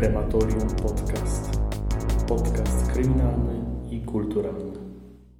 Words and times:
Krematorium 0.00 0.68
Podcast. 0.68 1.60
Podcast 2.28 2.92
kryminalny 2.92 3.64
i 3.90 4.00
kulturalny. 4.00 4.72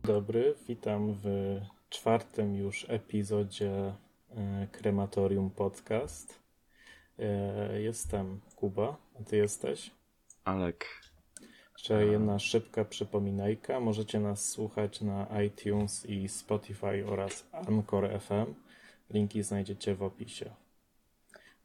Dobry, 0.04 0.54
witam 0.68 1.14
w 1.22 1.60
czwartym 1.90 2.56
już 2.56 2.86
epizodzie 2.88 3.94
e, 4.30 4.66
Krematorium 4.72 5.50
Podcast. 5.50 6.40
E, 7.18 7.80
Jestem 7.80 8.40
Kuba, 8.56 8.96
a 9.20 9.24
ty 9.24 9.36
jesteś? 9.36 9.90
Alek. 10.44 10.86
Jeszcze 11.72 12.06
jedna 12.06 12.38
szybka 12.38 12.84
przypominajka. 12.84 13.80
Możecie 13.80 14.20
nas 14.20 14.48
słuchać 14.48 15.00
na 15.00 15.42
iTunes 15.42 16.06
i 16.06 16.28
Spotify 16.28 17.06
oraz 17.06 17.46
Anchor 17.52 18.20
FM. 18.20 18.54
Linki 19.10 19.42
znajdziecie 19.42 19.94
w 19.94 20.02
opisie. 20.02 20.50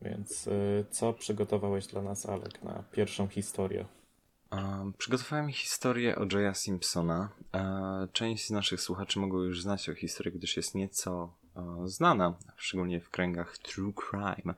Więc 0.01 0.47
y, 0.47 0.85
co 0.89 1.13
przygotowałeś 1.13 1.87
dla 1.87 2.01
nas, 2.01 2.25
Alek, 2.25 2.63
na 2.63 2.83
pierwszą 2.91 3.27
historię? 3.27 3.85
Um, 4.51 4.93
przygotowałem 4.93 5.51
historię 5.51 6.15
o 6.15 6.25
Jaya 6.31 6.55
Simpsona. 6.55 7.29
E, 7.53 8.07
część 8.13 8.47
z 8.47 8.51
naszych 8.51 8.81
słuchaczy 8.81 9.19
mogą 9.19 9.37
już 9.37 9.61
znać 9.61 9.89
o 9.89 9.95
historii, 9.95 10.37
gdyż 10.37 10.57
jest 10.57 10.75
nieco 10.75 11.33
e, 11.55 11.87
znana, 11.87 12.37
szczególnie 12.55 13.01
w 13.01 13.09
kręgach 13.09 13.57
true 13.57 13.93
crime. 13.93 14.53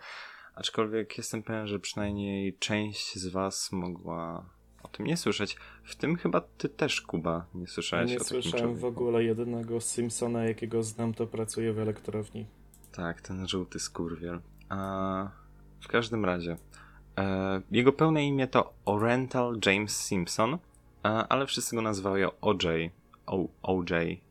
Aczkolwiek 0.55 1.17
jestem 1.17 1.43
pewien, 1.43 1.67
że 1.67 1.79
przynajmniej 1.79 2.57
część 2.57 3.19
z 3.19 3.27
was 3.27 3.71
mogła 3.71 4.45
o 4.83 4.87
tym 4.87 5.05
nie 5.05 5.17
słyszeć. 5.17 5.57
W 5.83 5.95
tym 5.95 6.15
chyba 6.15 6.41
ty 6.41 6.69
też, 6.69 7.01
Kuba, 7.01 7.45
nie 7.53 7.67
słyszałeś 7.67 8.11
Nie 8.11 8.17
o 8.17 8.23
takim 8.23 8.41
słyszałem 8.41 8.75
w 8.75 8.85
ogóle 8.85 9.23
jedynego 9.23 9.81
Simpsona, 9.81 10.43
jakiego 10.43 10.83
znam, 10.83 11.13
to 11.13 11.27
pracuje 11.27 11.73
w 11.73 11.79
elektrowni. 11.79 12.45
Tak, 12.91 13.21
ten 13.21 13.47
żółty 13.47 13.79
skurwiel. 13.79 14.41
A, 14.69 15.29
w 15.79 15.87
każdym 15.87 16.25
razie, 16.25 16.57
e, 17.17 17.61
jego 17.71 17.93
pełne 17.93 18.27
imię 18.27 18.47
to 18.47 18.73
Oriental 18.85 19.59
James 19.65 19.97
Simpson, 20.05 20.53
e, 20.53 20.57
ale 21.03 21.45
wszyscy 21.45 21.75
go 21.75 21.81
nazywają 21.81 22.31
OJ. 22.41 22.91
OJ. 23.63 24.21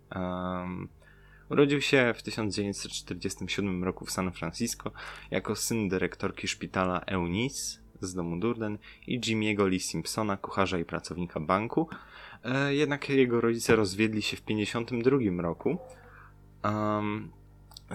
Urodził 1.51 1.81
się 1.81 2.15
w 2.17 2.23
1947 2.23 3.85
roku 3.85 4.05
w 4.05 4.11
San 4.11 4.33
Francisco 4.33 4.91
jako 5.31 5.57
syn 5.57 5.89
dyrektorki 5.89 6.49
szpitala 6.49 7.01
Eunice 7.01 7.79
z 8.01 8.15
domu 8.15 8.39
Durden 8.39 8.79
i 9.07 9.21
Jimmy'ego 9.21 9.69
Lee 9.69 9.81
Simpsona, 9.81 10.37
kucharza 10.37 10.79
i 10.79 10.85
pracownika 10.85 11.41
banku. 11.41 11.89
E, 12.45 12.75
jednak 12.75 13.09
jego 13.09 13.41
rodzice 13.41 13.77
rozwiedli 13.77 14.23
się 14.23 14.37
w 14.37 14.41
1952 14.41 15.43
roku. 15.43 15.79
Em, 16.63 17.31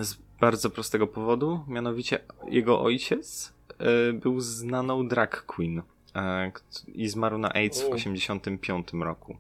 z 0.02 0.17
bardzo 0.42 0.70
prostego 0.70 1.08
powodu, 1.08 1.64
mianowicie 1.67 2.20
jego 2.47 2.81
ojciec 2.81 3.53
e, 3.80 4.14
był 4.14 4.39
znaną 4.39 5.08
drag 5.08 5.45
queen 5.45 5.81
e, 6.16 6.52
i 6.88 7.08
zmarł 7.08 7.38
na 7.38 7.53
AIDS 7.53 7.81
w 7.81 7.89
U. 7.89 7.94
85 7.94 8.88
roku. 8.94 9.38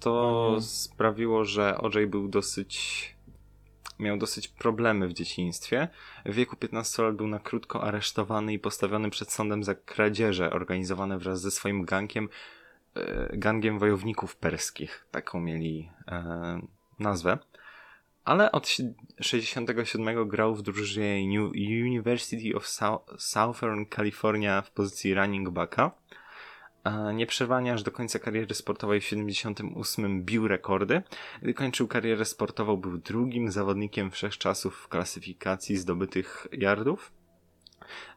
To 0.00 0.44
Mhm. 0.46 0.62
sprawiło, 0.62 1.44
że 1.44 1.78
OJ 1.78 2.06
był 2.06 2.28
dosyć 2.28 3.16
miał 3.98 4.16
dosyć 4.18 4.48
problemy 4.48 5.08
w 5.08 5.12
dzieciństwie. 5.12 5.88
W 6.26 6.34
wieku 6.34 6.56
15 6.56 7.02
lat 7.02 7.16
był 7.16 7.26
na 7.28 7.38
krótko 7.38 7.82
aresztowany 7.82 8.52
i 8.52 8.58
postawiony 8.58 9.10
przed 9.10 9.32
sądem 9.32 9.64
za 9.64 9.74
kradzieże 9.74 10.50
organizowane 10.50 11.18
wraz 11.18 11.40
ze 11.40 11.50
swoim 11.50 11.84
gangiem, 11.84 12.28
e, 12.94 13.36
gangiem 13.36 13.78
wojowników 13.78 14.36
perskich. 14.36 15.06
Taką 15.10 15.40
mieli 15.40 15.90
nazwę. 16.98 17.38
Ale 18.26 18.52
od 18.52 18.68
si- 18.68 18.94
67 19.20 20.28
grał 20.28 20.54
w 20.54 20.62
drużynie 20.62 21.38
New 21.38 21.52
University 21.90 22.56
of 22.56 22.66
Sou- 22.66 23.04
Southern 23.18 23.84
California 23.96 24.62
w 24.62 24.70
pozycji 24.70 25.14
running 25.14 25.50
backa. 25.50 25.90
A 26.84 27.12
Nieprzerwanie 27.12 27.72
aż 27.72 27.82
do 27.82 27.90
końca 27.90 28.18
kariery 28.18 28.54
sportowej 28.54 29.00
w 29.00 29.04
78 29.04 30.24
bił 30.24 30.48
rekordy. 30.48 31.02
Gdy 31.42 31.54
kończył 31.54 31.88
karierę 31.88 32.24
sportową, 32.24 32.76
był 32.76 32.98
drugim 32.98 33.50
zawodnikiem 33.50 34.10
wszechczasów 34.10 34.76
w 34.76 34.88
klasyfikacji 34.88 35.76
zdobytych 35.76 36.46
yardów. 36.52 37.12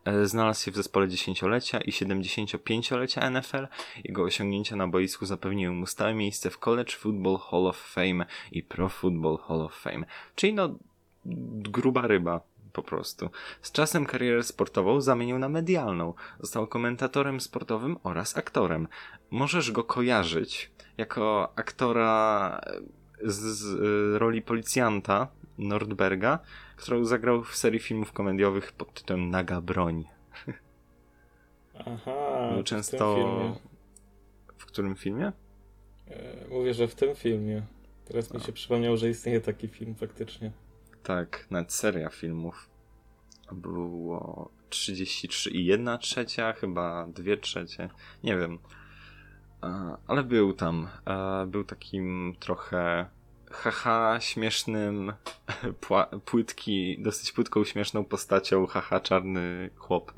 E, 0.05 0.25
Znalazł 0.25 0.65
się 0.65 0.71
w 0.71 0.75
zespole 0.75 1.07
10-lecia 1.07 1.81
i 1.81 1.91
75-lecia 1.91 3.29
NFL. 3.29 3.67
Jego 4.03 4.23
osiągnięcia 4.23 4.75
na 4.75 4.87
boisku 4.87 5.25
zapewniły 5.25 5.73
mu 5.73 5.85
stałe 5.85 6.13
miejsce 6.13 6.49
w 6.49 6.57
College 6.57 6.91
Football 6.91 7.37
Hall 7.37 7.67
of 7.67 7.77
Fame 7.77 8.25
i 8.51 8.63
Pro 8.63 8.89
Football 8.89 9.37
Hall 9.37 9.61
of 9.61 9.75
Fame. 9.75 10.05
Czyli 10.35 10.53
no, 10.53 10.75
gruba 11.55 12.07
ryba 12.07 12.41
po 12.73 12.83
prostu. 12.83 13.29
Z 13.61 13.71
czasem 13.71 14.05
karierę 14.05 14.43
sportową 14.43 15.01
zamienił 15.01 15.39
na 15.39 15.49
medialną. 15.49 16.13
Został 16.39 16.67
komentatorem 16.67 17.41
sportowym 17.41 17.97
oraz 18.03 18.37
aktorem. 18.37 18.87
Możesz 19.31 19.71
go 19.71 19.83
kojarzyć 19.83 20.71
jako 20.97 21.53
aktora 21.55 22.61
z, 23.23 23.35
z 23.35 23.65
e, 24.15 24.19
roli 24.19 24.41
policjanta 24.41 25.27
Nordberga, 25.57 26.39
którą 26.79 27.05
zagrał 27.05 27.43
w 27.43 27.55
serii 27.55 27.79
filmów 27.79 28.11
komediowych 28.11 28.71
pod 28.71 28.93
tytułem 28.93 29.29
Naga 29.29 29.61
Broń. 29.61 30.05
Aha, 31.79 32.47
Był 32.49 32.57
to 32.57 32.63
często... 32.63 33.15
w. 34.57 34.61
W 34.61 34.65
którym 34.65 34.95
filmie? 34.95 35.31
E, 36.07 36.47
Mówię, 36.49 36.73
że 36.73 36.87
w 36.87 36.95
tym 36.95 37.15
filmie. 37.15 37.61
Teraz 38.05 38.33
mi 38.33 38.41
się 38.41 38.51
przypomniał, 38.51 38.97
że 38.97 39.09
istnieje 39.09 39.41
taki 39.41 39.67
film 39.67 39.95
faktycznie. 39.95 40.51
Tak, 41.03 41.47
nawet 41.51 41.73
seria 41.73 42.09
filmów. 42.09 42.69
Było 43.51 44.49
33 44.69 45.49
i 45.49 45.65
1 45.65 45.99
trzecia, 45.99 46.53
chyba 46.53 47.07
2 47.07 47.37
trzecie. 47.41 47.89
Nie 48.23 48.37
wiem. 48.37 48.59
E, 49.63 49.97
Ale 50.07 50.23
był 50.23 50.53
tam. 50.53 50.87
E, 51.07 51.45
Był 51.47 51.63
takim 51.63 52.35
trochę 52.39 53.05
haha 53.51 54.17
śmiesznym, 54.19 55.13
płytki, 56.25 57.01
dosyć 57.01 57.31
płytką 57.31 57.63
śmieszną 57.63 58.05
postacią, 58.05 58.67
haha 58.67 58.99
czarny 58.99 59.69
chłop. 59.75 60.13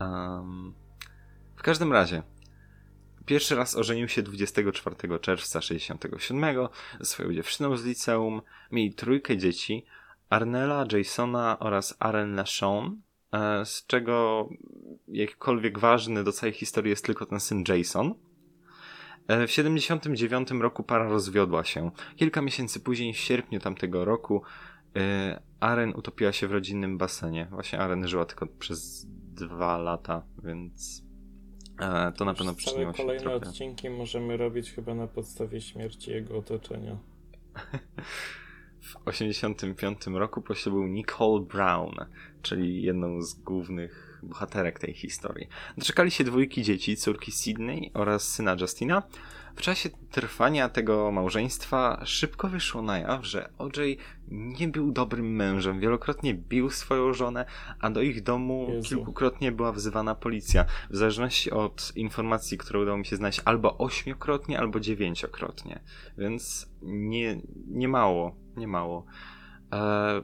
Em, 0.00 0.74
w 1.56 1.62
każdym 1.62 1.92
razie, 1.92 2.22
pierwszy 3.26 3.54
raz 3.54 3.76
ożenił 3.76 4.08
się 4.08 4.22
24 4.22 5.18
czerwca 5.20 5.60
67 5.60 6.68
ze 7.00 7.06
swoją 7.06 7.32
dziewczyną 7.32 7.76
z 7.76 7.84
liceum. 7.84 8.42
Mieli 8.72 8.94
trójkę 8.94 9.36
dzieci, 9.36 9.86
Arnella, 10.30 10.84
Jasona 10.92 11.58
oraz 11.58 11.96
Aren 11.98 12.34
LaShawn, 12.34 13.00
e, 13.32 13.64
z 13.64 13.86
czego 13.86 14.48
jakkolwiek 15.08 15.78
ważny 15.78 16.24
do 16.24 16.32
całej 16.32 16.52
historii 16.52 16.90
jest 16.90 17.04
tylko 17.04 17.26
ten 17.26 17.40
syn 17.40 17.64
Jason. 17.68 18.14
E, 19.28 19.46
W 19.46 19.50
79 19.50 20.50
roku 20.50 20.82
para 20.82 21.08
rozwiodła 21.08 21.64
się. 21.64 21.90
Kilka 22.16 22.42
miesięcy 22.42 22.80
później, 22.80 23.14
w 23.14 23.16
sierpniu 23.16 23.60
tamtego 23.60 24.04
roku, 24.04 24.42
e, 24.96 25.40
Aren 25.60 25.92
utopiła 25.96 26.32
się 26.32 26.48
w 26.48 26.52
rodzinnym 26.52 26.98
basenie. 26.98 27.46
Właśnie 27.50 27.78
Aren 27.78 28.08
żyła 28.08 28.24
tylko 28.24 28.46
przez 28.46 29.06
dwa 29.34 29.78
lata, 29.78 30.22
więc 30.44 31.02
e, 31.80 32.12
to 32.12 32.24
na 32.24 32.34
pewno 32.34 32.54
przyczyniło 32.54 32.92
się 32.92 32.96
kolejne 32.96 33.22
trochę. 33.22 33.36
odcinki 33.48 33.90
możemy 33.90 34.36
robić 34.36 34.70
chyba 34.70 34.94
na 34.94 35.06
podstawie 35.06 35.60
śmierci 35.60 36.10
jego 36.10 36.38
otoczenia. 36.38 36.98
W 38.84 38.94
1985 39.04 40.06
roku 40.06 40.42
poślubił 40.42 40.86
Nicole 40.86 41.40
Brown, 41.40 41.94
czyli 42.42 42.82
jedną 42.82 43.22
z 43.22 43.34
głównych 43.34 44.20
bohaterek 44.22 44.78
tej 44.78 44.94
historii. 44.94 45.48
Doczekali 45.78 46.10
się 46.10 46.24
dwójki 46.24 46.62
dzieci, 46.62 46.96
córki 46.96 47.32
Sydney 47.32 47.90
oraz 47.94 48.28
syna 48.28 48.56
Justina. 48.60 49.02
W 49.56 49.60
czasie 49.60 49.88
trwania 50.10 50.68
tego 50.68 51.10
małżeństwa 51.10 52.02
szybko 52.04 52.48
wyszło 52.48 52.82
na 52.82 52.98
jaw, 52.98 53.26
że 53.26 53.48
OJ 53.58 53.96
nie 54.28 54.68
był 54.68 54.92
dobrym 54.92 55.36
mężem. 55.36 55.80
Wielokrotnie 55.80 56.34
bił 56.34 56.70
swoją 56.70 57.12
żonę, 57.12 57.44
a 57.80 57.90
do 57.90 58.02
ich 58.02 58.22
domu 58.22 58.66
Jezu. 58.70 58.88
kilkukrotnie 58.88 59.52
była 59.52 59.72
wzywana 59.72 60.14
policja. 60.14 60.64
W 60.90 60.96
zależności 60.96 61.50
od 61.50 61.92
informacji, 61.96 62.58
które 62.58 62.80
udało 62.80 62.98
mi 62.98 63.06
się 63.06 63.16
znaleźć, 63.16 63.40
albo 63.44 63.78
ośmiokrotnie, 63.78 64.58
albo 64.58 64.80
dziewięciokrotnie. 64.80 65.80
Więc 66.18 66.70
nie, 66.82 67.40
nie 67.66 67.88
mało, 67.88 68.36
nie 68.56 68.68
mało. 68.68 69.04
E, 69.72 70.22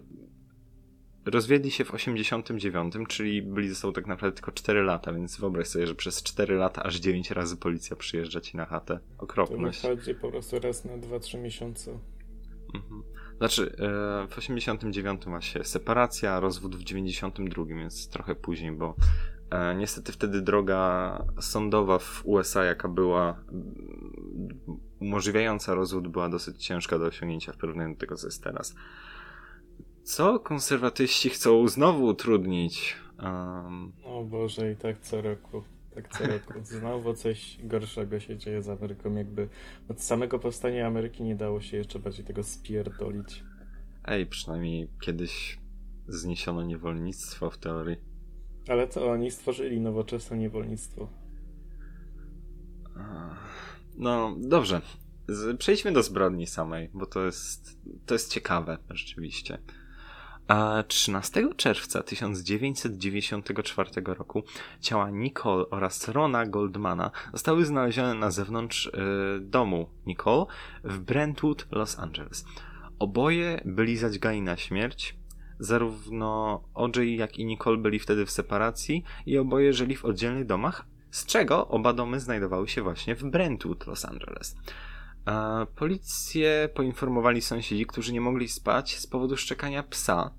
rozwiedli 1.30 1.70
się 1.70 1.84
w 1.84 1.94
89, 1.94 2.94
czyli 3.08 3.42
byli 3.42 3.68
ze 3.68 3.74
sobą 3.74 3.92
tak 3.92 4.06
naprawdę 4.06 4.36
tylko 4.36 4.52
4 4.52 4.82
lata, 4.82 5.12
więc 5.12 5.40
wyobraź 5.40 5.68
sobie, 5.68 5.86
że 5.86 5.94
przez 5.94 6.22
4 6.22 6.54
lata 6.54 6.82
aż 6.82 6.96
9 6.96 7.30
razy 7.30 7.56
policja 7.56 7.96
przyjeżdża 7.96 8.40
ci 8.40 8.56
na 8.56 8.66
chatę. 8.66 9.00
To 9.16 9.24
Okropność. 9.24 9.82
wychodzi 9.82 10.14
po 10.14 10.30
prostu 10.30 10.58
raz 10.58 10.84
na 10.84 10.98
2-3 10.98 11.42
miesiące. 11.42 11.98
Mhm. 12.74 13.02
Znaczy, 13.38 13.76
e, 13.78 14.26
w 14.28 14.38
89 14.38 15.24
właśnie 15.24 15.64
separacja, 15.64 16.40
rozwód 16.40 16.76
w 16.76 16.84
92, 16.84 17.64
więc 17.64 18.08
trochę 18.08 18.34
później, 18.34 18.72
bo 18.72 18.94
e, 19.50 19.74
niestety 19.74 20.12
wtedy 20.12 20.42
droga 20.42 21.24
sądowa 21.40 21.98
w 21.98 22.22
USA, 22.24 22.64
jaka 22.64 22.88
była 22.88 23.44
umożliwiająca 25.00 25.74
rozwód, 25.74 26.08
była 26.08 26.28
dosyć 26.28 26.66
ciężka 26.66 26.98
do 26.98 27.04
osiągnięcia 27.04 27.52
w 27.52 27.56
porównaniu 27.56 27.94
do 27.94 28.00
tego, 28.00 28.16
co 28.16 28.26
jest 28.26 28.44
teraz. 28.44 28.74
Co 30.10 30.38
konserwatyści 30.38 31.30
chcą 31.30 31.68
znowu 31.68 32.04
utrudnić 32.04 32.96
Um, 33.22 33.92
O 34.04 34.24
Boże, 34.24 34.72
i 34.72 34.76
tak 34.76 35.00
co 35.00 35.22
roku. 35.22 35.62
Tak 35.94 36.08
co 36.08 36.26
roku. 36.26 36.52
Znowu 36.64 37.14
coś 37.14 37.58
gorszego 37.64 38.20
się 38.20 38.36
dzieje 38.38 38.62
z 38.62 38.68
Ameryką. 38.68 39.14
Jakby 39.14 39.48
od 39.88 40.02
samego 40.02 40.38
powstania 40.38 40.86
Ameryki 40.86 41.22
nie 41.22 41.36
dało 41.36 41.60
się 41.60 41.76
jeszcze 41.76 41.98
bardziej 41.98 42.24
tego 42.24 42.42
spierdolić. 42.42 43.44
ej, 44.04 44.26
przynajmniej 44.26 44.88
kiedyś 45.00 45.58
zniesiono 46.08 46.62
niewolnictwo 46.62 47.50
w 47.50 47.58
teorii. 47.58 47.96
Ale 48.68 48.86
to 48.86 49.10
oni 49.10 49.30
stworzyli 49.30 49.80
nowoczesne 49.80 50.38
niewolnictwo. 50.38 51.08
No, 53.96 54.36
dobrze. 54.38 54.80
Przejdźmy 55.58 55.92
do 55.92 56.02
zbrodni 56.02 56.46
samej, 56.46 56.90
bo 56.94 57.06
to 57.06 57.24
jest, 57.24 57.78
to 58.06 58.14
jest 58.14 58.32
ciekawe, 58.32 58.78
rzeczywiście. 58.90 59.58
A 60.48 60.84
13 60.88 61.48
czerwca 61.56 62.02
1994 62.02 63.90
roku 64.04 64.42
ciała 64.80 65.10
Nicole 65.10 65.64
oraz 65.70 66.08
Rona 66.08 66.46
Goldmana 66.46 67.10
zostały 67.32 67.64
znalezione 67.64 68.14
na 68.14 68.30
zewnątrz 68.30 68.86
y, 68.86 68.90
domu 69.40 69.88
Nicole 70.06 70.46
w 70.84 70.98
Brentwood, 70.98 71.66
Los 71.70 71.98
Angeles. 71.98 72.44
Oboje 72.98 73.60
byli 73.64 73.96
zadźgani 73.96 74.42
na 74.42 74.56
śmierć. 74.56 75.16
Zarówno 75.58 76.62
OJ, 76.74 77.16
jak 77.16 77.38
i 77.38 77.44
Nicole 77.44 77.76
byli 77.76 77.98
wtedy 77.98 78.26
w 78.26 78.30
separacji 78.30 79.04
i 79.26 79.38
oboje 79.38 79.72
żyli 79.72 79.96
w 79.96 80.04
oddzielnych 80.04 80.46
domach, 80.46 80.86
z 81.10 81.26
czego 81.26 81.68
oba 81.68 81.92
domy 81.92 82.20
znajdowały 82.20 82.68
się 82.68 82.82
właśnie 82.82 83.14
w 83.14 83.24
Brentwood, 83.24 83.86
Los 83.86 84.04
Angeles. 84.04 84.56
Policję 85.76 86.68
poinformowali 86.74 87.42
sąsiedzi, 87.42 87.86
którzy 87.86 88.12
nie 88.12 88.20
mogli 88.20 88.48
spać 88.48 88.98
z 88.98 89.06
powodu 89.06 89.36
szczekania 89.36 89.82
psa 89.82 90.30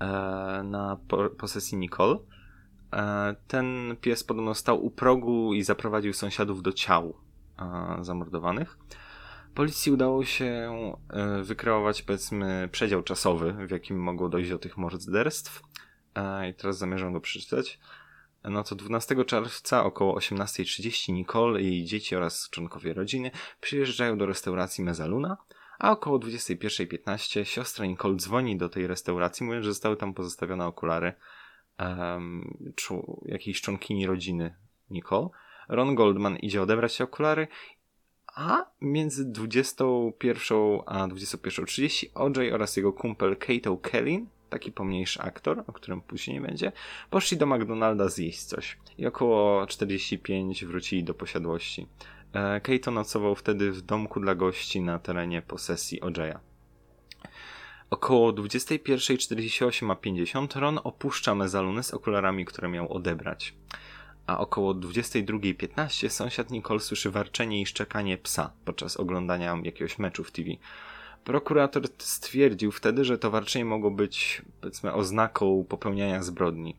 e, 0.00 0.06
na 0.64 0.98
po, 1.08 1.30
posesji 1.30 1.78
Nicole. 1.78 2.18
E, 2.92 3.36
ten 3.46 3.96
pies 4.00 4.24
podobno 4.24 4.54
stał 4.54 4.84
u 4.84 4.90
progu 4.90 5.54
i 5.54 5.62
zaprowadził 5.62 6.12
sąsiadów 6.12 6.62
do 6.62 6.72
ciał 6.72 7.14
e, 7.58 8.04
zamordowanych. 8.04 8.78
Policji 9.54 9.92
udało 9.92 10.24
się 10.24 10.70
wykreować, 11.42 12.02
powiedzmy, 12.02 12.68
przedział 12.72 13.02
czasowy, 13.02 13.66
w 13.66 13.70
jakim 13.70 14.02
mogło 14.02 14.28
dojść 14.28 14.50
do 14.50 14.58
tych 14.58 14.76
morderstw. 14.76 15.62
I 16.50 16.54
teraz 16.54 16.78
zamierzam 16.78 17.12
go 17.12 17.20
przeczytać. 17.20 17.78
No 18.50 18.64
to 18.64 18.74
12 18.74 19.24
czerwca 19.24 19.84
około 19.84 20.18
18.30 20.18 21.12
Nicole, 21.12 21.62
jej 21.62 21.84
dzieci 21.84 22.16
oraz 22.16 22.50
członkowie 22.50 22.94
rodziny 22.94 23.30
przyjeżdżają 23.60 24.18
do 24.18 24.26
restauracji 24.26 24.84
Mezaluna, 24.84 25.36
a 25.78 25.90
około 25.90 26.18
21.15 26.18 27.44
siostra 27.44 27.86
Nicole 27.86 28.16
dzwoni 28.16 28.56
do 28.56 28.68
tej 28.68 28.86
restauracji, 28.86 29.46
mówiąc, 29.46 29.64
że 29.64 29.70
zostały 29.70 29.96
tam 29.96 30.14
pozostawione 30.14 30.66
okulary 30.66 31.12
um, 31.80 32.72
czu, 32.74 33.22
jakiejś 33.24 33.60
członkini 33.60 34.06
rodziny 34.06 34.54
Nicole. 34.90 35.28
Ron 35.68 35.94
Goldman 35.94 36.36
idzie 36.36 36.62
odebrać 36.62 36.96
te 36.96 37.04
okulary, 37.04 37.48
a 38.34 38.66
między 38.80 39.24
21 39.24 40.58
a 40.86 41.08
21.30 41.08 42.06
OJ 42.14 42.52
oraz 42.52 42.76
jego 42.76 42.92
kumpel 42.92 43.36
Kato 43.36 43.76
Kellin 43.76 44.26
taki 44.50 44.72
pomniejszy 44.72 45.22
aktor, 45.22 45.64
o 45.66 45.72
którym 45.72 46.00
później 46.00 46.40
będzie, 46.40 46.72
poszli 47.10 47.36
do 47.36 47.46
McDonalda 47.46 48.08
zjeść 48.08 48.44
coś 48.44 48.78
i 48.98 49.06
około 49.06 49.66
45 49.66 50.64
wrócili 50.64 51.04
do 51.04 51.14
posiadłości. 51.14 51.86
E, 52.32 52.60
Keito 52.60 52.90
nocował 52.90 53.34
wtedy 53.34 53.72
w 53.72 53.82
domku 53.82 54.20
dla 54.20 54.34
gości 54.34 54.80
na 54.80 54.98
terenie 54.98 55.42
posesji 55.42 56.00
OJ'a. 56.00 56.38
Około 57.90 58.32
21.48 58.32 59.92
a 59.92 59.96
50 59.96 60.56
Ron 60.56 60.80
opuszcza 60.84 61.34
mezalunę 61.34 61.82
z 61.82 61.94
okularami, 61.94 62.44
które 62.44 62.68
miał 62.68 62.92
odebrać. 62.92 63.54
A 64.26 64.38
około 64.38 64.74
22.15 64.74 66.08
sąsiad 66.08 66.50
Nicole 66.50 66.80
słyszy 66.80 67.10
warczenie 67.10 67.60
i 67.60 67.66
szczekanie 67.66 68.18
psa 68.18 68.52
podczas 68.64 68.96
oglądania 68.96 69.58
jakiegoś 69.62 69.98
meczu 69.98 70.24
w 70.24 70.32
TV. 70.32 70.50
Prokurator 71.26 71.82
stwierdził 71.98 72.72
wtedy, 72.72 73.04
że 73.04 73.18
to 73.18 73.30
warczenie 73.30 73.64
mogło 73.64 73.90
być, 73.90 74.42
powiedzmy, 74.60 74.92
oznaką 74.92 75.64
popełniania 75.68 76.22
zbrodni. 76.22 76.76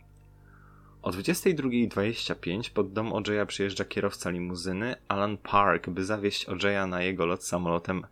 O 1.01 1.11
22.25 1.11 2.69
pod 2.69 2.93
dom 2.93 3.13
Ojeya 3.13 3.45
przyjeżdża 3.47 3.85
kierowca 3.85 4.29
limuzyny 4.29 4.95
Alan 5.07 5.37
Park, 5.37 5.89
by 5.89 6.03
zawieźć 6.03 6.45
Ojeya 6.45 6.87
na 6.87 7.01
jego 7.01 7.25
lot 7.25 7.43
samolotem 7.43 8.05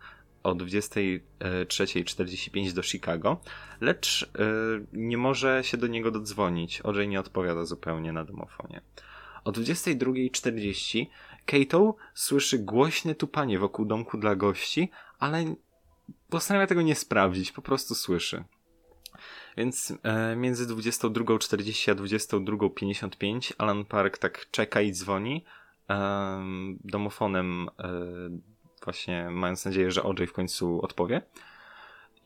o 0.44 0.56
23.45 0.56 2.72
do 2.72 2.84
Chicago, 2.84 3.42
lecz 3.82 4.32
yy, 4.40 4.86
nie 4.94 5.18
może 5.18 5.64
się 5.64 5.78
do 5.78 5.88
niego 5.88 6.12
dodzwonić. 6.12 6.82
Ojej 6.82 7.08
nie 7.08 7.20
odpowiada 7.20 7.66
zupełnie 7.66 8.12
na 8.12 8.26
domofonie. 8.26 8.82
O 9.44 9.52
22.40 9.52 11.06
Kato 11.46 11.96
słyszy 12.14 12.60
głośne 12.60 13.16
tupanie 13.16 13.60
wokół 13.60 13.86
domku 13.86 14.18
dla 14.18 14.36
gości, 14.36 14.92
ale 15.20 15.56
postanawia 16.30 16.68
tego 16.68 16.82
nie 16.82 16.96
sprawdzić, 16.96 17.52
po 17.52 17.62
prostu 17.62 17.96
słyszy. 17.96 18.44
Więc 19.58 19.94
e, 20.04 20.36
między 20.36 20.68
22.40 20.68 21.92
a 21.92 21.96
22.55 21.96 23.54
Alan 23.58 23.86
Park 23.86 24.18
tak 24.18 24.46
czeka 24.52 24.82
i 24.82 24.92
dzwoni 24.92 25.46
e, 25.90 26.44
domofonem, 26.84 27.70
e, 27.80 27.92
właśnie 28.84 29.30
mając 29.30 29.66
nadzieję, 29.66 29.92
że 29.92 30.04
OJ 30.04 30.26
w 30.28 30.34
końcu 30.34 30.82
odpowie. 30.82 31.22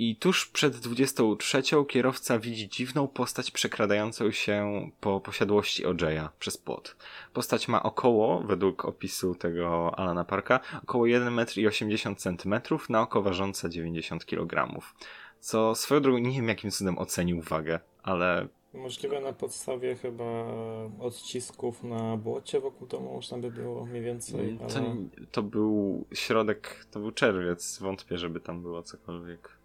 I 0.02 0.16
tuż 0.16 0.46
przed 0.46 0.76
23 0.76 1.62
kierowca 1.88 2.40
widzi 2.40 2.70
dziwną 2.70 3.08
postać 3.08 3.52
przekradającą 3.52 4.32
się 4.32 4.90
po 5.00 5.20
posiadłości 5.20 5.86
OJ'a 5.86 6.30
przez 6.40 6.58
płot. 6.58 6.96
Postać 7.34 7.68
ma 7.68 7.84
około, 7.84 8.42
według 8.42 8.86
opisu 8.86 9.36
tego 9.36 10.00
Alana 10.00 10.24
Parka, 10.24 10.60
około 10.84 11.04
1,80 11.04 12.54
m 12.54 12.80
na 12.90 13.02
oko 13.02 13.22
ważące 13.22 13.70
90 13.70 14.26
kg. 14.26 14.82
Co 15.40 15.76
swoją 15.76 16.02
drogą 16.02 16.18
nie 16.18 16.36
wiem 16.36 16.48
jakim 16.48 16.72
cudem 16.72 16.98
ocenił 16.98 17.42
wagę, 17.42 17.80
ale 18.04 18.48
Możliwe 18.74 19.22
na 19.22 19.34
podstawie 19.34 19.96
chyba 19.96 20.46
odcisków 21.00 21.84
na 21.84 22.18
błocie 22.18 22.60
wokół 22.60 22.88
domu 22.88 23.14
można 23.14 23.38
by 23.38 23.52
było 23.52 23.86
mniej 23.86 24.04
więcej. 24.04 24.60
Ale... 24.62 24.70
to, 24.70 24.82
to 25.32 25.44
był 25.44 26.06
środek, 26.14 26.86
to 26.92 27.00
był 27.00 27.12
czerwiec. 27.12 27.80
Wątpię, 27.80 28.18
żeby 28.18 28.40
tam 28.40 28.62
było 28.62 28.84
cokolwiek. 28.84 29.59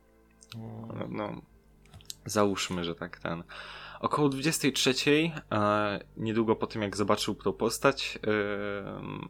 No, 0.89 1.07
no, 1.09 1.43
załóżmy, 2.27 2.85
że 2.85 2.95
tak 2.95 3.19
ten. 3.19 3.43
Około 4.01 4.29
23, 4.29 4.95
e, 5.53 6.01
niedługo 6.17 6.57
po 6.57 6.67
tym 6.67 6.83
jak 6.83 6.97
zobaczył 6.97 7.35
tą 7.35 7.53
postać, 7.53 8.19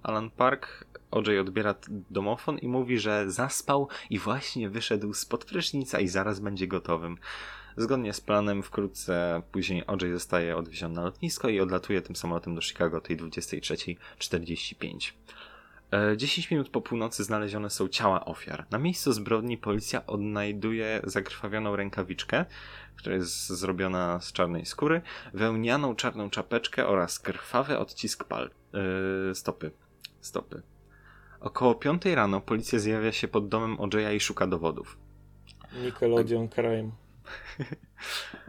Alan 0.02 0.30
Park, 0.30 0.84
OJ 1.10 1.38
odbiera 1.38 1.74
domofon 2.10 2.58
i 2.58 2.68
mówi, 2.68 2.98
że 2.98 3.30
zaspał 3.30 3.88
i 4.10 4.18
właśnie 4.18 4.70
wyszedł 4.70 5.14
spod 5.14 5.44
prysznica 5.44 6.00
i 6.00 6.08
zaraz 6.08 6.40
będzie 6.40 6.66
gotowym. 6.66 7.18
Zgodnie 7.76 8.12
z 8.12 8.20
planem 8.20 8.62
wkrótce 8.62 9.42
później 9.52 9.86
OJ 9.86 10.12
zostaje 10.12 10.56
odwieziony 10.56 10.94
na 10.94 11.02
lotnisko 11.02 11.48
i 11.48 11.60
odlatuje 11.60 12.02
tym 12.02 12.16
samolotem 12.16 12.54
do 12.54 12.60
Chicago 12.60 13.00
tej 13.00 13.16
23.45. 13.16 15.12
10 16.16 16.50
minut 16.50 16.68
po 16.68 16.80
północy 16.80 17.24
znalezione 17.24 17.70
są 17.70 17.88
ciała 17.88 18.24
ofiar. 18.24 18.66
Na 18.70 18.78
miejscu 18.78 19.12
zbrodni 19.12 19.58
policja 19.58 20.06
odnajduje 20.06 21.00
zakrwawioną 21.04 21.76
rękawiczkę, 21.76 22.44
która 22.96 23.16
jest 23.16 23.46
zrobiona 23.46 24.20
z 24.20 24.32
czarnej 24.32 24.66
skóry, 24.66 25.02
wełnianą 25.34 25.96
czarną 25.96 26.30
czapeczkę 26.30 26.86
oraz 26.86 27.18
krwawy 27.18 27.78
odcisk 27.78 28.24
pal 28.24 28.50
yy, 29.28 29.34
stopy. 29.34 29.70
stopy. 30.20 30.62
Około 31.40 31.74
5 31.74 32.04
rano 32.04 32.40
policja 32.40 32.78
zjawia 32.78 33.12
się 33.12 33.28
pod 33.28 33.48
domem 33.48 33.80
Ojeya 33.80 34.16
i 34.16 34.20
szuka 34.20 34.46
dowodów. 34.46 34.98
Nickelodeon 35.82 36.48
Crime. 36.48 36.90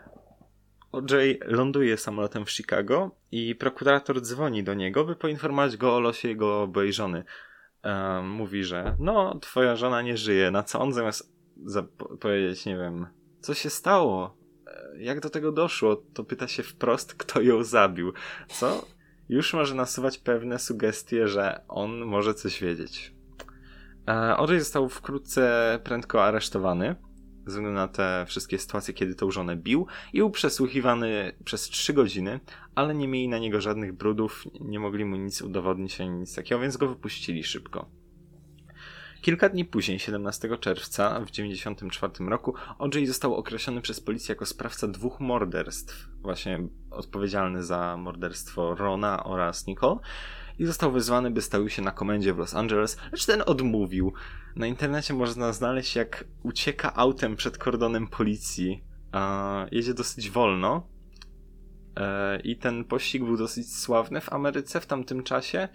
OJ 0.96 1.40
ląduje 1.46 1.98
samolotem 1.98 2.46
w 2.46 2.52
Chicago 2.52 3.12
i 3.32 3.56
prokurator 3.56 4.22
dzwoni 4.22 4.64
do 4.64 4.74
niego, 4.74 5.06
by 5.06 5.16
poinformować 5.16 5.78
go 5.78 5.96
o 5.96 6.00
losie 6.00 6.28
jego 6.28 6.62
obojej 6.62 6.94
żony. 6.94 7.24
Um, 7.84 8.30
mówi, 8.30 8.64
że 8.64 8.96
no, 9.00 9.40
twoja 9.40 9.76
żona 9.76 10.02
nie 10.02 10.18
żyje, 10.18 10.52
na 10.52 10.64
co 10.64 10.80
on 10.80 10.94
zamiast 10.94 11.36
powiedzieć, 12.20 12.66
nie 12.66 12.78
wiem, 12.78 13.08
co 13.40 13.54
się 13.54 13.70
stało, 13.70 14.38
jak 14.98 15.20
do 15.20 15.30
tego 15.30 15.52
doszło, 15.52 15.96
to 16.14 16.24
pyta 16.24 16.48
się 16.48 16.64
wprost, 16.64 17.14
kto 17.14 17.42
ją 17.42 17.64
zabił. 17.64 18.14
Co 18.48 18.86
już 19.30 19.54
może 19.54 19.76
nasuwać 19.76 20.18
pewne 20.18 20.60
sugestie, 20.60 21.28
że 21.28 21.62
on 21.68 22.06
może 22.06 22.34
coś 22.34 22.62
wiedzieć. 22.62 23.14
E, 24.08 24.38
OJ 24.38 24.60
został 24.60 24.90
wkrótce 24.90 25.80
prędko 25.84 26.24
aresztowany 26.24 26.96
ze 27.46 27.52
względu 27.52 27.72
na 27.72 27.88
te 27.88 28.26
wszystkie 28.28 28.60
sytuacje, 28.60 28.94
kiedy 28.94 29.16
tą 29.16 29.32
żonę 29.32 29.56
bił 29.56 29.88
i 30.14 30.18
był 30.18 30.32
przesłuchiwany 30.32 31.32
przez 31.44 31.62
3 31.62 31.94
godziny, 31.94 32.40
ale 32.76 32.96
nie 32.96 33.08
mieli 33.08 33.28
na 33.28 33.38
niego 33.38 33.62
żadnych 33.62 33.94
brudów, 33.94 34.44
nie 34.60 34.80
mogli 34.80 35.06
mu 35.06 35.16
nic 35.16 35.42
udowodnić 35.42 36.02
ani 36.02 36.10
nic 36.10 36.36
takiego, 36.36 36.62
więc 36.62 36.78
go 36.78 36.88
wypuścili 36.88 37.44
szybko. 37.44 37.90
Kilka 39.22 39.50
dni 39.50 39.66
później, 39.66 40.00
17 40.00 40.58
czerwca 40.58 41.10
w 41.20 41.32
1994 41.32 42.30
roku, 42.30 42.54
OJ 42.80 43.06
został 43.06 43.36
określony 43.36 43.82
przez 43.82 44.02
policję 44.02 44.34
jako 44.34 44.46
sprawca 44.46 44.88
dwóch 44.88 45.20
morderstw, 45.20 46.10
właśnie 46.22 46.68
odpowiedzialny 46.92 47.64
za 47.64 47.98
morderstwo 47.98 48.76
Rona 48.76 49.24
oraz 49.24 49.68
Nicole 49.68 50.00
i 50.60 50.66
został 50.66 50.92
wezwany, 50.92 51.32
by 51.32 51.42
stawił 51.42 51.70
się 51.70 51.82
na 51.82 51.92
komendzie 51.92 52.34
w 52.34 52.38
Los 52.38 52.56
Angeles, 52.56 52.98
lecz 53.12 53.26
ten 53.26 53.44
odmówił. 53.46 54.14
Na 54.56 54.68
internecie 54.68 55.14
można 55.14 55.54
znaleźć, 55.54 55.96
jak 55.96 56.26
ucieka 56.44 56.94
autem 56.94 57.36
przed 57.36 57.58
kordonem 57.58 58.08
policji. 58.08 58.84
jedzie 59.72 59.94
dosyć 59.94 60.30
wolno. 60.30 60.88
E, 61.96 62.40
I 62.40 62.58
ten 62.58 62.86
pościg 62.86 63.24
był 63.24 63.38
dosyć 63.38 63.76
sławny 63.76 64.22
w 64.22 64.34
Ameryce 64.34 64.82
w 64.82 64.86
tamtym 64.86 65.24
czasie. 65.24 65.68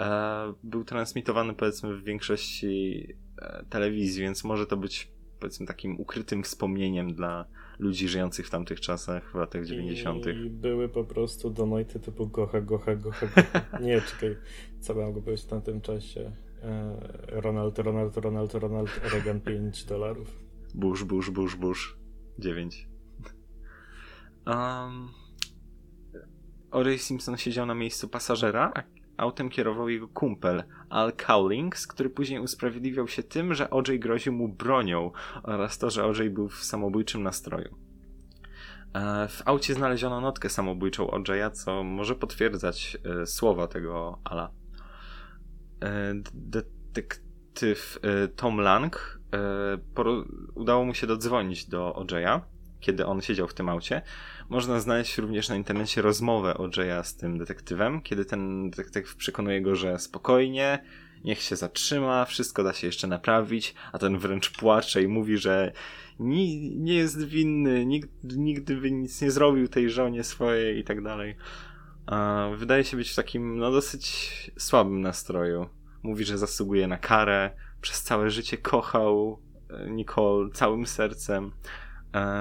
E, 0.00 0.54
był 0.62 0.84
transmitowany, 0.84 1.54
powiedzmy, 1.54 1.96
w 1.96 2.04
większości 2.04 3.06
e, 3.38 3.64
telewizji, 3.70 4.22
więc 4.22 4.44
może 4.44 4.66
to 4.66 4.76
być, 4.76 5.12
powiedzmy, 5.40 5.66
takim 5.66 6.00
ukrytym 6.00 6.42
wspomnieniem 6.42 7.14
dla 7.14 7.44
ludzi 7.78 8.08
żyjących 8.08 8.46
w 8.46 8.50
tamtych 8.50 8.80
czasach, 8.80 9.30
w 9.32 9.34
latach 9.34 9.64
90. 9.64 10.26
I 10.26 10.50
były 10.50 10.88
po 10.88 11.04
prostu 11.04 11.50
donaty 11.50 12.00
typu 12.00 12.26
gocha, 12.26 12.60
gocha, 12.60 12.96
gocha, 12.96 13.26
gocha. 13.36 13.78
Nie, 13.80 14.00
czekaj, 14.00 14.36
co 14.80 14.94
mogło 14.94 15.22
być 15.22 15.42
w 15.42 15.46
tamtym 15.46 15.80
czasie? 15.80 16.32
E, 16.62 17.00
Ronald, 17.28 17.78
Ronald, 17.78 18.16
Ronald, 18.16 18.54
Ronald, 18.54 19.00
Reagan 19.12 19.40
5 19.40 19.84
dolarów. 19.84 20.46
Bush, 20.74 21.02
Bush, 21.02 21.30
Bush, 21.30 21.56
Bush 21.56 21.96
9. 22.38 22.88
Um, 24.46 25.08
Oray 26.70 26.98
Simpson 26.98 27.36
siedział 27.36 27.66
na 27.66 27.74
miejscu 27.74 28.08
pasażera, 28.08 28.72
autem 29.16 29.48
kierował 29.48 29.88
jego 29.88 30.08
kumpel 30.08 30.64
Al 30.88 31.12
Cowlings, 31.26 31.86
który 31.86 32.10
później 32.10 32.40
usprawiedliwiał 32.40 33.08
się 33.08 33.22
tym, 33.22 33.54
że 33.54 33.70
OJ 33.70 33.98
groził 33.98 34.32
mu 34.32 34.48
bronią 34.48 35.10
oraz 35.42 35.78
to, 35.78 35.90
że 35.90 36.04
OJ 36.04 36.30
był 36.30 36.48
w 36.48 36.64
samobójczym 36.64 37.22
nastroju. 37.22 37.86
E, 38.96 39.28
w 39.28 39.42
aucie 39.44 39.74
znaleziono 39.74 40.20
notkę 40.20 40.48
samobójczą 40.48 41.06
OJ'a, 41.06 41.50
co 41.50 41.84
może 41.84 42.14
potwierdzać 42.14 42.96
e, 43.22 43.26
słowa 43.26 43.66
tego 43.66 44.18
Ala. 44.24 44.50
E, 45.82 46.14
detektyw 46.34 47.98
Tom 48.36 48.60
Lang 48.60 49.20
udało 50.54 50.84
mu 50.84 50.94
się 50.94 51.06
dodzwonić 51.06 51.66
do 51.66 51.92
OJ'a, 51.92 52.40
kiedy 52.80 53.06
on 53.06 53.20
siedział 53.20 53.48
w 53.48 53.54
tym 53.54 53.68
aucie 53.68 54.02
można 54.48 54.80
znaleźć 54.80 55.18
również 55.18 55.48
na 55.48 55.56
internecie 55.56 56.02
rozmowę 56.02 56.54
o 56.54 56.68
Jaya 56.76 57.02
z 57.04 57.16
tym 57.16 57.38
detektywem, 57.38 58.00
kiedy 58.02 58.24
ten 58.24 58.70
detektyw 58.70 59.16
przekonuje 59.16 59.62
go, 59.62 59.76
że 59.76 59.98
spokojnie, 59.98 60.84
niech 61.24 61.42
się 61.42 61.56
zatrzyma, 61.56 62.24
wszystko 62.24 62.62
da 62.62 62.72
się 62.72 62.86
jeszcze 62.86 63.06
naprawić, 63.06 63.74
a 63.92 63.98
ten 63.98 64.18
wręcz 64.18 64.50
płacze 64.50 65.02
i 65.02 65.08
mówi, 65.08 65.38
że 65.38 65.72
ni, 66.18 66.76
nie 66.76 66.94
jest 66.94 67.24
winny, 67.24 67.86
nigdy, 67.86 68.36
nigdy 68.36 68.76
by 68.76 68.90
nic 68.90 69.22
nie 69.22 69.30
zrobił 69.30 69.68
tej 69.68 69.90
żonie 69.90 70.24
swojej 70.24 70.78
i 70.78 70.84
tak 70.84 71.02
dalej. 71.02 71.36
Wydaje 72.58 72.84
się 72.84 72.96
być 72.96 73.10
w 73.10 73.14
takim, 73.16 73.58
no 73.58 73.70
dosyć 73.70 74.30
słabym 74.58 75.00
nastroju. 75.00 75.68
Mówi, 76.02 76.24
że 76.24 76.38
zasługuje 76.38 76.86
na 76.86 76.98
karę, 76.98 77.50
przez 77.80 78.02
całe 78.02 78.30
życie 78.30 78.58
kochał 78.58 79.42
e, 79.70 79.90
Nicole 79.90 80.50
całym 80.50 80.86
sercem, 80.86 81.52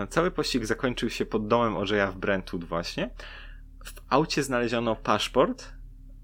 cały 0.10 0.32
pościg 0.32 0.66
zakończył 0.66 1.10
się 1.10 1.26
pod 1.26 1.48
domem 1.48 1.78
Ożeja 1.78 2.12
w 2.12 2.18
Brentwood 2.18 2.64
właśnie. 2.64 3.10
W 3.86 3.94
aucie 4.10 4.44
znaleziono 4.44 4.96
paszport, 4.96 5.74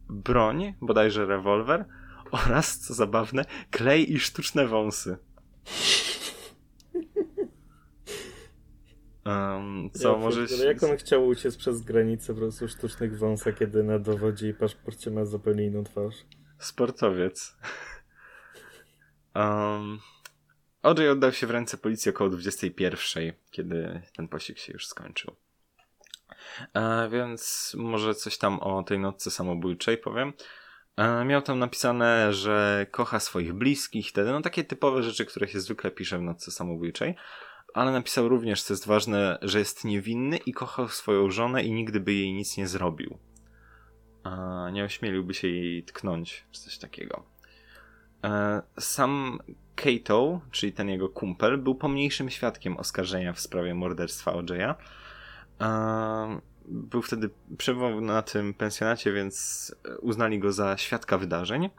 broń, 0.10 0.74
bodajże 0.82 1.26
rewolwer 1.26 1.86
oraz, 2.32 2.80
co 2.80 2.94
zabawne, 2.94 3.46
klej 3.72 4.14
i 4.14 4.20
sztuczne 4.20 4.68
wąsy. 4.68 5.18
Um, 9.26 9.90
co 9.94 10.12
ja 10.12 10.18
może. 10.18 10.46
Ale 10.56 10.66
jak 10.66 10.84
on 10.84 10.98
chciał 10.98 11.28
uciec 11.28 11.58
przez 11.58 11.82
granicę 11.82 12.34
po 12.34 12.40
prostu 12.40 12.68
sztucznych 12.68 13.18
wąsa, 13.18 13.52
kiedy 13.52 13.84
na 13.84 14.00
dowodzie 14.00 14.50
i 14.50 14.54
paszporcie 14.54 15.12
ma 15.12 15.26
zupełnie 15.26 15.66
inną 15.66 15.84
twarz? 15.84 16.16
Sportowiec. 16.60 17.58
Um, 19.36 20.00
Audrey 20.82 21.10
oddał 21.10 21.32
się 21.32 21.48
w 21.48 21.52
ręce 21.52 21.78
policji 21.78 22.12
około 22.12 22.30
21, 22.30 23.34
kiedy 23.52 24.02
ten 24.16 24.28
pościg 24.28 24.58
się 24.58 24.74
już 24.74 24.88
skończył. 24.88 25.36
E, 26.74 27.10
więc 27.10 27.74
może 27.78 28.16
coś 28.16 28.38
tam 28.38 28.60
o 28.60 28.84
tej 28.84 29.00
nocce 29.00 29.32
samobójczej 29.32 29.98
powiem. 29.98 30.34
E, 30.98 31.26
miał 31.26 31.42
tam 31.42 31.60
napisane, 31.60 32.34
że 32.34 32.86
kocha 32.92 33.20
swoich 33.20 33.54
bliskich, 33.54 34.10
wtedy 34.10 34.32
no 34.32 34.42
takie 34.42 34.64
typowe 34.64 35.04
rzeczy, 35.04 35.26
które 35.26 35.48
się 35.48 35.60
zwykle 35.60 35.92
pisze 35.92 36.18
w 36.18 36.22
nocce 36.22 36.52
samobójczej. 36.52 37.16
Ale 37.74 37.92
napisał 37.92 38.30
również, 38.30 38.64
co 38.64 38.74
jest 38.74 38.88
ważne, 38.88 39.38
że 39.42 39.60
jest 39.60 39.84
niewinny 39.84 40.38
i 40.38 40.54
kochał 40.54 40.88
swoją 40.88 41.32
żonę 41.32 41.64
i 41.64 41.72
nigdy 41.72 42.00
by 42.00 42.14
jej 42.14 42.34
nic 42.34 42.58
nie 42.58 42.68
zrobił. 42.68 43.18
E, 44.26 44.72
nie 44.72 44.84
ośmieliłby 44.84 45.34
się 45.34 45.48
jej 45.48 45.84
tknąć, 45.84 46.46
czy 46.52 46.62
coś 46.62 46.78
takiego. 46.78 47.31
E, 48.24 48.62
sam 48.80 49.40
Kato, 49.76 50.42
czyli 50.52 50.74
ten 50.74 50.90
jego 50.90 51.10
kumpel, 51.10 51.58
był 51.58 51.76
pomniejszym 51.76 52.30
świadkiem 52.30 52.78
oskarżenia 52.78 53.34
w 53.34 53.40
sprawie 53.40 53.74
morderstwa 53.74 54.32
OJ'a. 54.32 54.76
E, 55.62 56.42
był 56.68 57.02
wtedy, 57.02 57.30
przebywał 57.58 58.02
na 58.02 58.22
tym 58.22 58.54
pensjonacie, 58.54 59.14
więc 59.14 59.76
uznali 60.02 60.40
go 60.40 60.52
za 60.52 60.78
świadka 60.78 61.18
wydarzeń. 61.18 61.70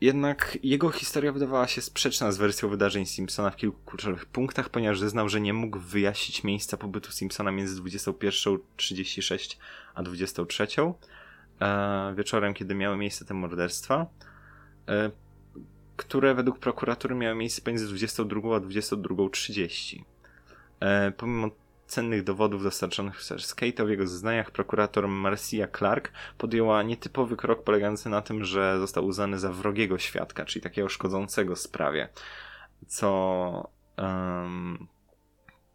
Jednak 0.00 0.58
jego 0.62 0.90
historia 0.90 1.32
wydawała 1.32 1.66
się 1.68 1.82
sprzeczna 1.82 2.32
z 2.32 2.38
wersją 2.38 2.68
wydarzeń 2.68 3.06
Simpsona 3.06 3.50
w 3.50 3.56
kilku 3.56 3.78
kluczowych 3.86 4.26
punktach, 4.26 4.68
ponieważ 4.68 4.98
zeznał, 4.98 5.28
że 5.28 5.40
nie 5.40 5.52
mógł 5.52 5.78
wyjaśnić 5.78 6.44
miejsca 6.44 6.76
pobytu 6.76 7.12
Simpsona 7.12 7.50
między 7.50 7.82
21.36 7.82 9.56
a 9.94 10.02
23.00 10.02 10.92
e, 11.60 12.14
wieczorem, 12.14 12.54
kiedy 12.54 12.74
miały 12.74 12.96
miejsce 12.96 13.24
te 13.24 13.34
morderstwa 13.34 14.06
które 15.96 16.34
według 16.34 16.58
prokuratury 16.58 17.14
miały 17.14 17.34
miejsce 17.34 17.62
pomiędzy 17.62 17.86
22 17.86 18.56
a 18.56 18.60
22.30. 18.60 20.04
E, 20.80 21.12
pomimo 21.12 21.50
cennych 21.86 22.24
dowodów 22.24 22.62
dostarczonych 22.62 23.16
przez 23.16 23.56
Kate'a 23.56 23.86
w 23.86 23.90
jego 23.90 24.06
zeznaniach, 24.06 24.50
prokurator 24.50 25.08
Marcia 25.08 25.68
Clark 25.78 26.12
podjęła 26.38 26.82
nietypowy 26.82 27.36
krok 27.36 27.64
polegający 27.64 28.08
na 28.08 28.22
tym, 28.22 28.44
że 28.44 28.78
został 28.78 29.06
uznany 29.06 29.38
za 29.38 29.52
wrogiego 29.52 29.98
świadka, 29.98 30.44
czyli 30.44 30.62
takiego 30.62 30.88
szkodzącego 30.88 31.56
sprawie, 31.56 32.08
co 32.86 33.70
um, 33.98 34.86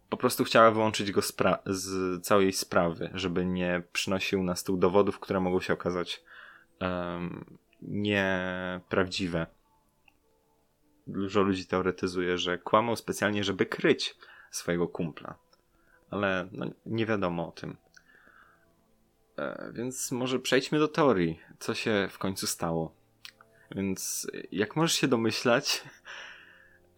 po 0.08 0.16
prostu 0.16 0.44
chciała 0.44 0.70
wyłączyć 0.70 1.12
go 1.12 1.20
z 1.66 2.26
całej 2.26 2.52
sprawy, 2.52 3.10
żeby 3.14 3.46
nie 3.46 3.82
przynosił 3.92 4.42
na 4.42 4.56
stół 4.56 4.76
dowodów, 4.76 5.20
które 5.20 5.40
mogą 5.40 5.60
się 5.60 5.72
okazać 5.72 6.22
um, 6.80 7.58
nieprawdziwe 7.82 9.46
dużo 11.06 11.42
ludzi 11.42 11.66
teoretyzuje, 11.66 12.38
że 12.38 12.58
kłamał 12.58 12.96
specjalnie, 12.96 13.44
żeby 13.44 13.66
kryć 13.66 14.16
swojego 14.50 14.88
kumpla. 14.88 15.34
Ale 16.10 16.48
no, 16.52 16.66
nie 16.86 17.06
wiadomo 17.06 17.48
o 17.48 17.52
tym. 17.52 17.76
E, 19.38 19.72
więc 19.74 20.12
może 20.12 20.38
przejdźmy 20.38 20.78
do 20.78 20.88
teorii, 20.88 21.40
co 21.58 21.74
się 21.74 22.08
w 22.10 22.18
końcu 22.18 22.46
stało. 22.46 22.94
Więc 23.74 24.30
jak 24.52 24.76
możesz 24.76 24.92
się 24.92 25.08
domyślać, 25.08 25.84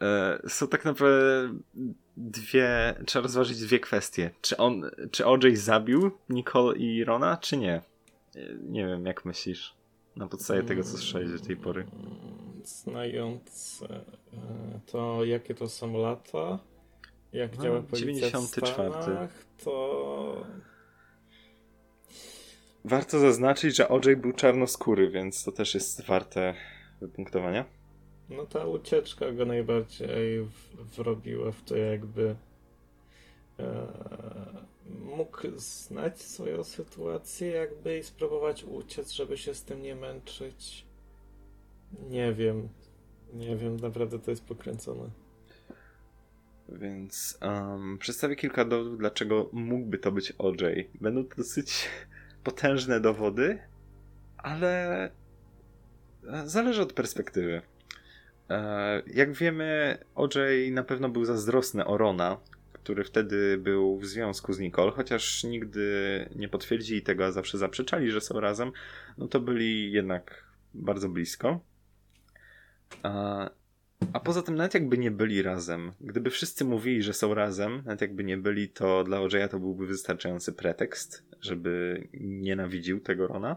e, 0.01 0.41
są 0.49 0.69
tak 0.69 0.85
naprawdę 0.85 1.55
dwie, 2.17 2.95
trzeba 3.07 3.23
rozważyć 3.23 3.61
dwie 3.61 3.81
kwestie. 3.81 4.31
Czy 4.41 4.57
on, 4.57 4.91
czy 5.11 5.27
OJ 5.27 5.57
zabił 5.57 6.11
Nicole 6.29 6.77
i 6.77 7.05
Rona, 7.05 7.37
czy 7.37 7.57
nie? 7.57 7.75
E, 7.75 7.83
nie 8.63 8.87
wiem, 8.87 9.07
jak 9.07 9.25
myślisz 9.25 9.75
na 10.17 10.29
podstawie 10.29 10.63
tego, 10.63 10.83
co 10.83 10.91
słyszałeś 10.91 11.31
do 11.31 11.39
tej 11.39 11.57
pory 11.57 11.87
znając 12.69 13.85
e, 13.91 14.01
to, 14.87 15.25
jakie 15.25 15.55
to 15.55 15.69
są 15.69 15.97
lata, 15.99 16.59
jak 17.33 17.57
no, 17.57 17.63
działa 17.63 17.83
policja 17.83 18.31
94. 18.31 18.91
w 18.91 19.03
Stanach, 19.03 19.45
to... 19.65 20.47
Warto 22.85 23.19
zaznaczyć, 23.19 23.77
że 23.77 23.89
OJ 23.89 24.17
był 24.17 24.33
czarnoskóry, 24.33 25.11
więc 25.11 25.45
to 25.45 25.53
też 25.53 25.75
jest 25.75 26.07
warte 26.07 26.55
wypunktowania. 27.01 27.65
No 28.29 28.47
ta 28.47 28.67
ucieczka 28.67 29.33
go 29.33 29.45
najbardziej 29.45 30.49
wrobiła 30.97 31.53
w 31.53 31.63
to 31.63 31.77
jakby 31.77 32.37
e, 33.59 33.87
mógł 35.01 35.39
znać 35.57 36.21
swoją 36.21 36.65
sytuację 36.65 37.49
jakby 37.49 37.99
i 37.99 38.03
spróbować 38.03 38.65
uciec, 38.65 39.13
żeby 39.13 39.39
się 39.39 39.55
z 39.55 39.65
tym 39.65 39.83
nie 39.83 39.95
męczyć. 39.95 40.85
Nie 42.11 42.33
wiem. 42.33 42.69
Nie 43.35 43.57
wiem, 43.57 43.77
naprawdę 43.77 44.19
to 44.19 44.31
jest 44.31 44.45
pokręcone. 44.45 45.11
Więc 46.69 47.39
um, 47.43 47.99
przedstawię 47.99 48.37
kilka 48.37 48.65
dowodów, 48.65 48.99
dlaczego 48.99 49.51
mógłby 49.53 49.99
to 49.99 50.13
być 50.13 50.33
OJ. 50.39 50.89
Będą 51.01 51.25
to 51.25 51.37
dosyć 51.37 51.89
potężne 52.45 53.01
dowody, 53.01 53.59
ale 54.37 55.11
zależy 56.45 56.83
od 56.83 56.93
perspektywy. 56.93 57.63
E, 58.51 59.03
jak 59.07 59.33
wiemy, 59.33 59.99
OJ 60.15 60.73
na 60.73 60.83
pewno 60.83 61.09
był 61.09 61.25
zazdrosny 61.25 61.85
o 61.85 61.99
Rona, 61.99 62.41
który 62.73 63.05
wtedy 63.05 63.59
był 63.59 63.99
w 63.99 64.07
związku 64.07 64.53
z 64.53 64.59
Nicole, 64.59 64.93
chociaż 64.93 65.45
nigdy 65.45 66.29
nie 66.37 66.49
potwierdzili 66.49 67.03
tego, 67.03 67.25
a 67.25 67.33
zawsze 67.33 67.59
zaprzeczali, 67.59 68.11
że 68.11 68.21
są 68.21 68.41
razem, 68.41 68.73
no 69.19 69.29
to 69.29 69.41
byli 69.41 69.93
jednak 69.93 70.45
bardzo 70.75 71.09
blisko. 71.09 71.61
A, 73.03 73.51
a 74.13 74.21
poza 74.21 74.43
tym, 74.43 74.55
nawet 74.55 74.75
jakby 74.75 74.99
nie 74.99 75.11
byli 75.11 75.43
razem, 75.43 75.93
gdyby 76.01 76.31
wszyscy 76.31 76.65
mówili, 76.65 77.03
że 77.03 77.13
są 77.13 77.35
razem, 77.35 77.83
nawet 77.87 78.01
jakby 78.01 78.25
nie 78.25 78.37
byli, 78.37 78.69
to 78.69 79.05
dla 79.05 79.19
OJ'a 79.19 79.49
to 79.49 79.59
byłby 79.59 79.87
wystarczający 79.87 80.53
pretekst, 80.53 81.25
żeby 81.41 82.03
nienawidził 82.21 83.01
tego 83.01 83.27
Rona. 83.27 83.57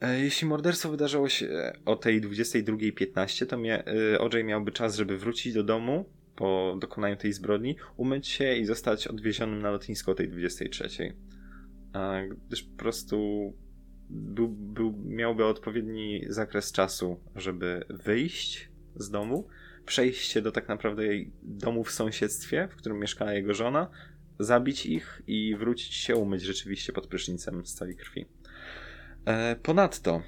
E, 0.00 0.20
jeśli 0.20 0.48
morderstwo 0.48 0.90
wydarzyło 0.90 1.28
się 1.28 1.72
o 1.84 1.96
tej 1.96 2.22
22.15, 2.22 3.46
to 3.46 3.56
mia- 3.56 3.82
OJ 4.18 4.44
miałby 4.44 4.72
czas, 4.72 4.96
żeby 4.96 5.18
wrócić 5.18 5.54
do 5.54 5.62
domu 5.64 6.04
po 6.36 6.76
dokonaniu 6.80 7.16
tej 7.16 7.32
zbrodni, 7.32 7.76
umyć 7.96 8.28
się 8.28 8.54
i 8.54 8.64
zostać 8.64 9.06
odwiezionym 9.06 9.62
na 9.62 9.70
lotnisko 9.70 10.12
o 10.12 10.14
tej 10.14 10.30
23.00. 10.30 11.12
Gdyż 12.46 12.62
po 12.62 12.76
prostu 12.76 13.52
był, 14.10 14.48
był, 14.48 14.94
miałby 15.04 15.44
odpowiedni 15.44 16.24
zakres 16.28 16.72
czasu, 16.72 17.20
żeby 17.36 17.84
wyjść 17.88 18.68
z 18.96 19.10
domu, 19.10 19.48
przejść 19.86 20.30
się 20.30 20.42
do 20.42 20.52
tak 20.52 20.68
naprawdę 20.68 21.06
jej 21.06 21.32
domu 21.42 21.84
w 21.84 21.90
sąsiedztwie, 21.90 22.68
w 22.70 22.76
którym 22.76 22.98
mieszkała 22.98 23.32
jego 23.32 23.54
żona, 23.54 23.90
zabić 24.38 24.86
ich 24.86 25.22
i 25.26 25.56
wrócić 25.56 25.94
się 25.94 26.16
umyć 26.16 26.42
rzeczywiście 26.42 26.92
pod 26.92 27.06
prysznicem 27.06 27.66
z 27.66 27.74
całej 27.74 27.96
krwi. 27.96 28.26
E, 29.24 29.56
ponadto 29.56 30.22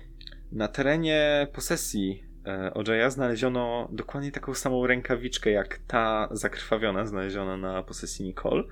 na 0.53 0.69
terenie 0.69 1.47
posesji 1.53 2.25
e, 2.47 2.71
OJ'a 2.75 3.11
znaleziono 3.11 3.89
dokładnie 3.93 4.33
taką 4.33 4.55
samą 4.55 4.87
rękawiczkę 4.87 5.51
jak 5.51 5.79
ta 5.87 6.29
zakrwawiona 6.31 7.07
znaleziona 7.07 7.57
na 7.57 7.83
posesji 7.83 8.25
Nicole. 8.25 8.65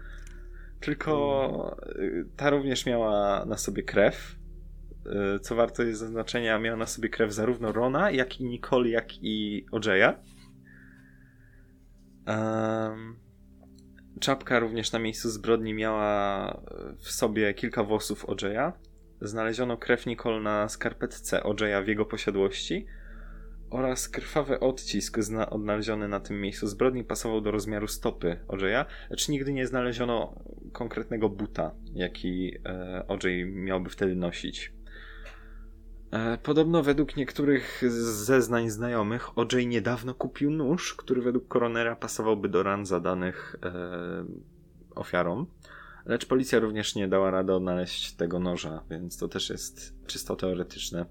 Tylko 0.80 1.76
e, 1.82 2.24
ta 2.36 2.50
również 2.50 2.86
miała 2.86 3.44
na 3.44 3.56
sobie 3.56 3.82
krew. 3.82 4.36
Co 5.42 5.54
warto 5.54 5.82
jest 5.82 6.00
zaznaczenia, 6.00 6.58
miała 6.58 6.76
na 6.76 6.86
sobie 6.86 7.08
krew 7.08 7.32
zarówno 7.32 7.72
Rona, 7.72 8.10
jak 8.10 8.40
i 8.40 8.44
Nicole, 8.44 8.88
jak 8.88 9.22
i 9.22 9.66
OJ'a. 9.72 10.14
Um, 12.26 13.16
czapka 14.20 14.58
również 14.58 14.92
na 14.92 14.98
miejscu 14.98 15.30
zbrodni 15.30 15.74
miała 15.74 16.60
w 16.98 17.10
sobie 17.10 17.54
kilka 17.54 17.82
włosów 17.82 18.26
OJ'a 18.26 18.72
znaleziono 19.20 19.76
krew 19.76 20.06
Nicole 20.06 20.40
na 20.40 20.68
skarpetce 20.68 21.40
OJ'a 21.40 21.84
w 21.84 21.88
jego 21.88 22.04
posiadłości 22.04 22.86
oraz 23.70 24.08
krwawy 24.08 24.60
odcisk 24.60 25.18
zna- 25.18 25.50
odnaleziony 25.50 26.08
na 26.08 26.20
tym 26.20 26.40
miejscu 26.40 26.66
zbrodni 26.66 27.04
pasował 27.04 27.40
do 27.40 27.50
rozmiaru 27.50 27.88
stopy 27.88 28.38
OJ'a, 28.48 28.84
lecz 29.10 29.28
nigdy 29.28 29.52
nie 29.52 29.66
znaleziono 29.66 30.40
konkretnego 30.72 31.28
buta, 31.28 31.74
jaki 31.94 32.54
e, 32.64 33.46
miałby 33.46 33.90
wtedy 33.90 34.14
nosić. 34.16 34.75
E, 36.10 36.38
podobno 36.38 36.82
według 36.82 37.16
niektórych 37.16 37.82
zeznań 37.88 38.70
znajomych 38.70 39.38
OJ 39.38 39.66
niedawno 39.66 40.14
kupił 40.14 40.50
nóż, 40.50 40.94
który 40.94 41.22
według 41.22 41.48
koronera 41.48 41.96
pasowałby 41.96 42.48
do 42.48 42.62
ran 42.62 42.86
zadanych 42.86 43.56
e, 43.62 44.24
ofiarom. 44.94 45.46
Lecz 46.06 46.26
policja 46.26 46.58
również 46.58 46.94
nie 46.94 47.08
dała 47.08 47.30
rady 47.30 47.52
odnaleźć 47.52 48.12
tego 48.12 48.38
noża, 48.38 48.82
więc 48.90 49.18
to 49.18 49.28
też 49.28 49.50
jest 49.50 49.94
czysto 50.06 50.36
teoretyczne. 50.36 51.06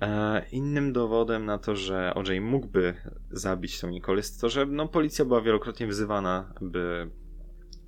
E, 0.00 0.42
innym 0.52 0.92
dowodem 0.92 1.46
na 1.46 1.58
to, 1.58 1.76
że 1.76 2.14
OJ 2.14 2.40
mógłby 2.40 2.94
zabić 3.30 3.80
tą 3.80 3.90
Nicole 3.90 4.16
jest 4.16 4.40
to, 4.40 4.48
że 4.48 4.66
no, 4.66 4.88
policja 4.88 5.24
była 5.24 5.40
wielokrotnie 5.40 5.86
wzywana, 5.86 6.52
by 6.60 7.10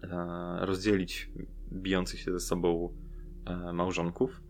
e, 0.03 0.67
rozdzielić 0.67 1.31
bijących 1.73 2.21
się 2.21 2.33
ze 2.33 2.41
sobą 2.41 2.95
e, 3.47 3.73
małżonków. 3.73 4.41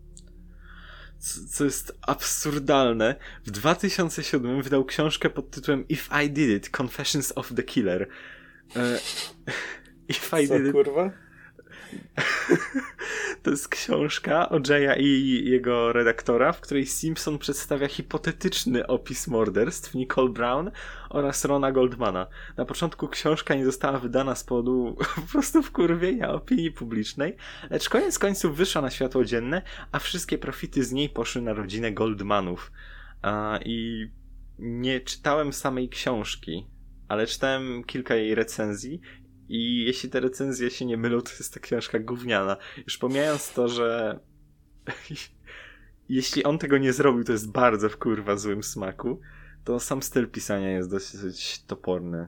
Co 1.49 1.63
jest 1.63 1.97
absurdalne. 2.01 3.15
W 3.45 3.51
2007 3.51 4.61
wydał 4.61 4.85
książkę 4.85 5.29
pod 5.29 5.51
tytułem 5.51 5.87
If 5.87 6.23
I 6.23 6.29
Did 6.29 6.49
It 6.49 6.77
Confessions 6.77 7.33
of 7.35 7.53
the 7.55 7.63
Killer. 7.63 8.07
If 10.09 10.41
I 10.41 10.47
Co, 10.47 10.57
did 10.57 10.67
it... 10.67 10.71
kurwa? 10.71 11.11
To 13.43 13.49
jest 13.49 13.67
książka 13.67 14.49
o 14.49 14.59
Jaya 14.69 14.99
i 14.99 15.41
jego 15.49 15.93
redaktora, 15.93 16.51
w 16.51 16.61
której 16.61 16.85
Simpson 16.85 17.37
przedstawia 17.39 17.87
hipotetyczny 17.87 18.87
opis 18.87 19.27
morderstw 19.27 19.95
Nicole 19.95 20.29
Brown 20.29 20.71
oraz 21.09 21.45
Rona 21.45 21.71
Goldmana. 21.71 22.27
Na 22.57 22.65
początku 22.65 23.07
książka 23.07 23.55
nie 23.55 23.65
została 23.65 23.99
wydana 23.99 24.35
z 24.35 24.43
powodu 24.43 24.97
po 25.15 25.21
prostu 25.21 25.63
wkurwienia 25.63 26.31
opinii 26.31 26.71
publicznej, 26.71 27.35
lecz 27.69 27.89
koniec 27.89 28.19
końców 28.19 28.57
wyszła 28.57 28.81
na 28.81 28.91
światło 28.91 29.25
dzienne, 29.25 29.61
a 29.91 29.99
wszystkie 29.99 30.37
profity 30.37 30.83
z 30.83 30.91
niej 30.91 31.09
poszły 31.09 31.41
na 31.41 31.53
rodzinę 31.53 31.91
Goldmanów. 31.91 32.71
I 33.65 34.07
nie 34.59 34.99
czytałem 34.99 35.53
samej 35.53 35.89
książki, 35.89 36.67
ale 37.07 37.27
czytałem 37.27 37.83
kilka 37.83 38.15
jej 38.15 38.35
recenzji 38.35 39.01
i 39.53 39.83
jeśli 39.85 40.09
te 40.09 40.19
recenzje 40.19 40.69
się 40.69 40.85
nie 40.85 40.97
mylą, 40.97 41.21
to 41.21 41.31
jest 41.31 41.53
ta 41.53 41.59
książka 41.59 41.99
gówniana. 41.99 42.57
Już 42.77 42.97
pomijając 42.97 43.53
to, 43.53 43.67
że 43.67 44.19
jeśli 46.09 46.43
on 46.43 46.57
tego 46.57 46.77
nie 46.77 46.93
zrobił, 46.93 47.23
to 47.23 47.31
jest 47.31 47.51
bardzo 47.51 47.89
w 47.89 47.97
kurwa 47.97 48.37
złym 48.37 48.63
smaku, 48.63 49.19
to 49.63 49.79
sam 49.79 50.03
styl 50.03 50.27
pisania 50.27 50.71
jest 50.71 50.91
dosyć 50.91 51.63
toporny. 51.63 52.27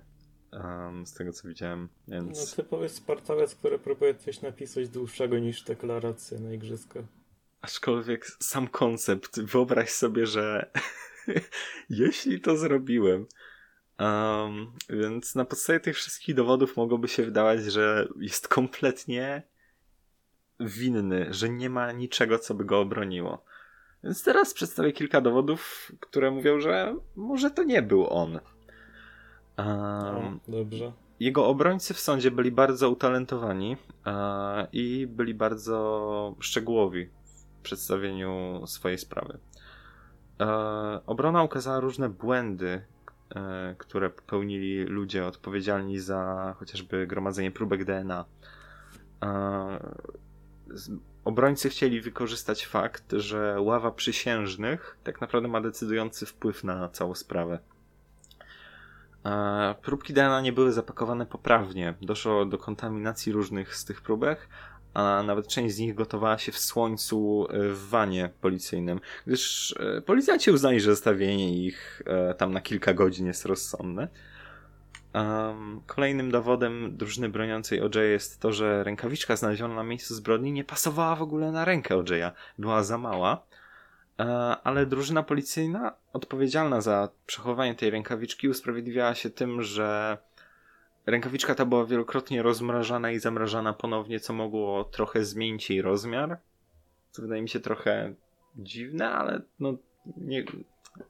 Um, 0.52 1.08
z 1.08 1.14
tego 1.14 1.34
co 1.34 1.48
widziałem, 1.48 1.90
więc... 2.08 2.40
No 2.58 2.64
typowy 2.64 2.90
sportowiec, 2.90 3.56
który 3.56 3.80
próbuje 3.80 4.16
coś 4.16 4.42
napisać 4.42 4.90
dłuższego 4.90 5.40
niż 5.40 5.64
deklarację 5.64 6.40
na 6.40 6.54
igrzyska. 6.54 7.00
Aczkolwiek 7.62 8.26
sam 8.26 8.68
koncept, 8.68 9.40
wyobraź 9.42 9.90
sobie, 9.90 10.26
że 10.26 10.72
jeśli 11.90 12.42
to 12.42 12.58
zrobiłem, 12.58 13.26
Um, 14.00 14.72
więc 14.90 15.36
na 15.36 15.46
podstawie 15.46 15.80
tych 15.80 15.96
wszystkich 15.96 16.36
dowodów 16.36 16.78
mogłoby 16.78 17.08
się 17.08 17.24
wydawać, 17.24 17.64
że 17.64 18.08
jest 18.20 18.48
kompletnie 18.48 19.44
winny, 20.60 21.28
że 21.34 21.50
nie 21.50 21.70
ma 21.70 21.92
niczego, 21.92 22.40
co 22.40 22.54
by 22.54 22.66
go 22.66 22.80
obroniło. 22.80 23.44
Więc 24.04 24.24
teraz 24.24 24.54
przedstawię 24.54 24.92
kilka 24.92 25.22
dowodów, 25.22 25.92
które 26.00 26.32
mówią, 26.32 26.60
że 26.60 26.96
może 27.16 27.52
to 27.52 27.64
nie 27.64 27.82
był 27.82 28.10
on. 28.10 28.40
Um, 29.58 30.40
dobrze. 30.48 30.92
Jego 31.20 31.48
obrońcy 31.48 31.94
w 31.94 32.00
sądzie 32.00 32.32
byli 32.32 32.52
bardzo 32.52 32.90
utalentowani 32.90 33.78
uh, 34.06 34.14
i 34.74 35.08
byli 35.08 35.34
bardzo 35.34 36.36
szczegółowi 36.40 37.10
w 37.24 37.62
przedstawieniu 37.64 38.64
swojej 38.68 38.98
sprawy. 38.98 39.38
Uh, 40.40 40.48
obrona 41.06 41.44
ukazała 41.44 41.80
różne 41.80 42.10
błędy 42.10 42.82
E, 42.82 42.95
które 43.78 44.10
popełnili 44.10 44.84
ludzie 44.84 45.26
odpowiedzialni 45.26 46.00
za 46.00 46.54
chociażby 46.60 47.08
gromadzenie 47.08 47.52
próbek 47.52 47.86
DNA. 47.86 48.26
E, 49.24 49.80
obrońcy 51.26 51.70
chcieli 51.70 52.02
wykorzystać 52.02 52.66
fakt, 52.66 53.12
że 53.12 53.62
ława 53.62 53.92
przysiężnych 53.92 54.98
tak 55.04 55.22
naprawdę 55.22 55.50
ma 55.50 55.62
decydujący 55.62 56.26
wpływ 56.26 56.64
na 56.64 56.90
całą 56.90 57.16
sprawę. 57.16 57.60
E, 59.26 59.76
próbki 59.82 60.14
DNA 60.14 60.42
nie 60.42 60.54
były 60.54 60.72
zapakowane 60.72 61.26
poprawnie. 61.26 61.94
Doszło 62.02 62.46
do 62.46 62.58
kontaminacji 62.58 63.32
różnych 63.32 63.76
z 63.76 63.86
tych 63.86 64.02
próbek, 64.02 64.50
a 64.96 65.24
nawet 65.24 65.48
część 65.48 65.76
z 65.76 65.80
nich 65.80 65.96
gotowała 65.96 66.38
się 66.38 66.52
w 66.52 66.60
słońcu 66.60 67.48
e, 67.50 67.70
w 67.70 67.90
wanie 67.90 68.30
policyjnym, 68.42 69.00
gdyż 69.28 69.76
e, 69.80 70.02
policjanci 70.02 70.52
uznali, 70.52 70.80
że 70.80 70.92
zostawienie 70.92 71.66
ich 71.66 72.02
e, 72.06 72.34
tam 72.34 72.54
na 72.54 72.62
kilka 72.62 72.94
godzin 72.94 73.26
jest 73.26 73.46
rozsądne. 73.46 74.08
Kolejnym 75.86 76.32
dowodem 76.32 76.98
drużyny 76.98 77.30
broniącej 77.30 77.82
OJ 77.82 77.98
jest 78.12 78.40
to, 78.40 78.54
że 78.54 78.84
rękawiczka 78.84 79.36
znaleziona 79.36 79.76
na 79.76 79.84
miejscu 79.84 80.16
zbrodni 80.16 80.52
nie 80.52 80.64
pasowała 80.64 81.16
w 81.16 81.22
ogóle 81.22 81.52
na 81.52 81.66
rękę 81.66 81.96
OJ'a. 81.96 82.32
Była 82.58 82.84
za 82.84 82.98
mała, 82.98 83.46
ale 84.64 84.86
drużyna 84.86 85.24
policyjna 85.24 85.94
odpowiedzialna 86.14 86.82
za 86.82 87.10
przechowanie 87.26 87.76
tej 87.76 87.90
rękawiczki 87.90 88.50
usprawiedliwiała 88.50 89.16
się 89.16 89.30
tym, 89.30 89.62
że 89.62 90.18
Rękawiczka 91.06 91.56
ta 91.56 91.66
była 91.66 91.86
wielokrotnie 91.86 92.42
rozmrażana 92.42 93.12
i 93.12 93.20
zamrażana 93.20 93.74
ponownie, 93.74 94.20
co 94.20 94.34
mogło 94.34 94.84
trochę 94.84 95.26
zmienić 95.26 95.70
jej 95.70 95.82
rozmiar. 95.82 96.38
Co 97.12 97.22
wydaje 97.22 97.42
mi 97.42 97.50
się 97.50 97.60
trochę 97.60 98.14
dziwne, 98.56 99.12
ale 99.12 99.42
no 99.60 99.78
nie, 100.18 100.46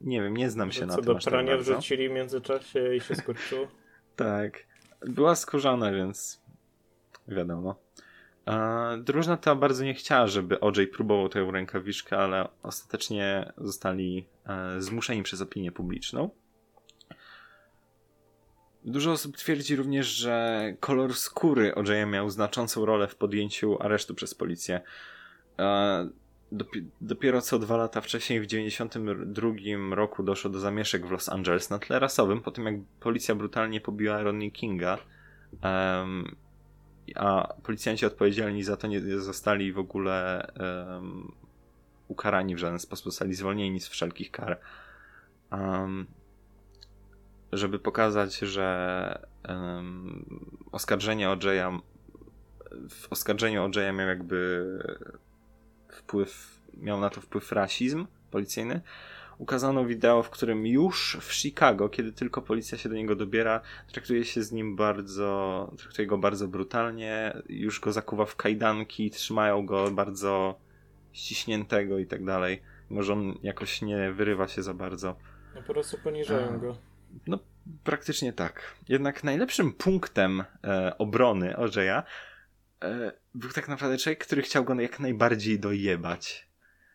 nie 0.02 0.22
wiem, 0.22 0.38
nie 0.38 0.50
znam 0.50 0.72
się 0.72 0.80
co 0.80 0.86
na 0.86 0.96
tym. 0.96 1.04
Co 1.04 1.14
do 1.14 1.20
prania 1.20 1.58
wrzucili 1.58 2.10
w 2.10 2.12
międzyczasie 2.12 2.96
i 2.96 3.02
się 3.02 3.16
skurczyło? 3.16 3.68
tak. 4.16 4.66
Była 5.02 5.36
skórzana, 5.36 5.92
więc 5.92 6.42
wiadomo. 7.28 7.76
Drużyna 8.98 9.38
ta 9.38 9.56
bardzo 9.56 9.84
nie 9.84 9.94
chciała, 9.94 10.28
żeby 10.28 10.60
OJ 10.60 10.88
próbował 10.94 11.30
tę 11.30 11.48
rękawiczkę, 11.52 12.18
ale 12.18 12.48
ostatecznie 12.64 13.52
zostali 13.58 14.26
e, 14.46 14.82
zmuszeni 14.82 15.24
przez 15.24 15.42
opinię 15.42 15.72
publiczną. 15.72 16.30
Dużo 18.86 19.12
osób 19.12 19.38
twierdzi 19.38 19.76
również, 19.76 20.08
że 20.08 20.64
kolor 20.80 21.14
skóry 21.14 21.76
OJ 21.76 21.90
miał 22.08 22.30
znaczącą 22.30 22.86
rolę 22.86 23.08
w 23.08 23.16
podjęciu 23.16 23.84
aresztu 23.84 24.16
przez 24.16 24.36
policję. 24.36 24.82
E, 25.60 26.10
dopi- 26.52 26.86
dopiero 27.02 27.42
co 27.42 27.60
dwa 27.60 27.78
lata 27.78 28.02
wcześniej, 28.02 28.42
w 28.42 28.48
1992 28.48 29.96
roku, 29.96 30.24
doszło 30.24 30.52
do 30.52 30.60
zamieszek 30.60 31.08
w 31.08 31.12
Los 31.12 31.30
Angeles 31.30 31.70
na 31.70 31.80
tle 31.80 32.00
rasowym, 32.00 32.42
po 32.42 32.52
tym 32.52 32.66
jak 32.66 32.76
policja 33.00 33.36
brutalnie 33.36 33.82
pobiła 33.82 34.24
Rodney 34.24 34.52
Kinga. 34.52 34.98
a 37.16 37.54
policjanci 37.64 38.06
odpowiedzialni 38.06 38.64
za 38.64 38.78
to 38.78 38.88
nie 38.88 39.20
zostali 39.20 39.74
w 39.74 39.80
ogóle 39.80 40.48
ukarani 42.08 42.56
w 42.56 42.58
żaden 42.58 42.80
sposób, 42.80 43.06
zostali 43.06 43.34
zwolnieni 43.34 43.80
z 43.80 43.88
wszelkich 43.88 44.32
kar. 44.32 44.60
Żeby 47.58 47.80
pokazać, 47.80 48.40
że 48.40 49.28
um, 49.50 50.26
oskarżenie 50.72 51.28
OJ'a 51.30 51.80
w 52.90 53.08
oskarżeniu 53.12 53.70
OJ'a 53.70 53.94
miał 53.94 54.08
jakby 54.08 54.66
wpływ, 55.92 56.62
miał 56.78 57.00
na 57.00 57.10
to 57.10 57.22
wpływ 57.22 57.52
rasizm 57.52 58.08
policyjny. 58.32 58.82
Ukazano 59.38 59.86
wideo, 59.86 60.24
w 60.24 60.30
którym 60.30 60.68
już 60.68 61.18
w 61.22 61.34
Chicago, 61.34 61.90
kiedy 61.90 62.12
tylko 62.12 62.42
policja 62.42 62.78
się 62.78 62.90
do 62.90 62.96
niego 62.96 63.16
dobiera, 63.16 63.62
traktuje 63.92 64.26
się 64.26 64.44
z 64.44 64.52
nim 64.52 64.76
bardzo, 64.76 65.72
traktuje 65.78 66.08
go 66.08 66.18
bardzo 66.18 66.48
brutalnie, 66.48 67.42
już 67.50 67.80
go 67.80 67.92
zakuwa 67.92 68.26
w 68.26 68.36
kajdanki, 68.36 69.10
trzymają 69.10 69.66
go 69.66 69.92
bardzo 69.92 70.56
ściśniętego 71.14 72.00
i 72.00 72.06
tak 72.06 72.26
dalej. 72.26 72.62
Może 72.90 73.14
on 73.14 73.38
jakoś 73.44 73.82
nie 73.82 74.12
wyrywa 74.12 74.48
się 74.48 74.64
za 74.64 74.74
bardzo. 74.74 75.16
No 75.56 75.62
po 75.62 75.74
prostu 75.74 75.98
poniżają 76.04 76.60
go. 76.60 76.76
No, 77.28 77.40
praktycznie 77.84 78.34
tak. 78.34 78.76
Jednak 78.90 79.24
najlepszym 79.24 79.74
punktem 79.74 80.44
e, 80.64 80.98
obrony 80.98 81.54
OJ'a 81.54 82.04
e, 82.84 83.12
był 83.34 83.50
tak 83.50 83.68
naprawdę 83.68 83.98
człowiek, 83.98 84.26
który 84.26 84.42
chciał 84.42 84.64
go 84.64 84.82
jak 84.82 85.00
najbardziej 85.00 85.60
dojebać. 85.60 86.50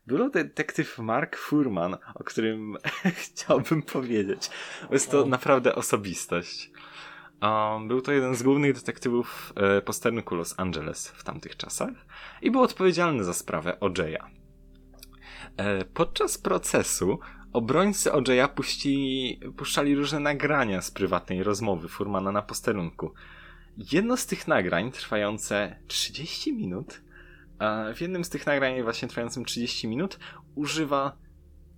Był 0.06 0.18
to 0.18 0.30
detektyw 0.30 0.98
Mark 0.98 1.36
Furman, 1.36 1.96
o 2.14 2.24
którym 2.24 2.76
chciałbym 3.22 3.82
powiedzieć. 3.82 4.50
Jest 4.90 5.10
to 5.10 5.22
O. 5.22 5.26
naprawdę 5.26 5.74
osobistość. 5.74 6.70
Um, 7.42 7.88
był 7.88 8.00
to 8.00 8.12
jeden 8.12 8.34
z 8.34 8.42
głównych 8.42 8.74
detektywów 8.74 9.52
e, 9.56 9.82
posterunku 9.82 10.34
Los 10.34 10.54
Angeles 10.58 11.08
w 11.08 11.24
tamtych 11.24 11.56
czasach 11.56 11.90
i 12.42 12.50
był 12.50 12.62
odpowiedzialny 12.62 13.24
za 13.24 13.34
sprawę 13.34 13.76
OJ'a. 13.80 14.26
E, 15.56 15.84
podczas 15.84 16.38
procesu 16.38 17.18
obrońcy 17.52 18.10
OJ'a 18.10 18.48
puścili, 18.48 19.40
puszczali 19.56 19.94
różne 19.94 20.20
nagrania 20.20 20.82
z 20.82 20.90
prywatnej 20.90 21.42
rozmowy 21.42 21.88
Furmana 21.88 22.32
na 22.32 22.42
posterunku. 22.42 23.12
Jedno 23.92 24.16
z 24.16 24.26
tych 24.26 24.48
nagrań, 24.48 24.92
trwające 24.92 25.76
30 25.86 26.52
minut, 26.52 27.00
a 27.58 27.84
w 27.94 28.00
jednym 28.00 28.24
z 28.24 28.28
tych 28.28 28.46
nagrań, 28.46 28.82
właśnie 28.82 29.08
trwającym 29.08 29.44
30 29.44 29.88
minut, 29.88 30.18
używa 30.54 31.16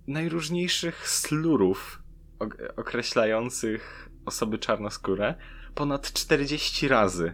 najróżniejszych 0.07 1.09
slurów 1.09 2.01
ok- 2.39 2.57
określających 2.77 4.09
osoby 4.25 4.57
czarnoskóre 4.57 5.35
ponad 5.75 6.13
40 6.13 6.87
razy. 6.87 7.33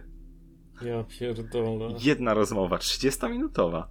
Ja 0.82 1.04
pierdolę. 1.04 1.94
Jedna 1.98 2.34
rozmowa, 2.34 2.76
30-minutowa. 2.76 3.84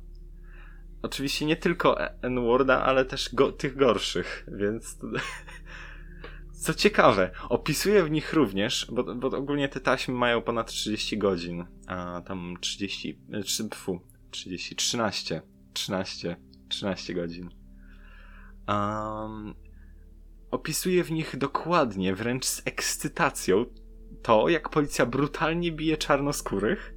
Oczywiście 1.02 1.46
nie 1.46 1.56
tylko 1.56 2.00
N-Worda, 2.22 2.84
ale 2.84 3.06
też 3.06 3.36
go, 3.36 3.52
tych 3.52 3.76
gorszych, 3.78 4.46
więc. 4.48 4.98
Co 6.62 6.74
ciekawe, 6.74 7.32
opisuje 7.50 8.04
w 8.04 8.12
nich 8.12 8.34
również, 8.34 8.88
bo, 8.92 9.16
bo 9.16 9.28
ogólnie 9.28 9.70
te 9.70 9.80
taśmy 9.80 10.14
mają 10.14 10.42
ponad 10.42 10.68
30 10.68 11.18
godzin, 11.18 11.66
a 11.88 12.22
tam 12.22 12.54
30, 12.62 13.20
e, 13.32 13.44
trzy- 13.44 13.70
pfu, 13.70 14.02
30, 14.32 14.76
13, 14.76 15.42
13, 15.74 16.36
13 16.70 17.14
godzin. 17.14 17.50
Um, 18.68 19.56
opisuje 20.52 21.04
w 21.04 21.12
nich 21.12 21.38
dokładnie, 21.38 22.16
wręcz 22.16 22.46
z 22.46 22.62
ekscytacją, 22.66 23.66
to, 24.22 24.50
jak 24.50 24.70
policja 24.70 25.06
brutalnie 25.06 25.72
bije 25.72 25.98
czarnoskórych 25.98 26.94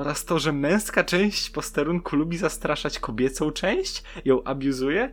oraz 0.00 0.24
to, 0.24 0.38
że 0.38 0.52
męska 0.52 1.04
część 1.04 1.50
posterunku 1.50 2.16
lubi 2.16 2.36
zastraszać 2.36 2.98
kobiecą 2.98 3.50
część, 3.50 4.02
ją 4.24 4.44
abuzuje. 4.44 5.12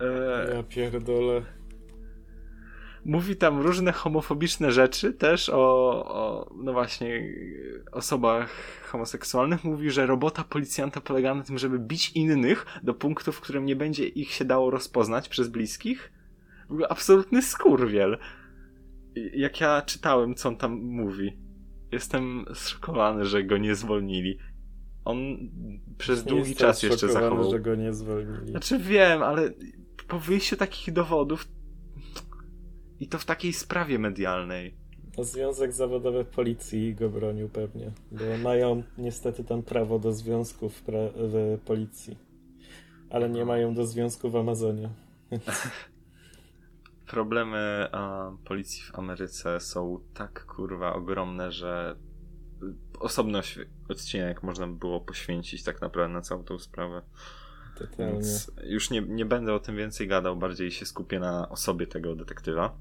E, 0.00 0.54
Ja 0.54 0.62
pierdolę. 0.62 1.42
Mówi 3.04 3.36
tam 3.36 3.60
różne 3.60 3.92
homofobiczne 3.92 4.72
rzeczy 4.72 5.12
też 5.12 5.48
o, 5.48 5.56
o, 6.06 6.50
no 6.56 6.72
właśnie, 6.72 7.34
osobach 7.92 8.50
homoseksualnych. 8.88 9.64
Mówi, 9.64 9.90
że 9.90 10.06
robota 10.06 10.44
policjanta 10.44 11.00
polega 11.00 11.34
na 11.34 11.42
tym, 11.42 11.58
żeby 11.58 11.78
bić 11.78 12.12
innych 12.12 12.66
do 12.82 12.94
punktu, 12.94 13.32
w 13.32 13.40
którym 13.40 13.64
nie 13.66 13.76
będzie 13.76 14.06
ich 14.08 14.30
się 14.30 14.44
dało 14.44 14.70
rozpoznać 14.70 15.28
przez 15.28 15.48
bliskich. 15.48 16.12
Absolutny 16.88 17.42
skurwiel. 17.42 18.18
Jak 19.34 19.60
ja 19.60 19.82
czytałem, 19.82 20.34
co 20.34 20.48
on 20.48 20.56
tam 20.56 20.72
mówi, 20.72 21.45
jestem 21.96 22.44
zszokowany, 22.54 23.24
że 23.24 23.44
go 23.44 23.58
nie 23.58 23.74
zwolnili. 23.74 24.38
On 25.04 25.16
przez 25.98 26.24
Nie 26.26 26.30
długi 26.32 26.54
czas 26.54 26.82
jeszcze 26.82 27.08
zachował. 27.08 27.50
że 27.50 27.60
go 27.60 27.74
nie 27.74 27.92
zwolnili. 27.92 28.50
Znaczy 28.50 28.78
wiem, 28.78 29.22
ale 29.22 29.50
po 30.08 30.18
wyjściu 30.20 30.56
takich 30.56 30.94
dowodów 30.94 31.48
i 33.00 33.08
to 33.08 33.18
w 33.18 33.24
takiej 33.24 33.52
sprawie 33.52 33.98
medialnej. 33.98 34.74
No, 35.18 35.24
Związek 35.24 35.72
Zawodowy 35.72 36.24
Policji 36.24 36.94
go 36.94 37.08
bronił 37.10 37.48
pewnie, 37.48 37.90
bo 38.12 38.24
mają 38.42 38.82
niestety 38.98 39.44
tam 39.44 39.62
prawo 39.62 39.98
do 39.98 40.12
związków 40.12 40.74
w, 40.76 40.84
pra- 40.86 41.10
w 41.16 41.58
policji, 41.64 42.16
ale 43.10 43.30
nie 43.30 43.44
mają 43.44 43.74
do 43.74 43.86
związku 43.86 44.30
w 44.30 44.36
Amazonie. 44.36 44.88
Problemy 47.06 47.88
a, 47.92 48.30
policji 48.44 48.82
w 48.82 48.98
Ameryce 48.98 49.60
są 49.60 50.00
tak 50.14 50.46
kurwa 50.46 50.92
ogromne, 50.94 51.52
że 51.52 51.96
osobny 53.00 53.40
odcinek 53.88 54.42
można 54.42 54.66
by 54.66 54.74
było 54.74 55.00
poświęcić 55.00 55.62
tak 55.64 55.80
naprawdę 55.80 56.14
na 56.14 56.20
całą 56.20 56.44
tą 56.44 56.58
sprawę. 56.58 57.02
Totalnie. 57.78 58.12
Więc 58.12 58.52
już 58.64 58.90
nie, 58.90 59.00
nie 59.00 59.24
będę 59.24 59.54
o 59.54 59.60
tym 59.60 59.76
więcej 59.76 60.08
gadał, 60.08 60.36
bardziej 60.36 60.70
się 60.70 60.86
skupię 60.86 61.20
na 61.20 61.48
osobie 61.48 61.86
tego 61.86 62.14
detektywa. 62.16 62.76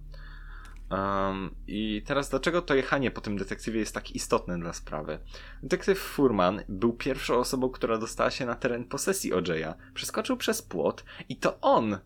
Um, 0.91 1.55
I 1.67 2.03
teraz 2.05 2.29
dlaczego 2.29 2.61
to 2.61 2.75
jechanie 2.75 3.11
po 3.11 3.21
tym 3.21 3.37
detektywie 3.37 3.79
jest 3.79 3.93
tak 3.93 4.11
istotne 4.11 4.59
dla 4.59 4.73
sprawy? 4.73 5.19
Detektyw 5.63 5.99
Furman 5.99 6.61
był 6.69 6.93
pierwszą 6.93 7.35
osobą, 7.35 7.69
która 7.69 7.97
dostała 7.97 8.31
się 8.31 8.45
na 8.45 8.55
teren 8.55 8.85
posesji 8.85 9.33
OJ'a. 9.33 9.73
Przeskoczył 9.93 10.37
przez 10.37 10.61
płot 10.61 11.03
i 11.29 11.37
to 11.37 11.61
on 11.61 11.97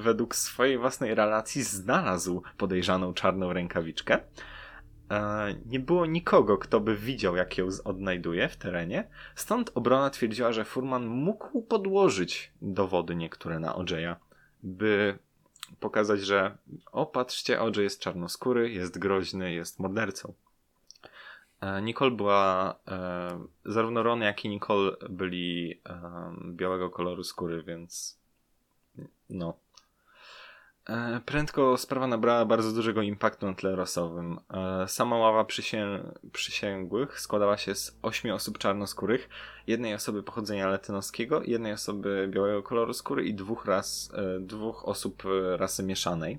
według 0.00 0.34
swojej 0.34 0.78
własnej 0.78 1.14
relacji 1.14 1.62
znalazł 1.62 2.42
podejrzaną 2.56 3.14
czarną 3.14 3.52
rękawiczkę. 3.52 4.20
E, 5.10 5.54
Nie 5.66 5.80
było 5.80 6.06
nikogo, 6.06 6.58
kto 6.58 6.80
by 6.80 6.96
widział, 6.96 7.36
jak 7.36 7.58
ją 7.58 7.68
odnajduje 7.84 8.48
w 8.48 8.56
terenie, 8.56 9.08
stąd 9.34 9.70
obrona 9.74 10.10
twierdziła, 10.10 10.52
że 10.52 10.64
Furman 10.64 11.06
mógł 11.06 11.62
podłożyć 11.62 12.52
dowody 12.62 13.16
niektóre 13.16 13.58
na 13.58 13.72
OJ'a, 13.74 14.16
by 14.62 15.18
pokazać, 15.80 16.20
że 16.20 16.56
o, 16.92 17.06
patrzcie, 17.06 17.58
jest 17.78 18.00
czarnoskóry, 18.00 18.70
jest 18.70 18.98
groźny, 18.98 19.52
jest 19.52 19.78
mordercą. 19.78 20.34
E, 21.60 21.82
Nicole 21.82 22.10
była, 22.10 22.74
e, 22.88 23.46
zarówno 23.64 24.02
Ron, 24.02 24.20
jak 24.20 24.44
i 24.44 24.48
Nicole 24.48 24.92
byli 25.10 25.80
e, 25.86 26.00
białego 26.52 26.90
koloru 26.90 27.24
skóry, 27.24 27.62
więc 27.62 28.20
no. 29.30 29.58
E, 30.88 31.20
Prędko 31.26 31.76
sprawa 31.76 32.06
nabrała 32.06 32.44
bardzo 32.44 32.72
dużego 32.72 33.02
impaktu 33.02 33.46
na 33.46 33.54
tle 33.54 33.76
rasowym. 33.76 34.38
E, 34.50 34.88
Sama 34.88 35.18
ława 35.18 35.44
przysię... 35.44 35.86
przysięgłych 36.32 37.20
składała 37.20 37.56
się 37.56 37.74
z 37.74 37.98
ośmiu 38.02 38.34
osób 38.34 38.58
czarnoskórych, 38.58 39.28
jednej 39.66 39.94
osoby 39.94 40.22
pochodzenia 40.22 40.68
latynoskiego, 40.68 41.42
jednej 41.42 41.72
osoby 41.72 42.28
białego 42.30 42.62
koloru 42.62 42.92
skóry 42.92 43.24
i 43.24 43.34
dwóch, 43.34 43.66
ras... 43.66 44.10
e, 44.14 44.40
dwóch 44.40 44.88
osób 44.88 45.22
rasy 45.56 45.82
mieszanej. 45.82 46.38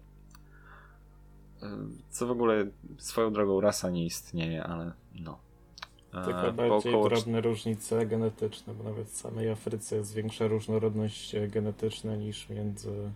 Co 2.10 2.28
w 2.28 2.32
ogóle 2.32 2.66
swoją 2.98 3.34
drogą 3.34 3.62
rasa 3.62 3.90
nie 3.90 4.06
istnieje, 4.06 4.64
ale 4.64 4.92
no. 5.16 5.40
Tylko 6.26 6.54
bardziej 6.54 6.94
około 6.94 7.10
drobne 7.10 7.42
różnice 7.42 8.06
genetyczne, 8.06 8.74
bo 8.74 8.84
nawet 8.84 9.08
w 9.08 9.16
samej 9.16 9.50
Afryce 9.50 9.96
jest 9.96 10.14
większa 10.14 10.48
różnorodność 10.48 11.36
genetyczna 11.48 12.16
niż 12.16 12.50
między 12.50 13.12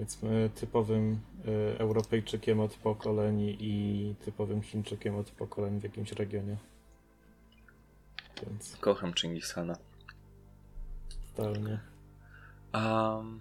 powiedzmy 0.00 0.50
typowym 0.54 1.20
e, 1.46 1.80
Europejczykiem 1.80 2.60
od 2.60 2.74
pokoleń 2.74 3.40
i 3.40 4.14
typowym 4.24 4.62
Chińczykiem 4.62 5.16
od 5.16 5.30
pokoleń 5.30 5.80
w 5.80 5.82
jakimś 5.82 6.12
regionie. 6.12 6.56
Więc 8.42 8.76
Kocham 8.76 9.14
Chingis 9.14 9.52
Khana. 9.52 9.76
totalnie. 11.36 11.80
Um, 12.74 13.40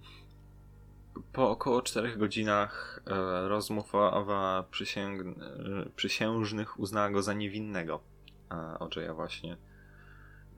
po 1.33 1.49
około 1.49 1.81
4 1.81 2.17
godzinach 2.17 3.03
e, 3.07 3.47
rozmów 3.47 3.95
Awa 3.95 4.63
przysięg... 4.71 5.23
przysiężnych 5.95 6.79
uznała 6.79 7.09
go 7.09 7.21
za 7.21 7.33
niewinnego. 7.33 7.99
E, 8.51 8.55
OJ'a 8.55 9.15
właśnie. 9.15 9.57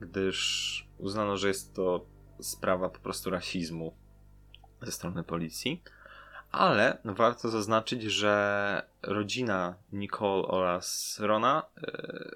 Gdyż 0.00 0.88
uznano, 0.98 1.36
że 1.36 1.48
jest 1.48 1.74
to 1.74 2.06
sprawa 2.40 2.88
po 2.88 2.98
prostu 2.98 3.30
rasizmu 3.30 4.01
ze 4.82 4.92
strony 4.92 5.24
policji. 5.24 5.82
Ale 6.52 6.98
warto 7.04 7.48
zaznaczyć, 7.48 8.02
że 8.02 8.82
rodzina 9.02 9.74
Nicole 9.92 10.42
oraz 10.42 11.18
Rona 11.20 11.62
e, 11.76 12.30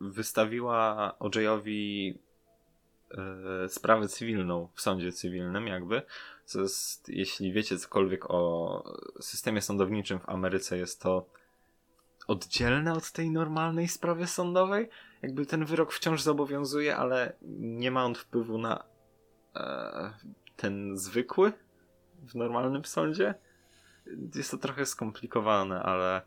wystawiła 0.00 1.14
OJ-owi 1.18 2.18
e, 3.10 3.68
sprawę 3.68 4.08
cywilną 4.08 4.68
w 4.74 4.80
sądzie 4.80 5.12
cywilnym, 5.12 5.66
jakby. 5.66 6.02
Co 6.44 6.60
jest, 6.60 7.08
jeśli 7.08 7.52
wiecie 7.52 7.78
cokolwiek 7.78 8.30
o 8.30 8.82
systemie 9.20 9.62
sądowniczym 9.62 10.20
w 10.20 10.28
Ameryce, 10.28 10.78
jest 10.78 11.00
to 11.02 11.26
oddzielne 12.26 12.92
od 12.92 13.12
tej 13.12 13.30
normalnej 13.30 13.88
sprawy 13.88 14.26
sądowej. 14.26 14.88
Jakby 15.22 15.46
ten 15.46 15.64
wyrok 15.64 15.92
wciąż 15.92 16.22
zobowiązuje, 16.22 16.96
ale 16.96 17.32
nie 17.58 17.90
ma 17.90 18.04
on 18.04 18.14
wpływu 18.14 18.58
na 18.58 18.84
e, 19.56 20.12
ten 20.60 20.96
zwykły 20.96 21.52
w 22.28 22.34
normalnym 22.34 22.84
sądzie. 22.84 23.34
Jest 24.34 24.50
to 24.50 24.58
trochę 24.58 24.86
skomplikowane, 24.86 25.82
ale 25.82 26.22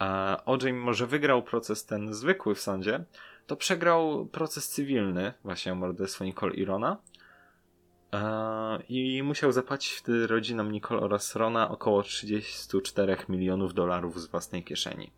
e, 0.00 0.36
OJ, 0.44 0.64
mimo 0.64 0.94
że 0.94 1.06
wygrał 1.06 1.42
proces 1.42 1.86
ten 1.86 2.14
zwykły 2.14 2.54
w 2.54 2.60
sądzie, 2.60 3.04
to 3.46 3.56
przegrał 3.56 4.26
proces 4.26 4.68
cywilny, 4.68 5.32
właśnie 5.44 5.72
o 5.72 5.74
morderstwo 5.74 6.24
Nicole 6.24 6.54
i 6.54 6.64
Rona. 6.64 6.96
E, 8.12 8.82
I 8.88 9.22
musiał 9.22 9.52
zapłacić 9.52 9.92
wtedy 9.92 10.26
rodzinom 10.26 10.72
Nicole 10.72 11.00
oraz 11.00 11.36
Rona 11.36 11.70
około 11.70 12.02
34 12.02 13.16
milionów 13.28 13.74
dolarów 13.74 14.20
z 14.20 14.26
własnej 14.26 14.64
kieszeni. 14.64 15.12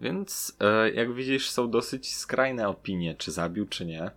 Więc 0.00 0.56
e, 0.60 0.90
jak 0.90 1.14
widzisz, 1.14 1.50
są 1.50 1.70
dosyć 1.70 2.16
skrajne 2.16 2.68
opinie, 2.68 3.14
czy 3.14 3.32
zabił, 3.32 3.66
czy 3.66 3.86
nie. 3.86 4.10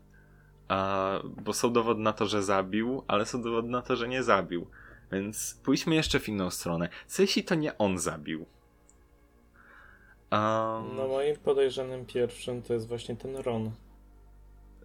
E, 0.69 1.19
bo 1.23 1.53
są 1.53 1.73
dowody 1.73 2.01
na 2.01 2.13
to, 2.13 2.25
że 2.25 2.43
zabił, 2.43 3.03
ale 3.07 3.25
są 3.25 3.41
dowody 3.41 3.69
na 3.69 3.81
to, 3.81 3.95
że 3.95 4.07
nie 4.07 4.23
zabił. 4.23 4.67
Więc 5.11 5.59
pójdźmy 5.63 5.95
jeszcze 5.95 6.19
w 6.19 6.29
inną 6.29 6.49
stronę. 6.49 6.89
Co 7.07 7.21
jeśli 7.21 7.43
to 7.43 7.55
nie 7.55 7.77
on 7.77 7.97
zabił? 7.97 8.39
Um, 10.31 10.95
No 10.95 11.07
moim 11.07 11.35
podejrzanym 11.35 12.05
pierwszym 12.05 12.61
to 12.61 12.73
jest 12.73 12.87
właśnie 12.87 13.15
ten 13.15 13.35
Ron. 13.35 13.71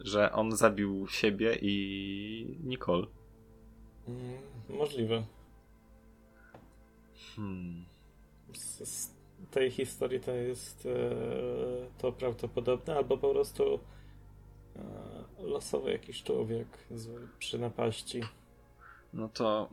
Że 0.01 0.33
on 0.33 0.57
zabił 0.57 1.09
siebie 1.09 1.59
i 1.63 2.57
Nicole. 2.65 3.07
Mm, 4.09 4.39
możliwe. 4.69 5.25
Hmm. 7.37 7.85
Z, 8.53 8.89
z 8.89 9.11
tej 9.51 9.71
historii 9.71 10.21
to 10.21 10.31
jest 10.31 10.87
e, 10.87 10.91
to 11.99 12.13
prawdopodobne, 12.13 12.97
albo 12.97 13.19
po 13.19 13.31
prostu 13.31 13.81
losowy 15.39 15.93
jakiś 15.93 16.23
człowiek 16.23 16.69
z, 16.91 17.09
przy 17.39 17.59
napaści. 17.59 18.21
No 19.13 19.29
to 19.29 19.71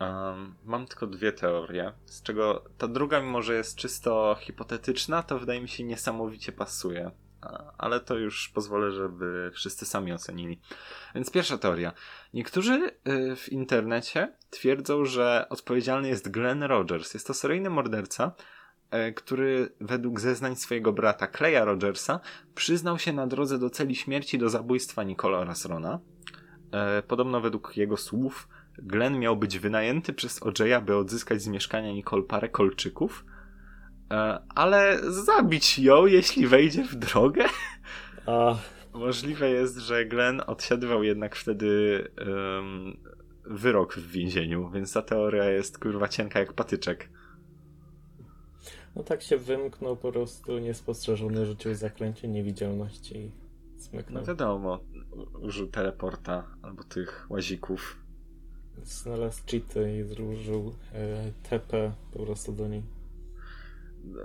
um, 0.00 0.54
mam 0.64 0.86
tylko 0.86 1.06
dwie 1.06 1.32
teorie, 1.32 1.92
z 2.04 2.22
czego 2.22 2.64
ta 2.78 2.88
druga, 2.88 3.20
mimo 3.20 3.42
że 3.42 3.54
jest 3.54 3.76
czysto 3.76 4.36
hipotetyczna, 4.40 5.22
to 5.22 5.38
wydaje 5.38 5.60
mi 5.60 5.68
się 5.68 5.84
niesamowicie 5.84 6.52
pasuje. 6.52 7.10
A, 7.40 7.72
Ale 7.78 8.00
to 8.00 8.16
już 8.16 8.48
pozwolę, 8.48 8.92
żeby 8.92 9.50
wszyscy 9.54 9.86
sami 9.86 10.12
ocenili. 10.12 10.60
Więc 11.14 11.30
pierwsza 11.30 11.58
teoria. 11.58 11.92
Niektórzy 12.34 12.90
y, 13.08 13.36
w 13.36 13.52
internecie 13.52 14.36
twierdzą, 14.50 15.04
że 15.04 15.46
odpowiedzialny 15.50 16.08
jest 16.08 16.30
Glenn 16.30 16.62
Rogers. 16.62 17.14
Jest 17.14 17.26
to 17.26 17.34
seryjny 17.34 17.70
morderca, 17.70 18.32
który 19.16 19.68
według 19.80 20.20
zeznań 20.20 20.56
swojego 20.56 20.92
brata 20.92 21.26
Claya 21.26 21.64
Rogersa 21.64 22.20
przyznał 22.54 22.98
się 22.98 23.12
na 23.12 23.26
drodze 23.26 23.58
do 23.58 23.70
celi 23.70 23.96
śmierci 23.96 24.38
do 24.38 24.48
zabójstwa 24.48 25.02
Nicole 25.02 25.38
oraz 25.38 25.64
Rona. 25.64 26.00
E, 26.72 27.02
Podobno 27.02 27.40
według 27.40 27.76
jego 27.76 27.96
słów 27.96 28.48
Glenn 28.78 29.18
miał 29.18 29.36
być 29.36 29.58
wynajęty 29.58 30.12
przez 30.12 30.40
OJ'a, 30.40 30.84
by 30.84 30.96
odzyskać 30.96 31.42
z 31.42 31.48
mieszkania 31.48 31.92
Nicole 31.92 32.22
parę 32.22 32.48
kolczyków, 32.48 33.24
e, 34.10 34.38
ale 34.54 34.98
zabić 35.12 35.78
ją, 35.78 36.06
jeśli 36.06 36.46
wejdzie 36.46 36.84
w 36.84 36.94
drogę. 36.94 37.44
A, 38.26 38.56
Możliwe 38.94 39.50
jest, 39.50 39.78
że 39.78 40.04
Glenn 40.04 40.42
odsiadywał 40.46 41.02
jednak 41.02 41.36
wtedy 41.36 42.04
em, 42.16 42.96
wyrok 43.44 43.94
w 43.94 44.10
więzieniu, 44.10 44.70
więc 44.70 44.92
ta 44.92 45.02
teoria 45.02 45.44
jest 45.44 45.78
kurwa 45.78 46.08
cienka 46.08 46.38
jak 46.38 46.52
patyczek. 46.52 47.08
No 48.96 49.02
tak 49.02 49.22
się 49.22 49.36
wymknął 49.38 49.96
po 49.96 50.12
prostu 50.12 50.58
niespostrzeżony, 50.58 51.46
rzucił 51.46 51.74
zaklęcie 51.74 52.28
niewidzialności 52.28 53.16
i 53.18 53.30
No 53.76 53.80
smyknął. 53.82 54.24
wiadomo, 54.24 54.80
użył 55.42 55.66
teleporta 55.66 56.46
albo 56.62 56.84
tych 56.84 57.26
łazików. 57.30 57.98
Znalazł 58.84 59.42
cheaty 59.50 59.98
i 59.98 60.02
zużył 60.02 60.74
e, 60.92 61.32
TP 61.50 61.92
po 62.12 62.18
prostu 62.18 62.52
do 62.52 62.68
niej. 62.68 62.82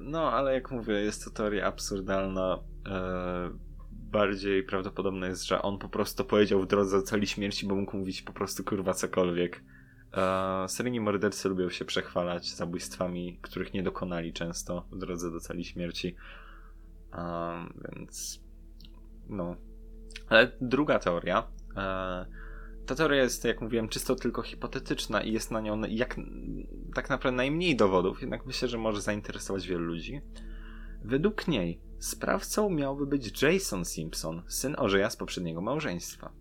No, 0.01 0.32
ale 0.32 0.53
jak 0.53 0.71
mówię, 0.71 0.93
jest 0.93 1.23
to 1.25 1.32
teoria 1.32 1.65
absurdalna. 1.65 2.60
E, 2.89 3.49
bardziej 3.91 4.63
prawdopodobne 4.63 5.27
jest, 5.27 5.43
że 5.47 5.62
on 5.62 5.77
po 5.77 5.89
prostu 5.89 6.25
powiedział 6.25 6.62
w 6.62 6.67
drodze 6.67 7.01
celi 7.03 7.27
śmierci, 7.27 7.67
bo 7.67 7.75
mógł 7.75 7.97
mówić 7.97 8.21
po 8.21 8.34
prostu 8.34 8.63
kurwa 8.63 8.93
cokolwiek. 8.93 9.63
E, 10.13 10.69
seryjni 10.69 11.00
mordercy 11.00 11.50
lubią 11.50 11.69
się 11.69 11.86
przechwalać 11.86 12.56
zabójstwami, 12.56 13.39
których 13.41 13.74
nie 13.74 13.84
dokonali 13.84 14.34
często 14.34 14.86
w 14.91 14.98
drodze 14.98 15.32
do 15.32 15.39
celi 15.39 15.65
śmierci. 15.65 16.15
E, 17.13 17.65
więc 17.86 18.43
no. 19.30 19.56
Ale 20.30 20.52
druga 20.62 21.00
teoria. 21.00 21.48
E, 21.78 22.26
ta 22.86 22.95
teoria 22.95 23.24
jest, 23.24 23.45
jak 23.45 23.62
mówiłem, 23.62 23.89
czysto 23.89 24.15
tylko 24.15 24.41
hipotetyczna 24.41 25.22
i 25.22 25.34
jest 25.34 25.52
na 25.52 25.62
nią 25.62 25.82
jak, 25.82 26.15
tak 26.95 27.10
naprawdę 27.10 27.38
najmniej 27.38 27.76
dowodów, 27.76 28.22
jednak 28.22 28.45
myślę, 28.45 28.67
że 28.67 28.78
może 28.78 29.02
zainteresować 29.02 29.67
wielu 29.67 29.84
ludzi. 29.84 30.22
Według 31.04 31.48
niej 31.48 31.82
sprawcą 32.00 32.69
miałby 32.69 33.06
być 33.06 33.41
Jason 33.41 33.86
Simpson, 33.86 34.43
syn 34.48 34.76
Orzeja 34.78 35.10
z 35.10 35.17
poprzedniego 35.17 35.62
małżeństwa. 35.62 36.32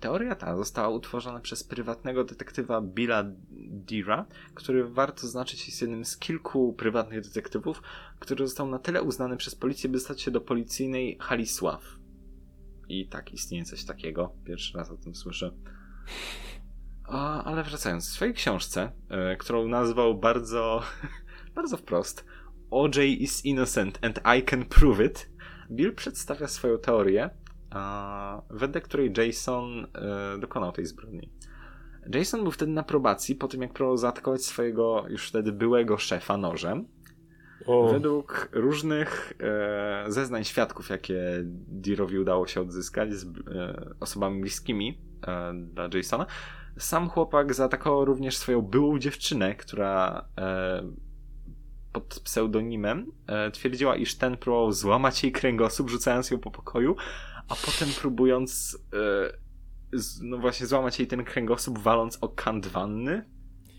Teoria 0.00 0.34
ta 0.34 0.56
została 0.56 0.88
utworzona 0.88 1.40
przez 1.40 1.64
prywatnego 1.64 2.24
detektywa 2.24 2.80
Billa 2.80 3.24
Dira, 3.70 4.26
który 4.54 4.88
warto 4.88 5.20
zaznaczyć 5.20 5.66
jest 5.66 5.80
jednym 5.80 6.04
z 6.04 6.18
kilku 6.18 6.72
prywatnych 6.72 7.20
detektywów, 7.20 7.82
który 8.18 8.46
został 8.46 8.68
na 8.68 8.78
tyle 8.78 9.02
uznany 9.02 9.36
przez 9.36 9.54
policję, 9.54 9.90
by 9.90 10.00
stać 10.00 10.20
się 10.20 10.30
do 10.30 10.40
policyjnej 10.40 11.18
hali 11.20 11.46
sław. 11.46 11.82
I 12.88 13.08
tak, 13.08 13.32
istnieje 13.32 13.64
coś 13.64 13.84
takiego. 13.84 14.32
Pierwszy 14.44 14.78
raz 14.78 14.90
o 14.90 14.96
tym 14.96 15.14
słyszę. 15.14 15.52
Ale 17.44 17.64
wracając, 17.64 18.08
w 18.08 18.12
swojej 18.12 18.34
książce, 18.34 18.92
e, 19.08 19.36
którą 19.36 19.68
nazwał 19.68 20.18
bardzo, 20.18 20.82
bardzo 21.56 21.76
wprost 21.76 22.24
OJ 22.70 22.98
is 23.18 23.44
innocent 23.44 23.98
and 24.02 24.20
I 24.38 24.42
can 24.42 24.64
prove 24.64 25.00
it, 25.00 25.30
Bill 25.70 25.94
przedstawia 25.94 26.48
swoją 26.48 26.78
teorię, 26.78 27.30
wedle 28.50 28.80
której 28.80 29.12
Jason 29.16 29.86
e, 29.94 30.38
dokonał 30.38 30.72
tej 30.72 30.86
zbrodni. 30.86 31.30
Jason 32.14 32.42
był 32.42 32.52
wtedy 32.52 32.72
na 32.72 32.82
probacji 32.82 33.34
po 33.34 33.48
tym, 33.48 33.62
jak 33.62 33.72
próbował 33.72 33.96
zaatakować 33.96 34.44
swojego 34.44 35.04
już 35.08 35.28
wtedy 35.28 35.52
byłego 35.52 35.98
szefa 35.98 36.36
nożem. 36.36 36.86
O, 37.66 37.88
Według 37.92 38.48
różnych 38.52 39.32
e, 39.40 40.04
zeznań 40.08 40.44
świadków, 40.44 40.90
jakie 40.90 41.20
Deerowi 41.68 42.18
udało 42.18 42.46
się 42.46 42.60
odzyskać 42.60 43.14
z 43.14 43.24
e, 43.24 43.30
osobami 44.00 44.40
bliskimi 44.40 44.98
e, 45.26 45.52
dla 45.54 45.88
Jasona, 45.94 46.26
sam 46.78 47.08
chłopak 47.08 47.54
zaatakował 47.54 48.04
również 48.04 48.36
swoją 48.36 48.62
byłą 48.62 48.98
dziewczynę, 48.98 49.54
która 49.54 50.28
pod 51.92 52.20
pseudonimem 52.24 53.12
twierdziła, 53.52 53.96
iż 53.96 54.14
ten 54.14 54.36
próbował 54.36 54.72
złamać 54.72 55.22
jej 55.22 55.32
kręgosłup, 55.32 55.90
rzucając 55.90 56.30
ją 56.30 56.38
po 56.38 56.50
pokoju, 56.50 56.96
a 57.48 57.54
potem 57.54 57.88
próbując 58.00 58.78
e, 58.92 59.98
z, 59.98 60.20
no 60.22 60.38
właśnie 60.38 60.66
złamać 60.66 60.98
jej 60.98 61.08
ten 61.08 61.24
kręgosłup, 61.24 61.78
waląc 61.78 62.18
o 62.20 62.28
kant 62.28 62.66
wanny. 62.66 63.30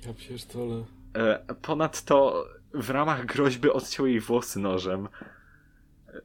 ja 0.05 0.13
pierdolę. 0.13 0.85
E, 1.15 1.55
Ponadto 1.61 2.45
w 2.73 2.89
ramach 2.89 3.25
groźby 3.25 3.69
odciął 3.69 4.07
jej 4.07 4.19
włosy 4.19 4.59
nożem. 4.59 5.07
E, 6.07 6.21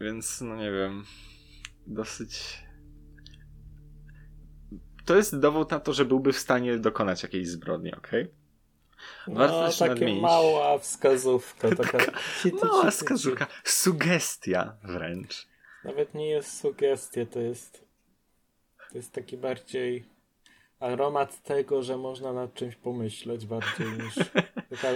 Więc, 0.00 0.40
no 0.40 0.56
nie 0.56 0.70
wiem, 0.72 1.04
dosyć. 1.86 2.64
To 5.04 5.16
jest 5.16 5.38
dowód 5.40 5.70
na 5.70 5.80
to, 5.80 5.92
że 5.92 6.04
byłby 6.04 6.32
w 6.32 6.38
stanie 6.38 6.78
dokonać 6.78 7.22
jakiejś 7.22 7.48
zbrodni, 7.48 7.94
okej? 7.94 8.30
Warto 9.28 9.60
No, 9.60 9.66
też 9.66 9.78
taka 9.78 9.94
nadmienić. 9.94 10.22
mała 10.22 10.78
wskazówka. 10.78 11.76
Taka, 11.76 11.98
ci, 12.42 12.52
Mała 12.62 12.90
wskazówka, 12.90 13.46
sugestia 13.64 14.76
wręcz. 14.84 15.48
Nawet 15.84 16.14
nie 16.14 16.28
jest 16.28 16.60
sugestia, 16.60 17.26
to 17.26 17.40
jest 17.40 17.84
to 18.90 18.98
jest 18.98 19.12
taki 19.12 19.36
bardziej 19.36 20.04
aromat 20.80 21.42
tego, 21.42 21.82
że 21.82 21.96
można 21.96 22.32
nad 22.32 22.54
czymś 22.54 22.76
pomyśleć 22.76 23.46
bardziej 23.46 23.86
niż 23.86 24.14
taka, 24.82 24.88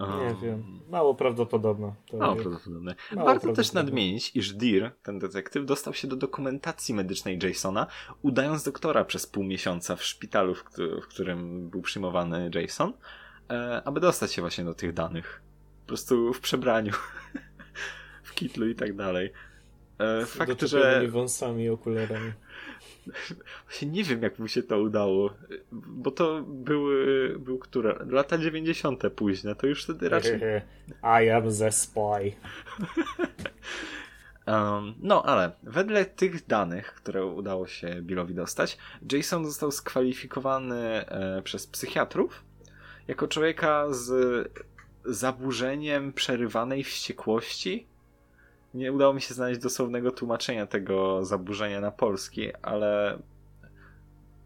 nie 0.00 0.34
wiem, 0.42 0.80
mało 0.88 1.14
prawdopodobna. 1.14 1.94
Mało 2.12 2.36
prawdopodobne. 2.36 2.94
Mało 3.12 3.26
Warto 3.26 3.40
też 3.40 3.42
prawdopodobne. 3.54 3.82
nadmienić, 3.82 4.36
iż 4.36 4.52
Deer, 4.52 4.92
ten 5.02 5.18
detektyw, 5.18 5.66
dostał 5.66 5.94
się 5.94 6.08
do 6.08 6.16
dokumentacji 6.16 6.94
medycznej 6.94 7.38
Jasona, 7.42 7.86
udając 8.22 8.62
doktora 8.64 9.04
przez 9.04 9.26
pół 9.26 9.44
miesiąca 9.44 9.96
w 9.96 10.04
szpitalu, 10.04 10.54
w, 10.54 10.64
któ- 10.64 11.00
w 11.00 11.06
którym 11.08 11.70
był 11.70 11.82
przyjmowany 11.82 12.50
Jason, 12.54 12.92
e, 13.50 13.82
aby 13.84 14.00
dostać 14.00 14.32
się 14.32 14.42
właśnie 14.42 14.64
do 14.64 14.74
tych 14.74 14.92
danych. 14.92 15.42
Po 15.80 15.86
prostu 15.88 16.32
w 16.32 16.40
przebraniu, 16.40 16.92
kitlu 18.38 18.68
i 18.68 18.74
tak 18.74 18.96
dalej. 18.96 19.32
E, 19.98 20.26
fakt, 20.26 20.50
że 20.50 20.56
Doczepionymi 20.56 21.08
wąsami 21.08 21.64
i 21.64 21.68
okularami. 21.68 22.32
Właśnie 23.64 23.88
nie 23.88 24.04
wiem, 24.04 24.22
jak 24.22 24.38
mu 24.38 24.48
się 24.48 24.62
to 24.62 24.78
udało, 24.78 25.34
bo 25.72 26.10
to 26.10 26.42
były, 26.42 27.36
był 27.38 27.58
które? 27.58 28.06
Lata 28.10 28.38
90. 28.38 29.02
późne, 29.16 29.54
to 29.54 29.66
już 29.66 29.84
wtedy 29.84 30.08
raczej... 30.08 30.40
I 31.24 31.30
am 31.30 31.42
the 31.58 31.72
spy. 31.72 32.32
Um, 34.46 34.94
no, 35.00 35.22
ale 35.22 35.52
wedle 35.62 36.04
tych 36.04 36.46
danych, 36.46 36.94
które 36.94 37.26
udało 37.26 37.66
się 37.66 38.02
Billowi 38.02 38.34
dostać, 38.34 38.78
Jason 39.12 39.46
został 39.46 39.70
skwalifikowany 39.70 40.76
e, 40.76 41.42
przez 41.42 41.66
psychiatrów 41.66 42.44
jako 43.08 43.28
człowieka 43.28 43.86
z 43.90 44.50
zaburzeniem 45.04 46.12
przerywanej 46.12 46.84
wściekłości. 46.84 47.86
Nie 48.74 48.92
udało 48.92 49.14
mi 49.14 49.20
się 49.20 49.34
znaleźć 49.34 49.60
dosłownego 49.60 50.10
tłumaczenia 50.10 50.66
tego 50.66 51.24
zaburzenia 51.24 51.80
na 51.80 51.90
polski, 51.90 52.54
ale 52.62 53.18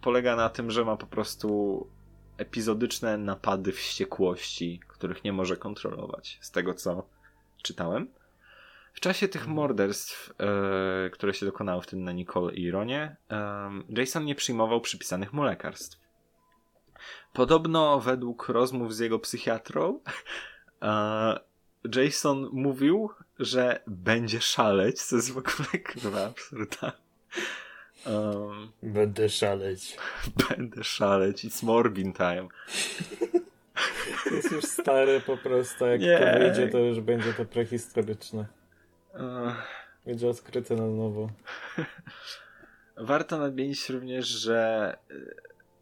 polega 0.00 0.36
na 0.36 0.48
tym, 0.48 0.70
że 0.70 0.84
ma 0.84 0.96
po 0.96 1.06
prostu 1.06 1.86
epizodyczne 2.36 3.18
napady 3.18 3.72
wściekłości, 3.72 4.80
których 4.88 5.24
nie 5.24 5.32
może 5.32 5.56
kontrolować, 5.56 6.38
z 6.40 6.50
tego 6.50 6.74
co 6.74 7.06
czytałem. 7.62 8.08
W 8.94 9.00
czasie 9.00 9.28
tych 9.28 9.46
morderstw, 9.48 10.32
e, 10.40 11.10
które 11.10 11.34
się 11.34 11.46
dokonały 11.46 11.82
w 11.82 11.86
tym 11.86 12.04
na 12.04 12.12
Nicole 12.12 12.54
i 12.54 12.70
Ronie, 12.70 13.16
em, 13.28 13.84
Jason 13.88 14.24
nie 14.24 14.34
przyjmował 14.34 14.80
przypisanych 14.80 15.32
mu 15.32 15.42
lekarstw. 15.42 15.98
Podobno 17.32 18.00
według 18.00 18.48
rozmów 18.48 18.94
z 18.94 18.98
jego 18.98 19.18
psychiatrą, 19.18 20.00
e, 20.82 21.40
Jason 21.94 22.48
mówił, 22.52 23.10
że 23.44 23.80
będzie 23.86 24.40
szaleć, 24.40 25.02
co 25.02 25.16
jest 25.16 25.32
w 25.32 25.38
ogóle 25.38 25.78
kurwa 25.92 26.26
absurda. 26.26 26.92
Um, 28.06 28.72
Będę 28.82 29.28
szaleć. 29.28 29.96
będę 30.48 30.84
szaleć, 30.84 31.44
it's 31.44 31.62
Morbin 31.64 32.12
time. 32.12 32.48
To 34.24 34.34
jest 34.34 34.52
już 34.52 34.64
stare 34.64 35.20
po 35.20 35.36
prostu, 35.36 35.86
jak 35.86 36.00
Nie. 36.00 36.18
to 36.18 36.38
wyjdzie, 36.38 36.68
to 36.68 36.78
już 36.78 37.00
będzie 37.00 37.32
to 37.34 37.44
prehistoryczne. 37.44 38.46
Będzie 40.06 40.28
odkryte 40.28 40.74
na 40.74 40.86
nowo. 40.86 41.28
Warto 42.96 43.38
nadmienić 43.38 43.88
również, 43.88 44.26
że 44.26 44.96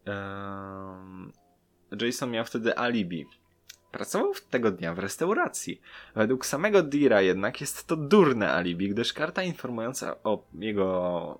em, 0.05 1.31
Jason 2.01 2.31
miał 2.31 2.45
wtedy 2.45 2.77
alibi. 2.77 3.25
Pracował 3.91 4.33
tego 4.49 4.71
dnia 4.71 4.93
w 4.93 4.99
restauracji. 4.99 5.81
Według 6.15 6.45
samego 6.45 6.83
Dira 6.83 7.21
jednak 7.21 7.61
jest 7.61 7.87
to 7.87 7.95
durne 7.95 8.53
alibi, 8.53 8.89
gdyż 8.89 9.13
karta 9.13 9.43
informująca 9.43 10.15
o 10.23 10.43
jego 10.53 11.37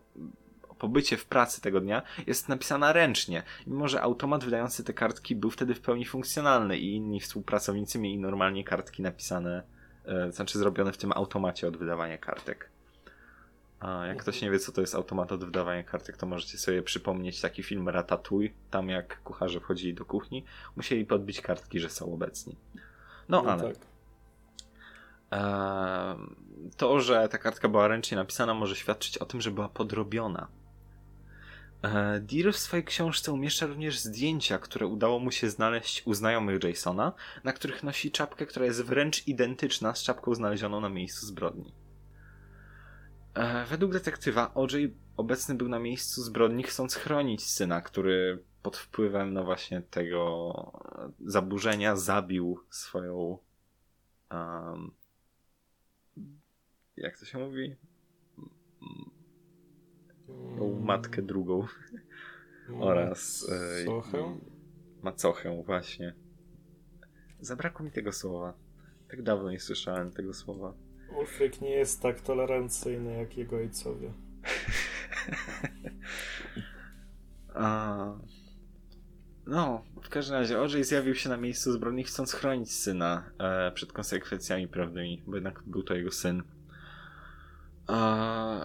pobycie 0.82 1.18
w 1.18 1.26
pracy 1.26 1.62
tego 1.62 1.82
dnia 1.82 2.02
jest 2.28 2.50
napisana 2.50 2.94
ręcznie, 2.94 3.44
mimo 3.68 3.88
że 3.88 4.02
automat 4.02 4.44
wydający 4.44 4.84
te 4.84 4.94
kartki 4.94 5.36
był 5.36 5.50
wtedy 5.50 5.76
w 5.76 5.82
pełni 5.82 6.06
funkcjonalny 6.06 6.78
i 6.78 6.96
inni 6.96 7.20
współpracownicy 7.20 8.00
mieli 8.00 8.20
normalnie 8.20 8.64
kartki 8.64 9.02
napisane, 9.02 9.64
e, 10.06 10.32
znaczy 10.32 10.60
zrobione 10.60 10.92
w 10.92 10.98
tym 10.98 11.12
automacie 11.12 11.68
od 11.68 11.78
wydawania 11.78 12.18
kartek. 12.18 12.71
A 13.82 14.06
jak 14.06 14.18
ktoś 14.18 14.42
nie 14.42 14.52
wie, 14.52 14.60
co 14.60 14.72
to 14.72 14.82
jest 14.82 14.96
automat 14.96 15.32
od 15.32 15.46
wydawania 15.46 15.84
kartek, 15.84 16.18
to 16.18 16.26
możecie 16.26 16.58
sobie 16.58 16.84
przypomnieć 16.84 17.42
taki 17.42 17.64
film 17.64 17.90
Ratatouille, 17.90 18.54
tam 18.70 18.90
jak 18.90 19.24
kucharze 19.24 19.60
wchodzili 19.60 19.94
do 19.94 20.06
kuchni, 20.06 20.46
musieli 20.76 21.06
podbić 21.06 21.42
kartki, 21.42 21.80
że 21.80 21.90
są 21.90 22.14
obecni. 22.14 22.56
No, 23.30 23.44
ale 23.48 23.74
tak. 23.74 23.92
To, 26.78 27.00
że 27.00 27.30
ta 27.30 27.38
kartka 27.38 27.70
była 27.70 27.88
ręcznie 27.88 28.18
napisana, 28.18 28.54
może 28.54 28.76
świadczyć 28.76 29.18
o 29.18 29.26
tym, 29.26 29.42
że 29.42 29.52
była 29.52 29.70
podrobiona. 29.70 30.48
E, 31.82 32.20
Deer 32.20 32.54
w 32.54 32.58
swojej 32.58 32.86
książce 32.86 33.32
umieszcza 33.32 33.66
również 33.66 34.00
zdjęcia, 34.00 34.58
które 34.58 34.88
udało 34.88 35.20
mu 35.20 35.32
się 35.32 35.50
znaleźć 35.50 36.04
u 36.06 36.14
znajomych 36.14 36.64
Jasona, 36.64 37.14
na 37.44 37.54
których 37.54 37.84
nosi 37.84 38.12
czapkę, 38.12 38.46
która 38.46 38.66
jest 38.66 38.84
wręcz 38.84 39.28
identyczna 39.28 39.96
z 39.96 40.04
czapką 40.04 40.36
znalezioną 40.36 40.82
na 40.82 40.90
miejscu 40.90 41.26
zbrodni. 41.26 41.74
E, 43.34 43.66
Według 43.66 43.92
detektywa 43.94 44.54
OJ 44.54 44.88
obecny 45.18 45.56
był 45.56 45.68
na 45.70 45.80
miejscu 45.80 46.24
zbrodni, 46.24 46.64
chcąc 46.64 46.96
chronić 46.96 47.44
syna, 47.44 47.82
który 47.82 48.44
pod 48.64 48.78
wpływem 48.78 49.34
no 49.34 49.44
właśnie 49.44 49.82
tego 49.82 50.54
e, 50.98 51.12
zaburzenia 51.26 51.96
zabił 51.96 52.60
swoją 52.70 53.38
um, 54.32 54.92
jak 56.98 57.20
to 57.20 57.26
się 57.26 57.38
mówi? 57.38 57.76
Tą 60.58 60.80
matkę 60.80 61.22
drugą 61.22 61.66
oraz 62.80 63.50
e, 63.50 63.86
Sochę? 63.86 64.40
macochę 65.02 65.64
właśnie. 65.66 66.14
Zabrakło 67.40 67.86
mi 67.86 67.92
tego 67.92 68.12
słowa. 68.12 68.54
Tak 69.10 69.22
dawno 69.24 69.52
nie 69.52 69.60
słyszałem 69.60 70.12
tego 70.12 70.34
słowa. 70.34 70.74
Ulfryk 71.18 71.62
nie 71.62 71.70
jest 71.70 72.02
tak 72.02 72.22
tolerancyjny 72.22 73.14
jak 73.14 73.38
jego 73.38 73.56
ojcowie. 73.56 74.14
A... 77.56 78.14
No, 79.48 79.84
w 80.04 80.10
każdym 80.10 80.36
razie 80.36 80.62
OJ 80.62 80.84
zjawił 80.84 81.16
się 81.16 81.30
na 81.30 81.38
miejscu 81.38 81.72
zbrodni 81.72 82.04
chcąc 82.04 82.34
chronić 82.34 82.72
syna 82.72 83.32
e, 83.40 83.72
przed 83.72 83.94
konsekwencjami 83.94 84.68
prawnymi, 84.68 85.24
bo 85.28 85.36
jednak 85.36 85.64
był 85.66 85.84
to 85.84 85.94
jego 85.94 86.12
syn. 86.12 86.44
A... 87.88 88.60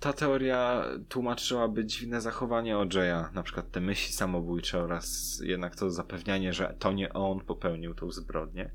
Ta 0.00 0.12
teoria 0.12 0.84
tłumaczyłaby 1.08 1.84
dziwne 1.84 2.20
zachowanie 2.20 2.76
OJ'a, 2.76 3.32
na 3.32 3.42
przykład 3.42 3.70
te 3.70 3.80
myśli 3.80 4.12
samobójcze 4.12 4.82
oraz 4.82 5.38
jednak 5.44 5.76
to 5.76 5.90
zapewnianie, 5.90 6.52
że 6.52 6.74
to 6.78 6.92
nie 6.92 7.12
on 7.12 7.40
popełnił 7.40 7.94
tą 7.94 8.10
zbrodnię. 8.10 8.70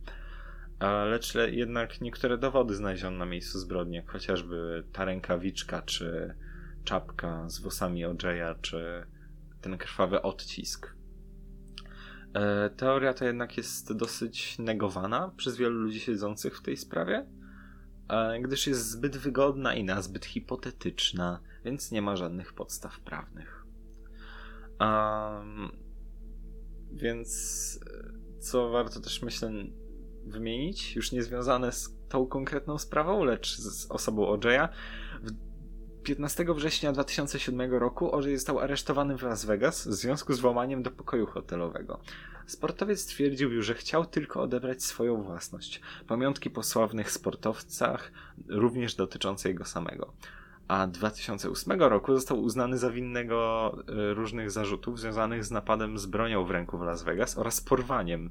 Lecz 0.81 1.35
le- 1.35 1.51
jednak 1.51 2.01
niektóre 2.01 2.37
dowody 2.37 2.75
znaleziono 2.75 3.17
na 3.17 3.25
miejscu 3.25 3.59
zbrodni, 3.59 3.95
jak 3.95 4.11
chociażby 4.11 4.83
ta 4.93 5.05
rękawiczka, 5.05 5.81
czy 5.81 6.35
czapka 6.83 7.49
z 7.49 7.59
włosami 7.59 8.05
OJ'a, 8.05 8.55
czy 8.61 9.05
ten 9.61 9.77
krwawy 9.77 10.21
odcisk. 10.21 10.95
E, 12.33 12.69
Teoria 12.69 13.13
ta 13.13 13.25
jednak 13.25 13.57
jest 13.57 13.93
dosyć 13.93 14.59
negowana 14.59 15.31
przez 15.37 15.57
wielu 15.57 15.79
ludzi 15.79 15.99
siedzących 15.99 16.57
w 16.57 16.61
tej 16.61 16.77
sprawie, 16.77 17.25
e, 18.09 18.41
gdyż 18.41 18.67
jest 18.67 18.89
zbyt 18.89 19.17
wygodna 19.17 19.73
i 19.73 19.83
nazbyt 19.83 20.25
hipotetyczna, 20.25 21.39
więc 21.65 21.91
nie 21.91 22.01
ma 22.01 22.15
żadnych 22.15 22.53
podstaw 22.53 22.99
prawnych. 22.99 23.65
Um, 24.79 25.71
więc 26.91 27.79
e, 28.37 28.39
co 28.39 28.69
warto 28.69 28.99
też 28.99 29.21
myślę 29.21 29.51
wymienić, 30.25 30.95
już 30.95 31.11
nie 31.11 31.23
związane 31.23 31.71
z 31.71 31.95
tą 32.09 32.27
konkretną 32.27 32.77
sprawą, 32.77 33.23
lecz 33.23 33.57
z 33.57 33.91
osobą 33.91 34.35
OJ'a, 34.35 34.69
15 36.03 36.45
września 36.55 36.91
2007 36.91 37.73
roku 37.73 38.15
OJ 38.15 38.35
został 38.35 38.59
aresztowany 38.59 39.17
w 39.17 39.23
Las 39.23 39.45
Vegas 39.45 39.87
w 39.87 39.93
związku 39.93 40.33
z 40.33 40.39
włamaniem 40.39 40.83
do 40.83 40.91
pokoju 40.91 41.25
hotelowego. 41.25 41.99
Sportowiec 42.45 43.05
twierdził, 43.05 43.61
że 43.61 43.73
chciał 43.73 44.05
tylko 44.05 44.41
odebrać 44.41 44.83
swoją 44.83 45.23
własność, 45.23 45.81
pamiątki 46.07 46.49
po 46.49 46.63
sławnych 46.63 47.11
sportowcach, 47.11 48.11
również 48.47 48.95
dotyczące 48.95 49.49
jego 49.49 49.65
samego. 49.65 50.13
A 50.67 50.87
2008 50.87 51.81
roku 51.81 52.15
został 52.15 52.41
uznany 52.41 52.77
za 52.77 52.89
winnego 52.89 53.71
e, 53.87 54.13
różnych 54.13 54.51
zarzutów 54.51 54.99
związanych 54.99 55.45
z 55.45 55.51
napadem 55.51 55.97
z 55.97 56.05
bronią 56.05 56.45
w 56.45 56.51
ręku 56.51 56.77
w 56.77 56.81
Las 56.81 57.03
Vegas 57.03 57.37
oraz 57.37 57.61
porwaniem 57.61 58.29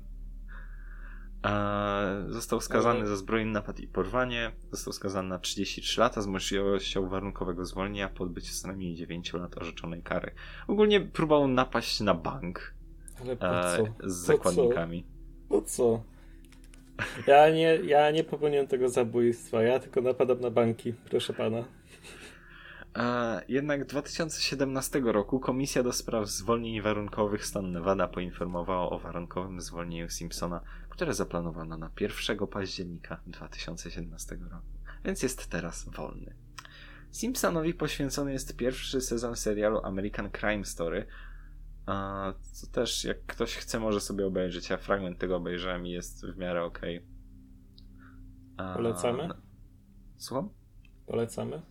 Został 2.29 2.61
skazany 2.61 2.99
Ale- 3.01 3.09
za 3.09 3.17
zbrojny 3.17 3.53
napad 3.53 3.81
i 3.81 3.87
porwanie. 3.89 4.53
Został 4.71 4.93
skazany 4.93 5.29
na 5.29 5.39
33 5.39 6.01
lata 6.01 6.23
z 6.23 6.27
możliwością 6.27 7.09
warunkowego 7.09 7.65
zwolnienia 7.65 8.09
po 8.09 8.25
odbyciu 8.25 8.55
co 8.55 8.69
najmniej 8.69 8.95
9 8.95 9.33
lat 9.33 9.59
orzeczonej 9.59 10.03
kary. 10.03 10.31
Ogólnie 10.69 11.01
próbował 11.01 11.49
napaść 11.49 12.01
na 12.01 12.15
bank 12.15 12.75
Ale 13.23 13.37
po 13.37 13.47
e, 13.47 13.77
co? 13.77 13.85
z 13.85 14.27
Po 14.27 14.33
co? 14.33 14.51
zakładnikami. 14.51 15.05
Po 15.49 15.63
co? 15.63 16.03
Ja 17.27 17.51
nie, 17.51 17.77
ja 17.85 18.11
nie 18.11 18.25
popełniłem 18.25 18.67
tego 18.67 18.89
zabójstwa, 18.89 19.63
ja 19.63 19.79
tylko 19.79 20.01
napadam 20.01 20.41
na 20.41 20.51
banki, 20.51 20.93
proszę 20.93 21.33
pana. 21.33 21.65
Jednak 23.49 23.87
2017 23.87 25.01
roku 25.01 25.41
Komisja 25.41 25.83
do 25.83 25.93
Spraw 25.93 26.29
Zwolnień 26.29 26.83
Warunkowych 26.83 27.47
stan 27.47 27.73
Nevada 27.73 28.09
poinformowała 28.09 28.91
o 28.91 28.99
warunkowym 28.99 29.61
zwolnieniu 29.61 30.11
Simpsona, 30.11 30.61
które 30.89 31.15
zaplanowano 31.15 31.77
na 31.77 31.91
1 32.01 32.47
października 32.47 33.21
2017 33.27 34.37
roku, 34.37 34.67
więc 35.05 35.23
jest 35.23 35.47
teraz 35.47 35.89
wolny. 35.89 36.35
Simpsonowi 37.11 37.75
poświęcony 37.75 38.33
jest 38.33 38.57
pierwszy 38.57 39.01
sezon 39.01 39.37
serialu 39.37 39.81
American 39.85 40.31
Crime 40.31 40.65
Story, 40.65 41.07
co 42.53 42.67
też 42.67 43.05
jak 43.05 43.27
ktoś 43.27 43.57
chce 43.57 43.81
może 43.81 44.01
sobie 44.01 44.27
obejrzeć, 44.27 44.71
ja 44.71 44.77
fragment 44.77 45.19
tego 45.19 45.37
obejrzałem 45.37 45.87
i 45.87 45.91
jest 45.91 46.27
w 46.27 46.37
miarę 46.37 46.65
okej. 46.65 47.07
Okay. 48.57 48.75
Polecamy? 48.75 49.29
Słucham? 50.17 50.51
Polecamy? 51.07 51.63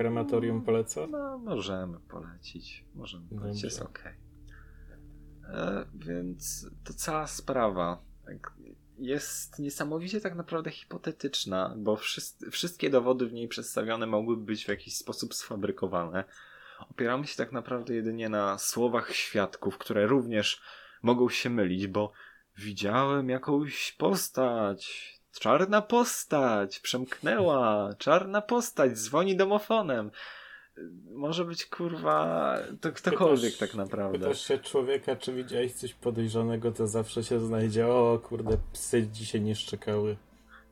Krematorium 0.00 0.62
poleca? 0.62 1.06
No, 1.06 1.38
możemy 1.38 2.00
polecić. 2.00 2.84
Możemy 2.94 3.28
polecić, 3.28 3.62
jest 3.62 3.82
ok. 3.82 4.04
E, 5.44 5.84
więc 5.94 6.70
to 6.84 6.94
cała 6.94 7.26
sprawa 7.26 8.02
jest 8.98 9.58
niesamowicie 9.58 10.20
tak 10.20 10.34
naprawdę 10.34 10.70
hipotetyczna, 10.70 11.74
bo 11.78 11.96
wszyscy, 11.96 12.50
wszystkie 12.50 12.90
dowody 12.90 13.26
w 13.26 13.32
niej 13.32 13.48
przedstawione 13.48 14.06
mogłyby 14.06 14.44
być 14.44 14.64
w 14.64 14.68
jakiś 14.68 14.96
sposób 14.96 15.34
sfabrykowane. 15.34 16.24
Opieramy 16.90 17.26
się 17.26 17.36
tak 17.36 17.52
naprawdę 17.52 17.94
jedynie 17.94 18.28
na 18.28 18.58
słowach 18.58 19.12
świadków, 19.12 19.78
które 19.78 20.06
również 20.06 20.62
mogą 21.02 21.28
się 21.28 21.50
mylić, 21.50 21.86
bo 21.86 22.12
widziałem 22.58 23.28
jakąś 23.28 23.92
postać, 23.92 25.19
Czarna 25.32 25.82
postać 25.82 26.80
przemknęła, 26.80 27.90
czarna 27.98 28.42
postać 28.42 28.92
dzwoni 28.92 29.36
domofonem. 29.36 30.10
Może 31.14 31.44
być 31.44 31.66
kurwa 31.66 32.56
to 32.80 32.92
ktokolwiek 32.92 33.52
pytasz, 33.52 33.68
tak 33.68 33.74
naprawdę. 33.74 34.18
Pytasz 34.18 34.46
się 34.46 34.58
człowieka, 34.58 35.16
czy 35.16 35.32
widziałeś 35.32 35.72
coś 35.72 35.94
podejrzanego, 35.94 36.72
to 36.72 36.86
zawsze 36.86 37.24
się 37.24 37.40
znajdzie. 37.40 37.86
O 37.86 38.20
kurde, 38.22 38.58
psy 38.72 39.08
dzisiaj 39.12 39.40
nie 39.40 39.54
szczekały. 39.54 40.16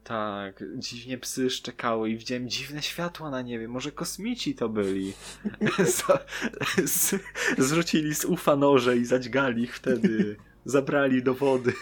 Tak, 0.05 0.65
dziwnie 0.77 1.19
psy 1.19 1.51
szczekały 1.51 2.11
i 2.11 2.17
widziałem 2.17 2.49
dziwne 2.49 2.83
światła 2.83 3.31
na 3.31 3.43
niebie. 3.43 3.69
Może 3.69 3.93
kosmici 3.93 4.55
to 4.55 4.69
byli. 4.69 5.13
Zrzucili 7.59 8.15
z 8.15 8.25
ufa 8.25 8.57
noże 8.57 8.97
i 8.97 9.05
zadźgali 9.05 9.63
ich 9.63 9.77
wtedy. 9.77 10.37
Zabrali 10.65 11.23
do 11.23 11.35
wody. 11.35 11.73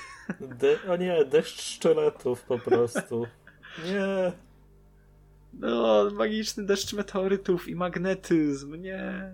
De 0.41 0.79
o 0.93 0.97
nie, 0.97 1.24
deszcz 1.24 1.61
szczeletów 1.62 2.43
po 2.43 2.59
prostu. 2.59 3.27
Nie. 3.85 4.33
No, 5.53 6.11
magiczny 6.11 6.66
deszcz 6.66 6.93
meteorytów 6.93 7.68
i 7.68 7.74
magnetyzm, 7.74 8.74
nie. 8.74 9.33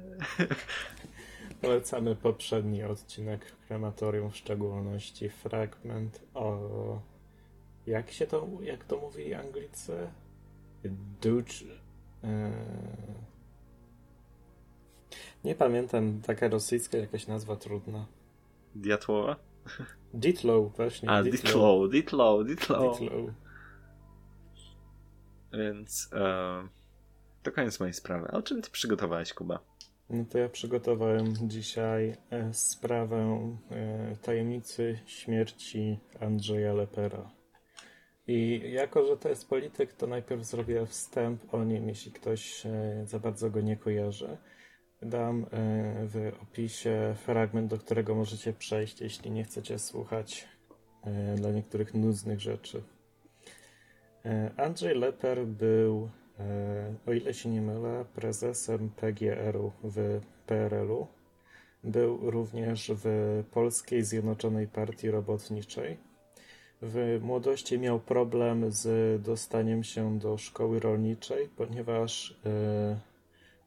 Polecamy 1.61 2.17
poprzedni 2.17 2.85
odcinek 2.85 3.57
Krematorium, 3.67 4.31
w 4.31 4.37
szczególności 4.37 5.29
fragment 5.29 6.21
o... 6.35 6.59
Jak 7.87 8.11
się 8.11 8.27
to, 8.27 8.49
jak 8.63 8.85
to 8.85 8.97
mówili 8.97 9.35
Anglicy? 9.35 10.09
Duch... 11.23 11.45
E, 12.25 12.53
nie 15.45 15.55
pamiętam, 15.55 16.21
taka 16.21 16.49
rosyjska 16.49 16.99
jakaś 16.99 17.27
nazwa 17.27 17.57
trudna. 17.57 18.07
Diatłowa? 18.75 19.37
Ditlow, 20.15 20.77
właśnie. 20.77 21.11
A, 21.11 21.23
Ditlow, 21.23 21.91
Ditlow, 21.91 22.47
Ditlow. 22.47 22.99
Więc 25.53 26.11
e, 26.13 26.69
to 27.43 27.53
koniec 27.53 27.81
mojej 27.81 27.95
sprawy. 27.95 28.29
A 28.33 28.37
o 28.37 28.43
czym 28.43 28.63
ty 28.63 28.71
przygotowałeś, 28.71 29.35
Kuba? 29.35 29.59
No 30.11 30.25
to 30.25 30.39
ja 30.39 30.49
przygotowałem 30.49 31.37
dzisiaj 31.49 32.17
e, 32.31 32.55
sprawę 32.55 33.49
e, 33.71 34.17
tajemnicy 34.23 34.99
śmierci 35.07 35.99
Andrzeja 36.21 36.73
Lepera. 36.73 37.31
I 38.27 38.63
jako, 38.73 39.07
że 39.07 39.17
to 39.17 39.29
jest 39.29 39.49
polityk, 39.49 39.93
to 39.93 40.07
najpierw 40.07 40.45
zrobię 40.45 40.87
wstęp 40.87 41.55
o 41.55 41.65
nim, 41.65 41.89
jeśli 41.89 42.13
ktoś 42.13 42.67
e, 42.67 43.03
za 43.07 43.19
bardzo 43.19 43.51
go 43.51 43.61
nie 43.61 43.77
kojarzy. 43.77 44.37
Dam 45.03 45.43
e, 45.43 45.47
w 46.07 46.33
opisie 46.43 47.15
fragment, 47.17 47.71
do 47.71 47.79
którego 47.79 48.15
możecie 48.15 48.53
przejść, 48.53 49.01
jeśli 49.01 49.31
nie 49.31 49.45
chcecie 49.45 49.79
słuchać 49.79 50.49
e, 51.05 51.35
dla 51.35 51.51
niektórych 51.51 51.95
nudnych 51.95 52.41
rzeczy. 52.41 52.83
E, 54.25 54.51
Andrzej 54.57 54.95
Leper 54.95 55.47
był, 55.47 56.11
o 57.07 57.13
ile 57.13 57.35
się 57.35 57.49
nie 57.49 57.61
mylę, 57.61 58.05
prezesem 58.15 58.91
PGR-u 58.91 59.73
w 59.85 60.21
PRL-u. 60.47 61.07
Był 61.85 62.31
również 62.31 62.93
w 62.95 63.45
Polskiej 63.51 64.05
Zjednoczonej 64.05 64.67
Partii 64.67 65.11
Robotniczej. 65.11 65.97
W 66.83 67.21
młodości 67.23 67.79
miał 67.79 68.01
problem 68.01 68.73
z 68.73 69.23
dostaniem 69.23 69.85
się 69.85 70.19
do 70.19 70.39
szkoły 70.39 70.81
rolniczej, 70.81 71.49
ponieważ 71.57 72.37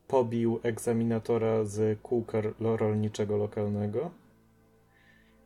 pobił 0.08 0.60
egzaminatora 0.64 1.64
z 1.64 2.00
kółka 2.02 2.42
rolniczego 2.60 3.38
lokalnego, 3.38 4.12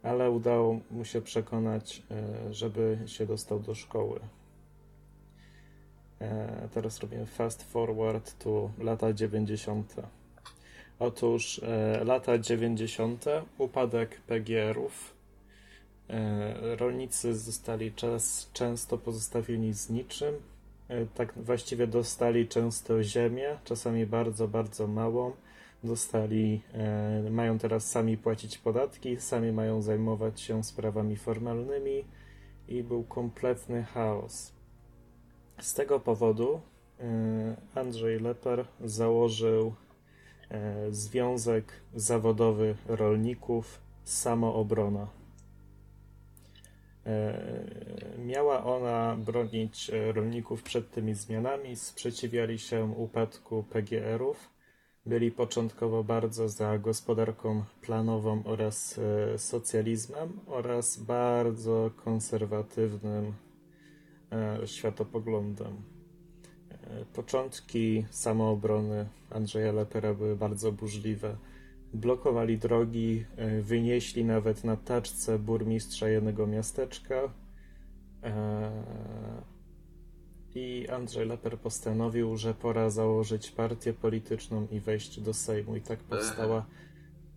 ale 0.03 0.31
udało 0.31 0.79
mu 0.91 1.05
się 1.05 1.21
przekonać, 1.21 2.03
e, 2.11 2.53
żeby 2.53 2.97
się 3.05 3.25
dostał 3.25 3.59
do 3.59 3.75
szkoły. 3.75 4.19
E, 6.21 6.67
teraz 6.73 6.99
robimy 6.99 7.25
fast 7.25 7.63
forward 7.63 8.43
to 8.43 8.71
lata 8.79 9.13
90. 9.13 9.95
Otóż 10.99 11.61
e, 11.63 12.03
lata 12.03 12.37
90. 12.37 13.25
upadek 13.57 14.21
PGR-ów. 14.21 15.19
Rolnicy 16.61 17.35
zostali 17.35 17.91
czas, 17.91 18.49
często 18.53 18.97
pozostawieni 18.97 19.73
z 19.73 19.89
niczym 19.89 20.35
tak 21.13 21.33
właściwie 21.35 21.87
dostali 21.87 22.47
często 22.47 23.03
ziemię, 23.03 23.57
czasami 23.63 24.05
bardzo, 24.05 24.47
bardzo 24.47 24.87
małą. 24.87 25.31
Dostali, 25.83 26.61
e, 26.73 27.29
mają 27.29 27.57
teraz 27.59 27.91
sami 27.91 28.17
płacić 28.17 28.57
podatki, 28.57 29.17
sami 29.19 29.51
mają 29.51 29.81
zajmować 29.81 30.41
się 30.41 30.63
sprawami 30.63 31.15
formalnymi 31.15 32.05
i 32.67 32.83
był 32.83 33.03
kompletny 33.03 33.83
chaos. 33.83 34.51
Z 35.61 35.73
tego 35.73 35.99
powodu 35.99 36.61
e, 36.99 37.55
Andrzej 37.75 38.19
Leper 38.19 38.65
założył 38.81 39.73
Związek 40.91 41.73
Zawodowy 41.95 42.75
Rolników 42.87 43.81
Samoobrona. 44.03 45.18
E, 47.09 48.17
miała 48.25 48.63
ona 48.63 49.17
bronić 49.25 49.89
e, 49.89 50.11
rolników 50.11 50.63
przed 50.63 50.91
tymi 50.91 51.13
zmianami, 51.15 51.75
sprzeciwiali 51.75 52.59
się 52.59 52.85
upadku 52.97 53.63
PGR-ów. 53.63 54.49
Byli 55.05 55.31
początkowo 55.31 56.03
bardzo 56.03 56.49
za 56.49 56.77
gospodarką 56.77 57.63
planową 57.81 58.43
oraz 58.45 58.99
e, 58.99 59.37
socjalizmem 59.37 60.39
oraz 60.47 60.97
bardzo 60.97 61.91
konserwatywnym 61.95 63.33
światopoglądem. 64.65 65.75
Początki 67.13 68.05
samoobrony 68.09 69.07
Andrzeja 69.29 69.71
Lepera 69.71 70.13
były 70.13 70.35
bardzo 70.35 70.71
burzliwe 70.71 71.35
blokowali 71.93 72.57
drogi, 72.57 73.25
e, 73.35 73.61
wynieśli 73.61 74.25
nawet 74.25 74.63
na 74.63 74.77
taczce 74.77 75.39
burmistrza 75.39 76.09
jednego 76.09 76.47
miasteczka. 76.47 77.33
E, 78.23 78.71
I 80.55 80.87
Andrzej 80.89 81.27
Leper 81.27 81.59
postanowił, 81.59 82.37
że 82.37 82.53
pora 82.53 82.89
założyć 82.89 83.51
partię 83.51 83.93
polityczną 83.93 84.67
i 84.71 84.79
wejść 84.79 85.19
do 85.19 85.33
Sejmu. 85.33 85.75
I 85.75 85.81
tak 85.81 85.99
powstała 85.99 86.65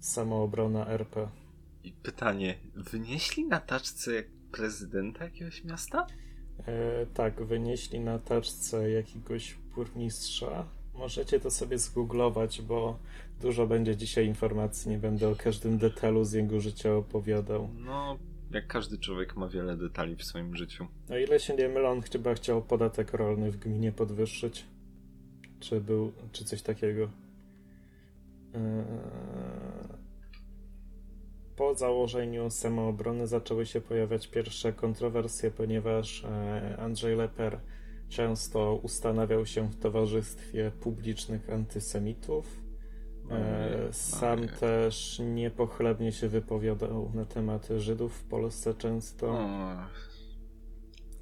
samoobrona 0.01 0.87
RP. 0.87 1.29
I 1.85 1.93
pytanie, 1.93 2.55
wynieśli 2.75 3.47
na 3.47 3.61
taczce 3.61 4.11
prezydenta 4.53 5.25
jakiegoś 5.25 5.65
miasta? 5.65 6.07
E, 6.67 7.07
tak, 7.07 7.45
wynieśli 7.45 8.01
na 8.01 8.19
taczce 8.19 8.91
jakiegoś 8.91 9.57
burmistrza. 9.75 10.67
Możecie 10.95 11.41
to 11.41 11.51
sobie 11.51 11.79
zgooglować, 11.79 12.63
bo 12.63 12.99
Dużo 13.43 13.67
będzie 13.67 13.97
dzisiaj 13.97 14.27
informacji, 14.27 14.91
nie 14.91 14.99
będę 14.99 15.29
o 15.29 15.37
każdym 15.37 15.79
detalu 15.79 16.25
z 16.25 16.33
jego 16.33 16.61
życia 16.61 16.95
opowiadał. 16.95 17.69
No, 17.75 18.19
jak 18.51 18.67
każdy 18.67 18.99
człowiek 18.99 19.37
ma 19.37 19.49
wiele 19.49 19.77
detali 19.77 20.17
w 20.17 20.25
swoim 20.25 20.57
życiu. 20.57 20.87
O 21.11 21.17
ile 21.17 21.41
się 21.41 21.55
nie 21.55 21.69
mylę, 21.69 21.89
on 21.89 22.03
chyba 22.03 22.35
chciał 22.35 22.63
podatek 22.63 23.13
rolny 23.13 23.51
w 23.51 23.57
gminie 23.57 23.93
podwyższyć. 23.93 24.65
Czy 25.61 25.81
był, 25.81 26.13
czy 26.33 26.45
coś 26.45 26.63
takiego. 26.63 27.09
Eee, 28.55 28.85
po 31.57 31.75
założeniu 31.75 32.51
samoobrony 32.51 33.27
zaczęły 33.27 33.67
się 33.67 33.81
pojawiać 33.81 34.29
pierwsze 34.29 34.73
kontrowersje, 34.73 35.51
ponieważ 35.51 36.25
e, 36.25 36.77
Andrzej 36.79 37.17
Leper 37.17 37.61
często 38.09 38.81
ustanawiał 38.83 39.47
się 39.47 39.71
w 39.71 39.77
towarzystwie 39.77 40.73
publicznych 40.81 41.51
antysemitów. 41.51 42.62
E, 43.31 43.93
sam 43.93 44.39
ojej. 44.39 44.51
też 44.51 45.23
niepochlebnie 45.25 46.13
się 46.13 46.29
wypowiadał 46.29 47.11
na 47.15 47.25
temat 47.25 47.69
Żydów 47.77 48.15
w 48.15 48.25
Polsce 48.25 48.75
często. 48.75 49.49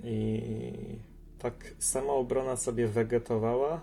I 0.05 0.42
tak 1.38 1.74
samoobrona 1.78 2.57
sobie 2.57 2.86
wegetowała 2.86 3.80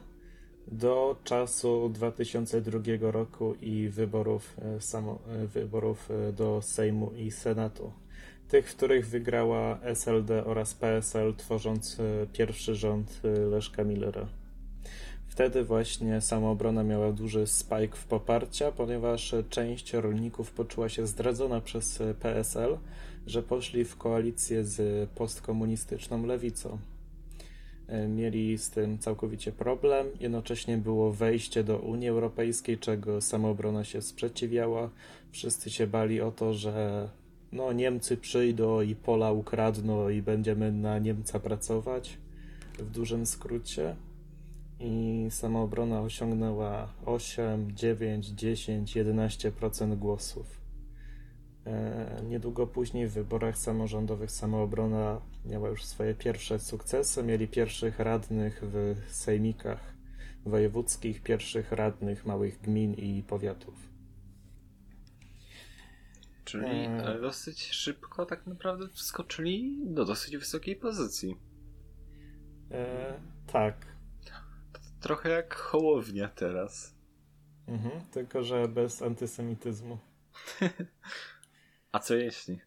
do 0.68 1.15
czasu 1.24 1.89
2002 1.89 3.11
roku 3.11 3.53
i 3.61 3.89
wyborów, 3.89 4.57
e, 4.61 4.82
samo, 4.82 5.20
e, 5.28 5.47
wyborów 5.47 6.09
do 6.34 6.61
Sejmu 6.61 7.11
i 7.11 7.32
Senatu. 7.32 7.91
Tych, 8.47 8.72
w 8.72 8.76
których 8.76 9.07
wygrała 9.07 9.80
SLD 9.82 10.45
oraz 10.45 10.74
PSL, 10.74 11.36
tworząc 11.36 11.97
pierwszy 12.34 12.76
rząd 12.76 13.22
Leszka 13.51 13.84
Millera. 13.84 14.28
Wtedy 15.38 15.64
właśnie 15.64 16.22
samoobrona 16.22 16.84
miała 16.84 17.12
duży 17.12 17.48
spike 17.48 17.96
w 17.96 18.06
poparcia, 18.06 18.72
ponieważ 18.72 19.36
część 19.50 19.94
rolników 19.94 20.52
poczuła 20.52 20.90
się 20.90 21.08
zdradzona 21.08 21.62
przez 21.62 22.00
PSL, 22.20 22.78
że 23.28 23.44
poszli 23.44 23.86
w 23.86 23.98
koalicję 23.98 24.64
z 24.64 25.10
postkomunistyczną 25.10 26.26
lewicą. 26.26 26.78
E, 27.88 28.08
Mieli 28.08 28.58
z 28.58 28.70
tym 28.70 29.00
całkowicie 29.00 29.52
problem. 29.52 30.08
Jednocześnie 30.20 30.78
było 30.78 31.14
wejście 31.14 31.64
do 31.64 31.78
Unii 31.78 32.10
Europejskiej, 32.10 32.78
czego 32.78 33.22
samoobrona 33.22 33.84
się 33.84 34.02
sprzeciwiała. 34.02 34.90
Wszyscy 35.32 35.70
się 35.70 35.88
bali 35.88 36.22
o 36.22 36.32
to, 36.32 36.54
że 36.54 37.10
no, 37.52 37.74
Niemcy 37.74 38.18
przyjdą 38.18 38.82
i 38.82 38.96
pola 38.96 39.32
ukradną 39.32 40.10
i 40.10 40.22
będziemy 40.22 40.72
na 40.72 41.00
Niemca 41.00 41.40
pracować. 41.40 42.18
W 42.80 42.92
dużym 42.92 43.26
skrócie. 43.26 43.96
I 44.80 45.28
samoobrona 45.30 46.02
osiągnęła 46.02 46.94
8, 47.06 47.76
9, 47.76 48.28
10, 48.28 48.96
11% 48.96 49.98
głosów. 49.98 50.62
E, 51.66 52.22
Niedługo 52.30 52.68
później 52.68 53.08
w 53.08 53.14
wyborach 53.14 53.58
samorządowych 53.58 54.32
samoobrona 54.32 55.22
miała 55.46 55.70
już 55.70 55.86
swoje 55.86 56.16
pierwsze 56.16 56.60
sukcesy. 56.60 57.24
Mieli 57.24 57.48
pierwszych 57.48 58.00
radnych 58.00 58.62
w 58.64 58.96
sejmikach 59.10 59.94
wojewódzkich, 60.46 61.24
pierwszych 61.24 61.72
radnych 61.72 62.26
małych 62.26 62.62
gmin 62.62 62.94
i 62.94 63.24
powiatów. 63.24 63.90
czyli 66.46 66.66
Mm. 66.66 67.08
e, 67.08 67.22
dosyć 67.22 67.66
szybko 67.72 68.26
tak 68.26 68.48
naprawdę 68.48 68.88
wskoczyli 68.88 69.78
do 69.86 70.06
dosyć 70.06 70.38
wysokiej 70.38 70.76
pozycji. 70.76 71.36
E, 72.72 73.20
tak, 73.48 73.97
Trochę 75.08 75.30
jak 75.30 75.55
Hołownia 75.55 76.28
teraz. 76.28 76.95
mhm. 77.68 78.01
tylko 78.12 78.43
że 78.43 78.68
bez 78.68 79.01
antysemityzmu. 79.01 79.97
A 81.91 81.99
co 81.99 82.16
jeśli? 82.16 82.60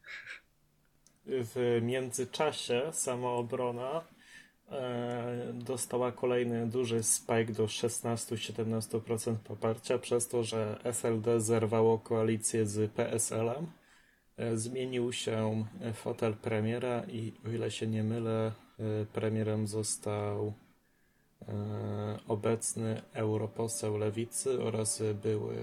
W 1.27 1.81
międzyczasie 1.83 2.83
samoobrona 2.93 4.05
e, 4.71 5.53
dostała 5.55 6.13
kolejny 6.13 6.67
duży 6.67 7.03
spike 7.03 7.53
do 7.53 7.65
16-17% 7.67 9.37
poparcia 9.37 9.99
przez 9.99 10.29
to, 10.29 10.45
że 10.45 10.79
SLD 10.85 11.41
zerwało 11.41 11.99
koalicję 11.99 12.67
z 12.67 12.93
PSL-em. 12.93 13.67
E, 14.37 14.57
zmienił 14.57 15.13
się 15.13 15.67
fotel 15.95 16.35
premiera 16.35 17.05
i 17.09 17.33
o 17.47 17.51
ile 17.51 17.71
się 17.71 17.87
nie 17.87 18.05
mylę, 18.05 18.53
e, 18.79 19.07
premierem 19.07 19.67
został 19.67 20.55
obecny 22.29 23.03
europoseł 23.13 23.97
lewicy 23.99 24.63
oraz 24.63 25.03
były 25.23 25.57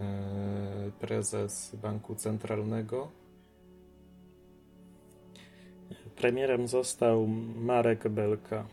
e, 0.00 0.90
prezes 1.00 1.76
Banku 1.82 2.14
Centralnego. 2.14 3.08
Premierem 6.16 6.68
został 6.68 7.26
Marek 7.56 8.08
Belka. 8.08 8.66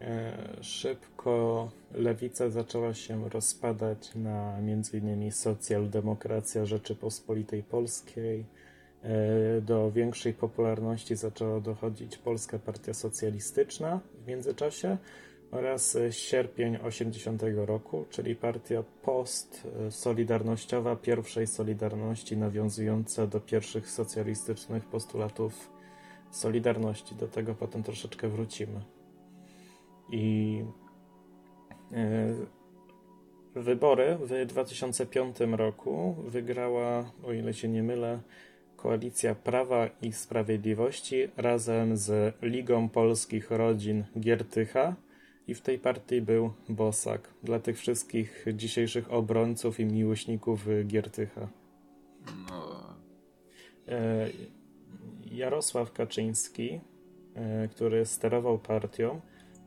E, 0.00 0.38
Szybko 0.62 1.70
lewica 1.94 2.50
zaczęła 2.50 2.94
się 2.94 3.28
rozpadać 3.28 4.14
na 4.14 4.56
m.in. 4.58 5.32
socjaldemokracja 5.32 6.66
Rzeczypospolitej 6.66 7.62
Polskiej. 7.62 8.44
E, 9.04 9.60
Do 9.60 9.90
większej 9.90 10.34
popularności 10.34 11.16
zaczęła 11.16 11.60
dochodzić 11.60 12.18
Polska 12.18 12.58
Partia 12.58 12.94
Socjalistyczna 12.94 14.00
w 14.24 14.28
międzyczasie 14.28 14.96
oraz 15.50 15.96
e, 15.96 16.12
sierpień 16.12 16.76
80 16.76 17.42
roku, 17.56 18.04
czyli 18.10 18.36
partia 18.36 18.82
post-solidarnościowa 19.02 20.96
pierwszej 20.96 21.46
Solidarności 21.46 22.36
nawiązująca 22.36 23.26
do 23.26 23.40
pierwszych 23.40 23.90
socjalistycznych 23.90 24.84
postulatów 24.84 25.70
Solidarności. 26.30 27.14
Do 27.14 27.28
tego 27.28 27.54
potem 27.54 27.82
troszeczkę 27.82 28.28
wrócimy. 28.28 28.80
I 30.12 30.64
e, 31.92 32.34
wybory 33.54 34.18
w 34.20 34.46
2005 34.46 35.36
roku 35.40 36.14
wygrała, 36.26 37.10
o 37.24 37.32
ile 37.32 37.54
się 37.54 37.68
nie 37.68 37.82
mylę, 37.82 38.20
Koalicja 38.84 39.34
Prawa 39.34 39.88
i 40.02 40.12
Sprawiedliwości 40.12 41.28
razem 41.36 41.96
z 41.96 42.34
Ligą 42.42 42.88
Polskich 42.88 43.50
Rodzin 43.50 44.04
Giertycha 44.20 44.96
i 45.46 45.54
w 45.54 45.60
tej 45.60 45.78
partii 45.78 46.20
był 46.20 46.52
Bosak. 46.68 47.34
Dla 47.42 47.58
tych 47.58 47.78
wszystkich 47.78 48.46
dzisiejszych 48.54 49.12
obrońców 49.12 49.80
i 49.80 49.84
miłośników 49.84 50.66
Giertycha. 50.86 51.48
No, 52.50 52.94
E, 53.88 54.28
Jarosław 55.32 55.92
Kaczyński, 55.92 56.80
e, 57.34 57.68
który 57.68 58.06
sterował 58.06 58.58
partią, 58.58 59.20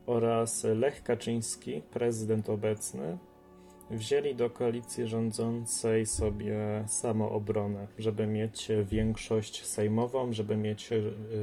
oraz 0.06 0.64
Lech 0.64 1.02
Kaczyński, 1.02 1.82
prezydent 1.90 2.48
obecny, 2.48 3.18
wzięli 3.90 4.34
do 4.34 4.50
koalicji 4.50 5.06
rządzącej 5.06 6.06
sobie 6.06 6.84
samoobronę, 6.86 7.86
żeby 7.98 8.26
mieć 8.26 8.68
większość 8.84 9.66
sejmową, 9.66 10.32
żeby 10.32 10.56
mieć 10.56 10.90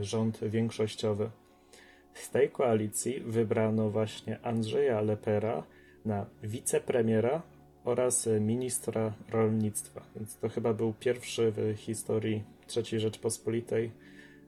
rząd 0.02 0.40
większościowy. 0.44 1.30
Z 2.14 2.30
tej 2.30 2.50
koalicji 2.50 3.20
wybrano 3.20 3.90
właśnie 3.90 4.42
Andrzeja 4.42 5.02
Lepera 5.02 5.64
na 6.06 6.26
wicepremiera 6.44 7.42
oraz 7.84 8.30
ministra 8.42 9.14
rolnictwa. 9.30 10.02
Więc 10.16 10.38
to 10.38 10.50
chyba 10.50 10.74
był 10.74 10.94
pierwszy 10.94 11.52
w 11.52 11.76
historii 11.78 12.44
III 12.78 13.00
Rzeczpospolitej 13.00 13.92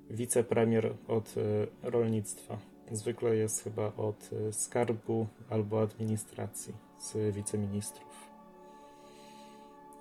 wicepremier 0.10 0.94
od 1.08 1.36
e, 1.38 1.90
rolnictwa. 1.90 2.58
Zwykle 2.92 3.36
jest 3.36 3.64
chyba 3.64 3.94
od 3.96 4.30
e, 4.34 4.54
skarbu 4.54 5.28
albo 5.50 5.82
administracji 5.82 6.87
z 7.00 7.36
wiceministrów. 7.36 8.28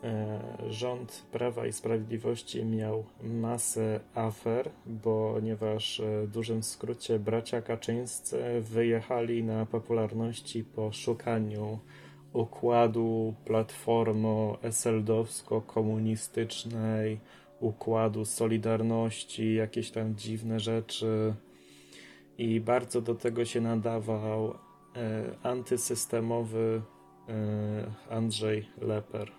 E, 0.04 0.40
Rząd 0.68 1.26
Prawa 1.32 1.66
i 1.66 1.72
Sprawiedliwości 1.72 2.64
miał 2.64 3.04
masę 3.22 4.00
afer, 4.14 4.70
ponieważ 5.02 6.00
e, 6.00 6.26
w 6.26 6.30
dużym 6.30 6.62
skrócie 6.62 7.18
bracia 7.18 7.62
Kaczyńscy 7.62 8.60
wyjechali 8.60 9.44
na 9.44 9.66
popularności 9.66 10.64
po 10.64 10.92
szukaniu 10.92 11.78
układu 12.32 13.34
platformo 13.44 14.58
SLD-owsko-komunistycznej, 14.62 17.18
układu 17.60 18.24
Solidarności, 18.24 19.54
jakieś 19.54 19.90
tam 19.90 20.16
dziwne 20.16 20.60
rzeczy. 20.60 21.34
I 22.38 22.60
bardzo 22.60 23.00
do 23.00 23.14
tego 23.14 23.44
się 23.44 23.60
nadawał 23.60 24.54
antysystemowy 25.42 26.82
e, 27.28 28.12
Andrzej 28.14 28.68
Leper. 28.80 29.32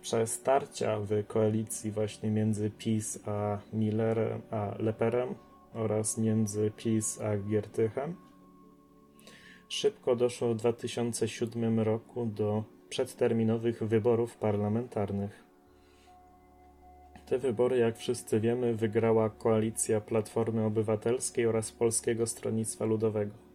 Przez 0.00 0.32
starcia 0.32 0.98
w 1.00 1.26
koalicji 1.26 1.90
właśnie 1.90 2.30
między 2.30 2.70
PiS 2.70 3.18
a 3.26 3.58
Millerem, 3.72 4.42
a 4.50 4.74
Leperem 4.78 5.34
oraz 5.74 6.18
między 6.18 6.70
PiS 6.76 7.20
a 7.20 7.36
Giertychem 7.36 8.16
szybko 9.68 10.16
doszło 10.16 10.54
w 10.54 10.56
2007 10.56 11.80
roku 11.80 12.26
do 12.26 12.64
przedterminowych 12.88 13.82
wyborów 13.82 14.36
parlamentarnych. 14.36 15.44
Te 17.26 17.38
wybory, 17.38 17.78
jak 17.78 17.96
wszyscy 17.96 18.40
wiemy, 18.40 18.74
wygrała 18.74 19.30
koalicja 19.30 20.00
Platformy 20.00 20.64
Obywatelskiej 20.64 21.46
oraz 21.46 21.72
Polskiego 21.72 22.26
Stronnictwa 22.26 22.84
Ludowego. 22.84 23.45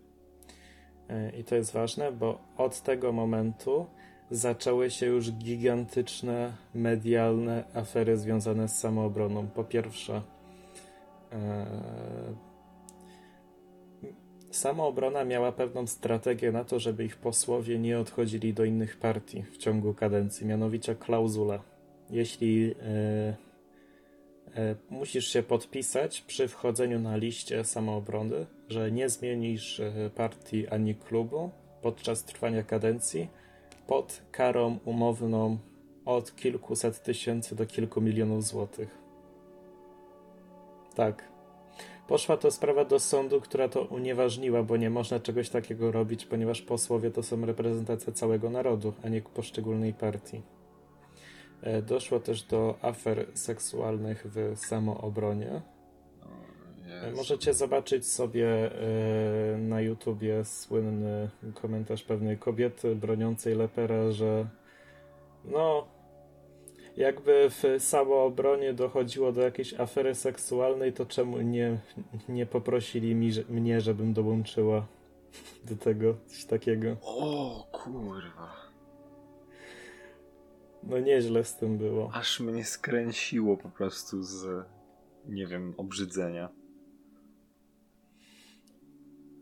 E, 1.11 1.31
I 1.39 1.43
to 1.43 1.55
jest 1.55 1.73
ważne, 1.73 2.11
bo 2.11 2.39
od 2.57 2.81
tego 2.81 3.11
momentu 3.11 3.85
zaczęły 4.31 4.91
się 4.91 5.05
już 5.05 5.31
gigantyczne 5.31 6.53
medialne 6.75 7.63
afery 7.73 8.17
związane 8.17 8.67
z 8.67 8.79
samoobroną. 8.79 9.47
Po 9.47 9.63
pierwsze, 9.63 10.21
e, 11.31 11.65
Samoobrona 14.51 15.25
miała 15.25 15.51
pewną 15.51 15.87
strategię 15.87 16.51
na 16.51 16.63
to, 16.63 16.79
żeby 16.79 17.05
ich 17.05 17.17
posłowie 17.17 17.79
nie 17.79 17.99
odchodzili 17.99 18.53
do 18.53 18.65
innych 18.65 18.97
partii 18.97 19.43
w 19.43 19.57
ciągu 19.57 19.93
kadencji, 19.93 20.47
mianowicie 20.47 20.95
klauzulę. 20.95 21.59
Jeśli 22.09 22.75
e, 24.55 24.75
musisz 24.89 25.27
się 25.27 25.43
podpisać 25.43 26.21
przy 26.21 26.47
wchodzeniu 26.47 26.99
na 26.99 27.17
liście 27.17 27.63
samoobrony, 27.63 28.45
że 28.71 28.91
nie 28.91 29.09
zmienisz 29.09 29.79
e, 29.79 30.09
partii 30.15 30.67
ani 30.67 30.95
klubu 30.95 31.49
podczas 31.81 32.23
trwania 32.23 32.63
kadencji 32.63 33.27
pod 33.87 34.21
karą 34.31 34.79
umowną 34.85 35.57
od 36.05 36.35
kilkuset 36.35 37.03
tysięcy 37.03 37.55
do 37.55 37.65
kilku 37.65 38.01
milionów 38.01 38.43
złotych. 38.43 38.97
Tak. 40.95 41.31
Poszła 42.07 42.37
to 42.37 42.51
sprawa 42.51 42.85
do 42.85 42.99
sądu, 42.99 43.41
która 43.41 43.69
to 43.69 43.81
unieważniła, 43.81 44.63
bo 44.63 44.77
nie 44.77 44.89
można 44.89 45.19
czegoś 45.19 45.49
takiego 45.49 45.91
robić, 45.91 46.25
ponieważ 46.25 46.61
posłowie 46.61 47.11
to 47.11 47.23
są 47.23 47.45
reprezentacja 47.45 48.13
całego 48.13 48.49
narodu, 48.49 48.93
a 49.03 49.09
nie 49.09 49.21
poszczególnej 49.21 49.93
partii. 49.93 50.41
E, 51.61 51.81
doszło 51.81 52.19
też 52.19 52.43
do 52.43 52.75
afer 52.81 53.27
seksualnych 53.33 54.25
w 54.25 54.59
samoobronie. 54.59 55.61
E, 56.91 57.11
możecie 57.11 57.53
zobaczyć 57.53 58.07
sobie 58.07 58.47
e, 58.47 59.57
na 59.57 59.81
YouTubie 59.81 60.45
słynny 60.45 61.29
komentarz 61.53 62.03
pewnej 62.03 62.37
kobiety 62.37 62.95
broniącej 62.95 63.55
Lepera, 63.55 64.11
że 64.11 64.47
no, 65.45 65.87
jakby 66.97 67.49
w 67.49 67.63
samoobronie 67.79 68.73
dochodziło 68.73 69.31
do 69.31 69.41
jakiejś 69.41 69.73
afery 69.73 70.15
seksualnej, 70.15 70.93
to 70.93 71.05
czemu 71.05 71.41
nie, 71.41 71.77
nie 72.29 72.45
poprosili 72.45 73.15
mi, 73.15 73.33
że, 73.33 73.43
mnie, 73.49 73.81
żebym 73.81 74.13
dołączyła 74.13 74.87
do 75.69 75.75
tego, 75.75 76.15
coś 76.27 76.45
takiego. 76.45 76.97
O 77.01 77.67
kurwa. 77.71 78.71
No 80.83 80.99
nieźle 80.99 81.43
z 81.43 81.55
tym 81.55 81.77
było. 81.77 82.11
Aż 82.13 82.39
mnie 82.39 82.65
skręciło 82.65 83.57
po 83.57 83.69
prostu 83.69 84.23
z, 84.23 84.65
nie 85.25 85.47
wiem, 85.47 85.73
obrzydzenia. 85.77 86.60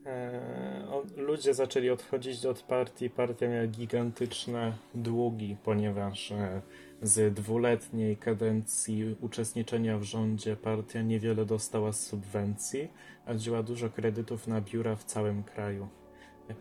Eee, 0.05 0.79
ludzie 1.17 1.53
zaczęli 1.53 1.89
odchodzić 1.89 2.45
od 2.45 2.61
partii. 2.61 3.09
Partia 3.09 3.47
miała 3.47 3.67
gigantyczne 3.67 4.73
długi, 4.95 5.57
ponieważ 5.63 6.31
e, 6.31 6.61
z 7.01 7.33
dwuletniej 7.33 8.17
kadencji 8.17 9.15
uczestniczenia 9.21 9.97
w 9.97 10.03
rządzie 10.03 10.55
partia 10.55 11.01
niewiele 11.01 11.45
dostała 11.45 11.91
z 11.91 12.05
subwencji, 12.05 12.87
a 13.25 13.33
wzięła 13.33 13.63
dużo 13.63 13.89
kredytów 13.89 14.47
na 14.47 14.61
biura 14.61 14.95
w 14.95 15.03
całym 15.03 15.43
kraju. 15.43 15.87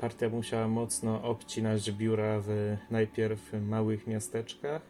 Partia 0.01 0.29
musiała 0.29 0.69
mocno 0.69 1.23
obcinać 1.23 1.93
biura 1.93 2.41
w 2.41 2.77
najpierw 2.91 3.53
małych 3.53 4.07
miasteczkach, 4.07 4.83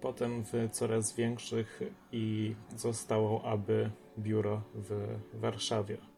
potem 0.00 0.44
w 0.44 0.70
coraz 0.70 1.16
większych 1.16 1.80
i 2.12 2.54
zostało 2.76 3.44
aby 3.44 3.90
biuro 4.18 4.62
w 4.74 5.18
Warszawie. 5.34 6.09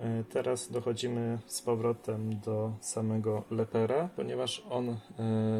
E, 0.00 0.24
teraz 0.24 0.70
dochodzimy 0.70 1.38
z 1.46 1.62
powrotem 1.62 2.40
do 2.40 2.72
samego 2.80 3.42
Lepera, 3.50 4.08
ponieważ 4.16 4.62
on 4.70 4.88
e, 4.88 4.96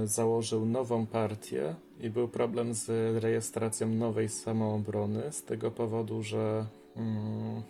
założył 0.05 0.67
nową 0.67 1.07
partię 1.07 1.75
i 2.01 2.11
był 2.11 2.29
problem 2.29 2.75
z 2.75 2.89
rejestracją 3.23 3.89
nowej 3.89 4.29
samoobrony 4.29 5.33
z 5.33 5.45
tego 5.45 5.71
powodu, 5.71 6.23
że 6.23 6.67
mm, 6.97 7.63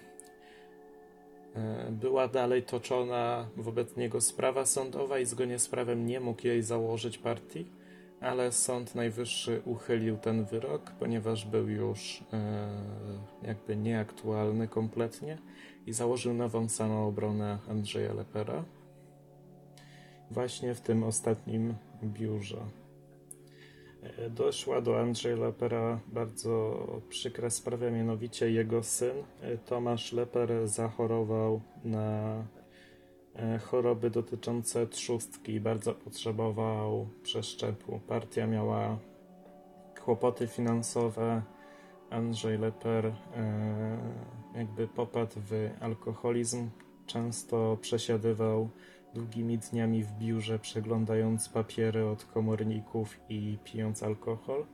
e, 1.55 1.91
była 1.91 2.29
dalej 2.29 2.62
toczona 2.62 3.47
wobec 3.57 3.97
niego 3.97 4.21
sprawa 4.21 4.67
sądowa 4.67 5.19
i 5.19 5.27
zgodnie 5.27 5.59
z 5.59 5.69
prawem 5.69 6.07
nie 6.07 6.21
mógł 6.21 6.47
jej 6.47 6.62
założyć 6.62 7.19
partii, 7.19 7.67
ale 8.21 8.53
Sąd 8.53 8.95
Najwyższy 8.95 9.62
uchylił 9.65 10.17
ten 10.17 10.45
wyrok, 10.45 10.91
ponieważ 10.99 11.47
był 11.47 11.69
już 11.69 12.25
jakby 13.43 13.77
nieaktualny 13.77 14.69
kompletnie 14.69 15.39
i 15.87 15.93
założył 15.93 16.35
nową 16.35 16.68
samoobronę 16.68 17.59
Andrzeja 17.68 18.14
Lepera 18.14 18.64
właśnie 20.30 20.74
w 20.74 20.80
tym 20.80 21.05
ostatnim 21.05 21.74
biurze. 22.05 22.59
E, 24.03 24.30
doszła 24.30 24.80
do 24.80 25.01
Andrzeja 25.01 25.37
Lepera 25.37 26.01
bardzo 26.07 26.87
przykra 27.09 27.51
sprawa, 27.51 27.91
mianowicie 27.91 28.51
jego 28.51 28.82
syn 28.82 29.16
e, 29.41 29.59
Tomasz 29.59 30.12
Leper 30.12 30.68
zachorował 30.68 31.61
na 31.85 32.35
e, 33.37 33.59
choroby 33.59 34.11
dotyczące 34.11 34.87
trzustki 34.87 35.53
i 35.53 35.61
bardzo 35.61 35.95
potrzebował 35.95 37.09
przeszczepu. 37.22 38.01
Partia 38.09 38.47
miała 38.47 38.99
kłopoty 40.05 40.47
finansowe, 40.47 41.43
Andrzej 42.11 42.59
Leper 42.59 43.12
jakby 44.55 44.89
popadł 44.89 45.33
w 45.37 45.71
alkoholizm. 45.81 46.71
Często 47.07 47.79
przesiadywał 47.81 48.69
długimi 49.15 49.59
dniami 49.59 50.03
w 50.03 50.13
biurze, 50.13 50.59
przeglądając 50.59 51.49
papiery 51.49 52.07
od 52.07 52.25
komorników 52.25 53.21
i 53.29 53.59
pijąc 53.65 54.03
alkohol. 54.03 54.67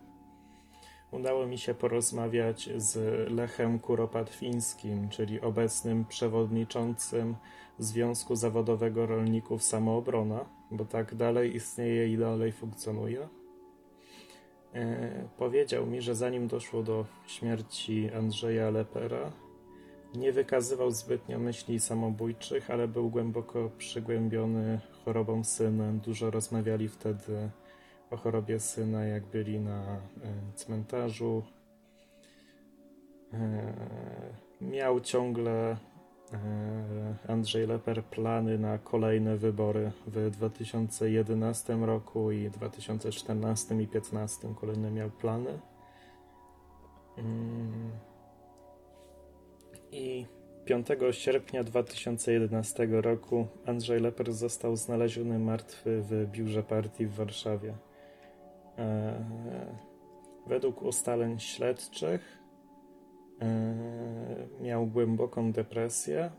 Udało 1.11 1.47
mi 1.47 1.59
się 1.59 1.75
porozmawiać 1.75 2.71
z 2.77 2.97
Lechem 3.31 3.79
Kuropatwińskim, 3.79 5.09
czyli 5.09 5.41
obecnym 5.41 6.05
przewodniczącym 6.05 7.37
Związku 7.79 8.37
Zawodowego 8.37 9.07
Rolników 9.07 9.63
Samoobrona, 9.63 10.45
bo 10.71 10.85
tak 10.85 11.15
dalej 11.15 11.57
istnieje 11.57 12.09
i 12.13 12.19
dalej 12.19 12.53
funkcjonuje. 12.53 13.29
E, 14.75 15.29
powiedział 15.39 15.87
mi, 15.87 16.03
że 16.03 16.15
zanim 16.15 16.49
doszło 16.49 16.83
do 16.83 17.05
śmierci 17.27 18.11
Andrzeja 18.11 18.71
Lepera, 18.71 19.33
nie 20.15 20.33
wykazywał 20.33 20.91
zbytnio 20.91 21.39
myśli 21.39 21.81
samobójczych, 21.81 22.71
ale 22.71 22.89
był 22.89 23.11
głęboko 23.11 23.71
przygłębiony 23.79 24.81
chorobą 25.05 25.45
syna. 25.45 25.93
Dużo 25.93 26.31
rozmawiali 26.31 26.89
wtedy 26.89 27.51
o 28.11 28.17
chorobie 28.17 28.61
syna, 28.61 29.05
jak 29.05 29.27
byli 29.27 29.61
na 29.61 29.83
e, 29.83 30.01
cmentarzu. 30.57 31.43
E, 33.33 33.73
miał 34.61 35.01
ciągle 35.01 35.77
E, 36.33 37.33
Andrzej 37.33 37.67
Leper 37.67 38.05
plany 38.05 38.59
na 38.59 38.79
kolejne 38.79 39.37
wybory 39.37 39.93
w 40.07 40.31
2011 40.31 41.77
roku 41.77 42.31
i 42.31 42.51
2014 42.51 43.75
i 43.75 43.87
2015 43.87 44.55
kolejne 44.61 44.91
miał 44.91 45.11
plany. 45.11 45.59
I 49.93 50.27
5 50.65 50.87
sierpnia 51.11 51.65
2011 51.65 52.89
roku 52.91 53.47
Andrzej 53.67 54.01
Leper 54.01 54.33
został 54.33 54.77
znaleziony 54.77 55.39
martwy 55.39 56.03
w 56.03 56.31
biurze 56.31 56.63
partii 56.63 57.07
w 57.07 57.15
Warszawie. 57.15 57.75
E, 58.79 59.25
według 60.47 60.83
ustaleń 60.83 61.39
śledczych 61.39 62.41
E, 63.43 63.75
miał 64.61 64.87
głęboką 64.87 65.53
depresję, 65.53 66.31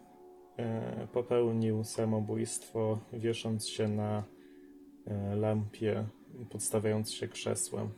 e, 0.57 1.07
popełnił 1.13 1.83
samobójstwo, 1.83 2.99
wiesząc 3.13 3.67
się 3.67 3.87
na 3.87 4.23
lampie, 5.35 6.05
podstawiając 6.49 7.13
się 7.13 7.27
krzesłem. 7.27 7.89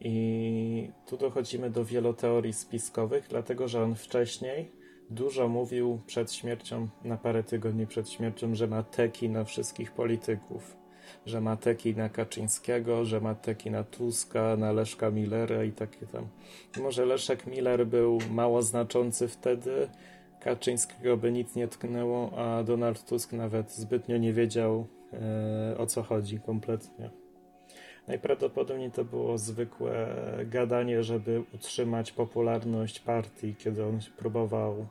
I 0.00 0.90
tu 1.06 1.16
dochodzimy 1.16 1.70
do 1.70 1.84
wielu 1.84 2.14
teorii 2.14 2.52
spiskowych, 2.52 3.26
dlatego 3.28 3.68
że 3.68 3.82
on 3.82 3.94
wcześniej 3.94 4.72
dużo 5.10 5.48
mówił 5.48 6.00
przed 6.06 6.32
śmiercią, 6.32 6.88
na 7.04 7.16
parę 7.16 7.42
tygodni 7.42 7.86
przed 7.86 8.10
śmiercią, 8.10 8.54
że 8.54 8.66
ma 8.66 8.82
teki 8.82 9.28
na 9.28 9.44
wszystkich 9.44 9.92
polityków 9.92 10.80
że 11.26 11.40
ma 11.40 11.56
teki 11.56 11.96
na 11.96 12.08
Kaczyńskiego, 12.08 13.04
że 13.04 13.20
ma 13.20 13.34
teki 13.34 13.70
na 13.70 13.84
Tuska, 13.84 14.56
na 14.56 14.72
Leszka 14.72 15.10
Millera 15.10 15.64
i 15.64 15.72
takie 15.72 16.06
tam. 16.06 16.28
Może 16.82 17.06
Leszek 17.06 17.46
Miller 17.46 17.86
był 17.86 18.18
mało 18.30 18.62
znaczący 18.62 19.28
wtedy, 19.28 19.88
Kaczyńskiego 20.40 21.16
by 21.16 21.32
nic 21.32 21.54
nie 21.54 21.68
tknęło, 21.68 22.38
a 22.38 22.62
Donald 22.62 23.04
Tusk 23.04 23.32
nawet 23.32 23.72
zbytnio 23.72 24.16
nie 24.16 24.32
wiedział 24.32 24.86
e, 25.12 25.78
o 25.78 25.86
co 25.86 26.02
chodzi 26.02 26.40
kompletnie. 26.40 27.10
Najprawdopodobniej 28.10 28.90
to 28.90 29.04
było 29.04 29.38
zwykłe 29.38 30.16
gadanie, 30.46 31.02
żeby 31.02 31.42
utrzymać 31.54 32.12
popularność 32.12 33.00
partii, 33.00 33.54
kiedy 33.54 33.84
on 33.84 33.98
próbował 34.16 34.86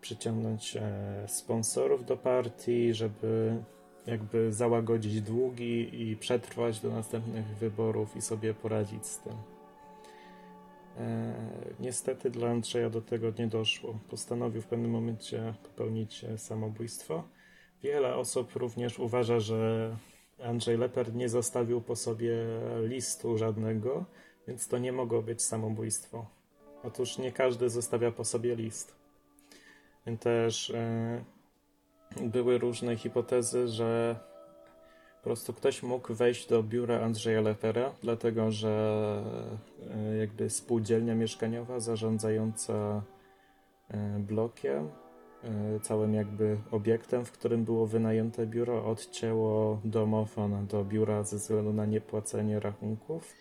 przyciągnąć 0.00 0.76
e, 0.76 1.24
sponsorów 1.28 2.04
do 2.04 2.16
partii, 2.16 2.94
żeby 2.94 3.56
jakby 4.06 4.52
załagodzić 4.52 5.20
długi 5.20 6.02
i 6.02 6.16
przetrwać 6.16 6.80
do 6.80 6.90
następnych 6.90 7.46
wyborów 7.46 8.16
i 8.16 8.22
sobie 8.22 8.54
poradzić 8.54 9.06
z 9.06 9.18
tym. 9.18 9.32
E, 10.98 11.34
niestety 11.80 12.30
dla 12.30 12.48
Andrzeja 12.48 12.90
do 12.90 13.02
tego 13.02 13.32
nie 13.38 13.46
doszło. 13.46 13.98
Postanowił 14.10 14.62
w 14.62 14.66
pewnym 14.66 14.90
momencie 14.90 15.54
popełnić 15.62 16.24
e, 16.24 16.38
samobójstwo. 16.38 17.24
Wiele 17.82 18.14
osób 18.14 18.56
również 18.56 18.98
uważa, 18.98 19.40
że 19.40 19.90
Andrzej 20.44 20.78
Leper 20.78 21.14
nie 21.14 21.28
zostawił 21.28 21.80
po 21.80 21.96
sobie 21.96 22.36
listu 22.82 23.38
żadnego, 23.38 24.04
więc 24.48 24.68
to 24.68 24.78
nie 24.78 24.92
mogło 24.92 25.22
być 25.22 25.42
samobójstwo. 25.42 26.26
Otóż 26.82 27.18
nie 27.18 27.32
każdy 27.32 27.70
zostawia 27.70 28.12
po 28.12 28.24
sobie 28.24 28.56
list. 28.56 28.94
Też 30.20 30.70
e, 30.70 31.24
były 32.20 32.58
różne 32.58 32.96
hipotezy, 32.96 33.68
że 33.68 34.16
po 35.20 35.24
prostu 35.24 35.52
ktoś 35.52 35.82
mógł 35.82 36.14
wejść 36.14 36.48
do 36.48 36.62
biura 36.62 37.00
Andrzeja 37.00 37.40
Lepera, 37.40 37.92
dlatego 38.02 38.50
że 38.50 39.22
e, 39.90 40.16
jakby 40.16 40.50
spółdzielnia 40.50 41.14
mieszkaniowa 41.14 41.80
zarządzająca 41.80 43.02
e, 43.88 44.18
blokiem, 44.18 44.90
całym 45.82 46.14
jakby 46.14 46.56
obiektem, 46.70 47.24
w 47.24 47.32
którym 47.32 47.64
było 47.64 47.86
wynajęte 47.86 48.46
biuro, 48.46 48.86
odcięło 48.86 49.80
domofon 49.84 50.66
do 50.66 50.84
biura 50.84 51.22
ze 51.22 51.36
względu 51.36 51.72
na 51.72 51.86
niepłacenie 51.86 52.60
rachunków 52.60 53.34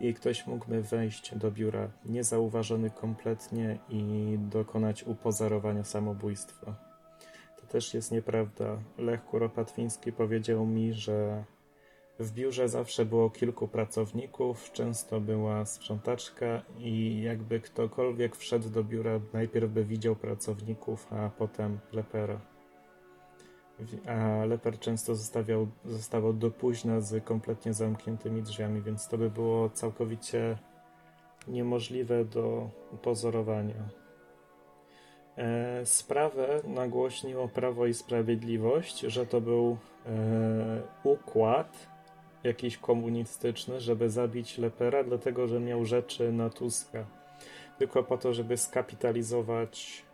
i 0.00 0.14
ktoś 0.14 0.46
mógłby 0.46 0.82
wejść 0.82 1.34
do 1.34 1.50
biura 1.50 1.90
niezauważony 2.04 2.90
kompletnie 2.90 3.78
i 3.88 4.36
dokonać 4.38 5.02
upozorowania 5.02 5.84
samobójstwa. 5.84 6.74
To 7.60 7.66
też 7.66 7.94
jest 7.94 8.12
nieprawda. 8.12 8.78
Lech 8.98 9.24
Kuropatwiński 9.24 10.12
powiedział 10.12 10.66
mi, 10.66 10.92
że 10.92 11.44
w 12.18 12.32
biurze 12.32 12.68
zawsze 12.68 13.04
było 13.04 13.30
kilku 13.30 13.68
pracowników, 13.68 14.72
często 14.72 15.20
była 15.20 15.64
sprzątaczka 15.64 16.62
i 16.78 17.22
jakby 17.22 17.60
ktokolwiek 17.60 18.36
wszedł 18.36 18.70
do 18.70 18.84
biura, 18.84 19.20
najpierw 19.32 19.70
by 19.70 19.84
widział 19.84 20.16
pracowników, 20.16 21.12
a 21.12 21.30
potem 21.38 21.78
lepera. 21.92 22.40
A 24.06 24.44
leper 24.44 24.78
często 24.78 25.14
zostawiał, 25.14 25.68
zostawał 25.84 26.32
do 26.32 26.50
późna 26.50 27.00
z 27.00 27.24
kompletnie 27.24 27.74
zamkniętymi 27.74 28.42
drzwiami, 28.42 28.82
więc 28.82 29.08
to 29.08 29.18
by 29.18 29.30
było 29.30 29.70
całkowicie 29.70 30.58
niemożliwe 31.48 32.24
do 32.24 32.70
pozorowania. 33.02 33.88
E, 35.36 35.86
sprawę 35.86 36.60
nagłośniło 36.66 37.48
Prawo 37.48 37.86
i 37.86 37.94
Sprawiedliwość, 37.94 39.00
że 39.00 39.26
to 39.26 39.40
był 39.40 39.76
e, 40.06 40.82
układ 41.04 41.93
jakiś 42.44 42.78
komunistyczny, 42.78 43.80
żeby 43.80 44.10
zabić 44.10 44.58
Lepera, 44.58 45.04
dlatego 45.04 45.48
że 45.48 45.60
miał 45.60 45.84
rzeczy 45.84 46.32
na 46.32 46.50
Tuska. 46.50 47.04
Tylko 47.78 48.02
po 48.02 48.18
to, 48.18 48.34
żeby 48.34 48.56
skapitalizować, 48.56 50.04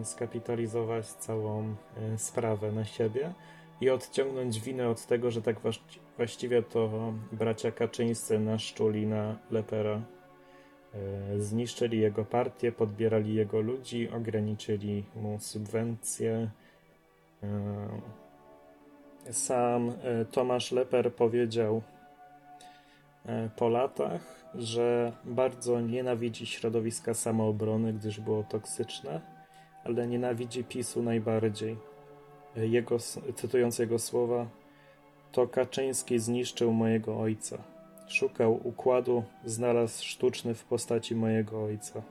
e, 0.00 0.04
skapitalizować 0.04 1.06
całą 1.06 1.74
sprawę 2.16 2.72
na 2.72 2.84
siebie 2.84 3.32
i 3.80 3.90
odciągnąć 3.90 4.60
winę 4.60 4.88
od 4.88 5.06
tego, 5.06 5.30
że 5.30 5.42
tak 5.42 5.56
właściwie 6.16 6.62
to 6.62 7.12
bracia 7.32 7.72
Kaczyńscy 7.72 8.38
naszczuli 8.38 9.06
na 9.06 9.38
Lepera. 9.50 10.00
E, 10.94 11.40
zniszczyli 11.40 12.00
jego 12.00 12.24
partię, 12.24 12.72
podbierali 12.72 13.34
jego 13.34 13.60
ludzi, 13.60 14.08
ograniczyli 14.10 15.04
mu 15.16 15.38
subwencje. 15.40 16.50
E, 17.42 17.88
sam 19.30 19.88
e, 19.88 20.24
Tomasz 20.24 20.72
Leper 20.72 21.14
powiedział 21.14 21.82
po 23.56 23.68
latach, 23.68 24.44
że 24.54 25.12
bardzo 25.24 25.80
nienawidzi 25.80 26.46
środowiska 26.46 27.14
samoobrony, 27.14 27.92
gdyż 27.92 28.20
było 28.20 28.42
toksyczne, 28.42 29.20
ale 29.84 30.06
nienawidzi 30.06 30.64
PiSu 30.64 31.02
najbardziej. 31.02 31.76
Jego, 32.56 32.98
cytując 33.34 33.78
jego 33.78 33.98
słowa, 33.98 34.46
to 35.32 35.48
Kaczyński 35.48 36.18
zniszczył 36.18 36.72
mojego 36.72 37.20
ojca. 37.20 37.58
Szukał 38.08 38.60
układu, 38.64 39.22
znalazł 39.44 40.04
sztuczny 40.04 40.54
w 40.54 40.64
postaci 40.64 41.16
mojego 41.16 41.64
ojca. 41.64 42.02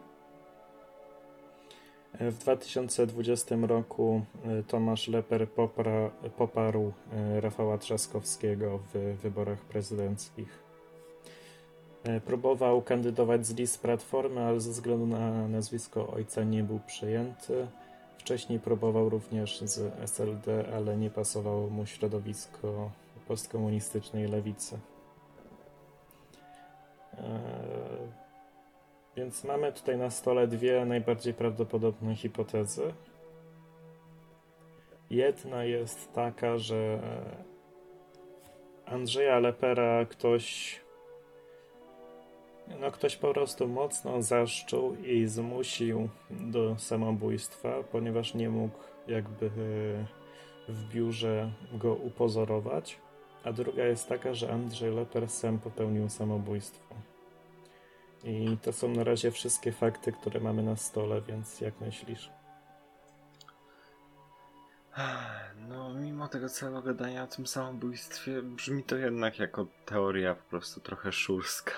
W 2.19 2.37
2020 2.37 3.55
roku 3.61 4.21
e, 4.45 4.63
Tomasz 4.63 5.07
Leper 5.07 5.49
popra, 5.49 6.09
poparł 6.37 6.93
e, 7.13 7.41
Rafała 7.41 7.77
Trzaskowskiego 7.77 8.79
w 8.93 9.17
wyborach 9.21 9.59
prezydenckich. 9.59 10.63
E, 12.03 12.21
próbował 12.21 12.81
kandydować 12.81 13.47
z 13.47 13.55
list 13.55 13.81
Platformy, 13.81 14.41
ale 14.41 14.59
ze 14.59 14.71
względu 14.71 15.07
na 15.07 15.47
nazwisko 15.47 16.07
ojca 16.07 16.43
nie 16.43 16.63
był 16.63 16.79
przyjęty. 16.87 17.67
Wcześniej 18.17 18.59
próbował 18.59 19.09
również 19.09 19.61
z 19.61 19.93
SLD, 19.99 20.65
ale 20.75 20.97
nie 20.97 21.09
pasowało 21.09 21.69
mu 21.69 21.85
środowisko 21.85 22.91
postkomunistycznej 23.27 24.27
lewicy. 24.27 24.79
E, 29.13 29.19
więc 29.19 29.43
mamy 29.43 29.73
tutaj 29.73 29.97
na 29.97 30.09
stole 30.09 30.47
dwie 30.47 30.85
najbardziej 30.85 31.33
prawdopodobne 31.33 32.15
hipotezy. 32.15 32.93
Jedna 35.09 35.63
jest 35.63 36.13
taka, 36.13 36.57
że 36.57 36.99
Andrzeja 38.85 39.39
Lepera 39.39 40.05
ktoś 40.05 40.79
no 42.79 42.91
ktoś 42.91 43.15
po 43.15 43.33
prostu 43.33 43.67
mocno 43.67 44.21
zaszczuł 44.21 44.95
i 44.95 45.27
zmusił 45.27 46.09
do 46.29 46.79
samobójstwa, 46.79 47.83
ponieważ 47.91 48.33
nie 48.33 48.49
mógł 48.49 48.77
jakby 49.07 49.49
w 50.67 50.93
biurze 50.93 51.51
go 51.73 51.93
upozorować 51.93 52.99
a 53.43 53.51
druga 53.51 53.85
jest 53.85 54.09
taka, 54.09 54.33
że 54.33 54.51
Andrzej 54.51 54.91
Leper 54.91 55.29
sam 55.29 55.59
popełnił 55.59 56.09
samobójstwo. 56.09 56.95
I 58.23 58.57
to 58.61 58.73
są 58.73 58.89
na 58.89 59.03
razie 59.03 59.31
wszystkie 59.31 59.71
fakty, 59.71 60.11
które 60.11 60.39
mamy 60.39 60.63
na 60.63 60.75
stole, 60.75 61.21
więc 61.21 61.61
jak 61.61 61.81
myślisz? 61.81 62.29
No, 65.69 65.93
mimo 65.93 66.27
tego 66.27 66.49
całego 66.49 66.81
gadania 66.81 67.23
o 67.23 67.27
tym 67.27 67.47
samobójstwie, 67.47 68.41
brzmi 68.41 68.83
to 68.83 68.95
jednak 68.97 69.39
jako 69.39 69.67
teoria 69.85 70.35
po 70.35 70.49
prostu 70.49 70.81
trochę 70.81 71.11
szurska. 71.11 71.73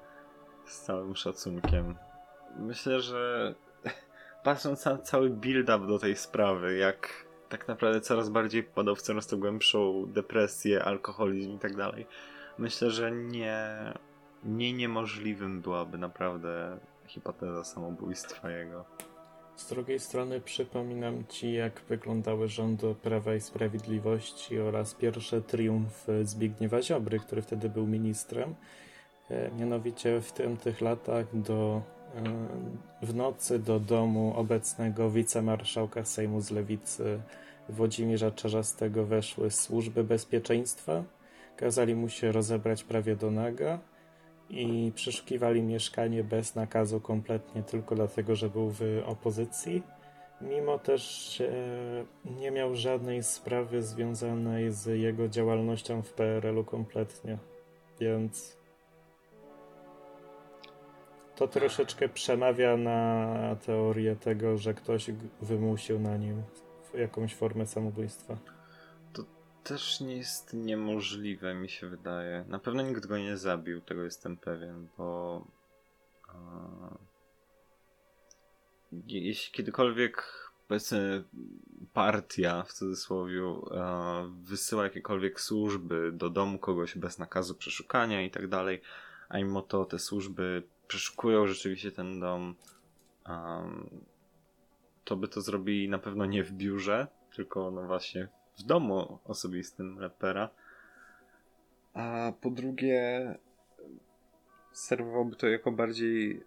Z 0.66 0.80
całym 0.80 1.16
szacunkiem. 1.16 1.94
Myślę, 2.56 3.00
że 3.00 3.54
patrząc 4.44 4.84
na 4.84 4.98
cały 4.98 5.30
build-up 5.30 5.86
do 5.86 5.98
tej 5.98 6.16
sprawy, 6.16 6.76
jak 6.76 7.26
tak 7.48 7.68
naprawdę 7.68 8.00
coraz 8.00 8.28
bardziej 8.28 8.62
wpadał 8.62 8.96
w 8.96 9.02
coraz 9.02 9.26
to 9.26 9.36
głębszą 9.36 10.06
depresję, 10.06 10.84
alkoholizm 10.84 11.56
i 11.56 11.58
tak 11.58 11.76
dalej. 11.76 12.06
Myślę, 12.58 12.90
że 12.90 13.12
nie, 13.12 13.68
nie 14.44 14.72
niemożliwym 14.72 15.60
byłaby 15.60 15.98
naprawdę 15.98 16.78
hipoteza 17.06 17.64
samobójstwa 17.64 18.50
jego. 18.50 18.84
Z 19.56 19.68
drugiej 19.68 20.00
strony 20.00 20.40
przypominam 20.40 21.24
Ci, 21.28 21.52
jak 21.52 21.80
wyglądały 21.88 22.48
rządy 22.48 22.94
Prawa 22.94 23.34
i 23.34 23.40
Sprawiedliwości 23.40 24.58
oraz 24.58 24.94
pierwsze 24.94 25.40
triumf 25.40 26.06
Zbigniewa 26.22 26.82
Ziobry, 26.82 27.18
który 27.18 27.42
wtedy 27.42 27.68
był 27.68 27.86
ministrem. 27.86 28.54
E, 29.30 29.50
mianowicie 29.58 30.20
w 30.20 30.32
tym 30.32 30.56
tych 30.56 30.80
latach 30.80 31.26
do, 31.40 31.82
e, 33.02 33.06
w 33.06 33.14
nocy 33.14 33.58
do 33.58 33.80
domu 33.80 34.34
obecnego 34.36 35.10
wicemarszałka 35.10 36.04
Sejmu 36.04 36.40
z 36.40 36.50
Lewicy 36.50 37.20
Włodzimierza 37.68 38.30
Czarzastego 38.30 39.04
weszły 39.04 39.50
służby 39.50 40.04
bezpieczeństwa, 40.04 41.02
kazali 41.56 41.94
mu 41.94 42.08
się 42.08 42.32
rozebrać 42.32 42.84
prawie 42.84 43.16
do 43.16 43.30
naga 43.30 43.78
i 44.52 44.92
przeszukiwali 44.94 45.62
mieszkanie 45.62 46.24
bez 46.24 46.54
nakazu 46.54 47.00
kompletnie 47.00 47.62
tylko 47.62 47.94
dlatego, 47.94 48.36
że 48.36 48.48
był 48.48 48.70
w 48.70 48.82
opozycji. 49.06 49.82
Mimo 50.40 50.78
też 50.78 51.40
e, 51.40 51.50
nie 52.40 52.50
miał 52.50 52.76
żadnej 52.76 53.22
sprawy 53.22 53.82
związanej 53.82 54.72
z 54.72 54.86
jego 54.86 55.28
działalnością 55.28 56.02
w 56.02 56.12
PRL-u 56.12 56.64
kompletnie. 56.64 57.38
Więc 58.00 58.56
to 61.36 61.48
troszeczkę 61.48 62.08
przemawia 62.08 62.76
na 62.76 63.56
teorię 63.66 64.16
tego, 64.16 64.58
że 64.58 64.74
ktoś 64.74 65.10
wymusił 65.42 66.00
na 66.00 66.16
nim 66.16 66.42
jakąś 66.94 67.34
formę 67.34 67.66
samobójstwa. 67.66 68.36
Też 69.64 70.00
nie 70.00 70.16
jest 70.16 70.54
niemożliwe, 70.54 71.54
mi 71.54 71.68
się 71.68 71.88
wydaje. 71.88 72.44
Na 72.48 72.58
pewno 72.58 72.82
nikt 72.82 73.06
go 73.06 73.18
nie 73.18 73.36
zabił, 73.36 73.80
tego 73.80 74.04
jestem 74.04 74.36
pewien, 74.36 74.88
bo 74.98 75.44
jeśli 79.06 79.52
kiedykolwiek 79.52 80.24
powiedzmy 80.68 81.24
partia 81.92 82.62
w 82.62 82.72
cudzysłowie 82.72 83.42
wysyła 84.42 84.84
jakiekolwiek 84.84 85.40
służby 85.40 86.12
do 86.12 86.30
domu 86.30 86.58
kogoś 86.58 86.98
bez 86.98 87.18
nakazu 87.18 87.54
przeszukania 87.54 88.22
i 88.22 88.30
tak 88.30 88.48
dalej, 88.48 88.82
a 89.28 89.38
mimo 89.38 89.62
to 89.62 89.84
te 89.84 89.98
służby 89.98 90.62
przeszukują 90.88 91.46
rzeczywiście 91.46 91.92
ten 91.92 92.20
dom, 92.20 92.54
um, 93.28 93.90
to 95.04 95.16
by 95.16 95.28
to 95.28 95.40
zrobili 95.40 95.88
na 95.88 95.98
pewno 95.98 96.26
nie 96.26 96.44
w 96.44 96.52
biurze, 96.52 97.06
tylko 97.36 97.70
no 97.70 97.82
właśnie 97.82 98.28
w 98.58 98.62
domu 98.62 99.18
osobistym 99.24 99.98
Lepera. 99.98 100.50
A 101.94 102.32
po 102.40 102.50
drugie, 102.50 103.34
serwowałoby 104.72 105.36
to 105.36 105.48
jako 105.48 105.72
bardziej 105.72 106.42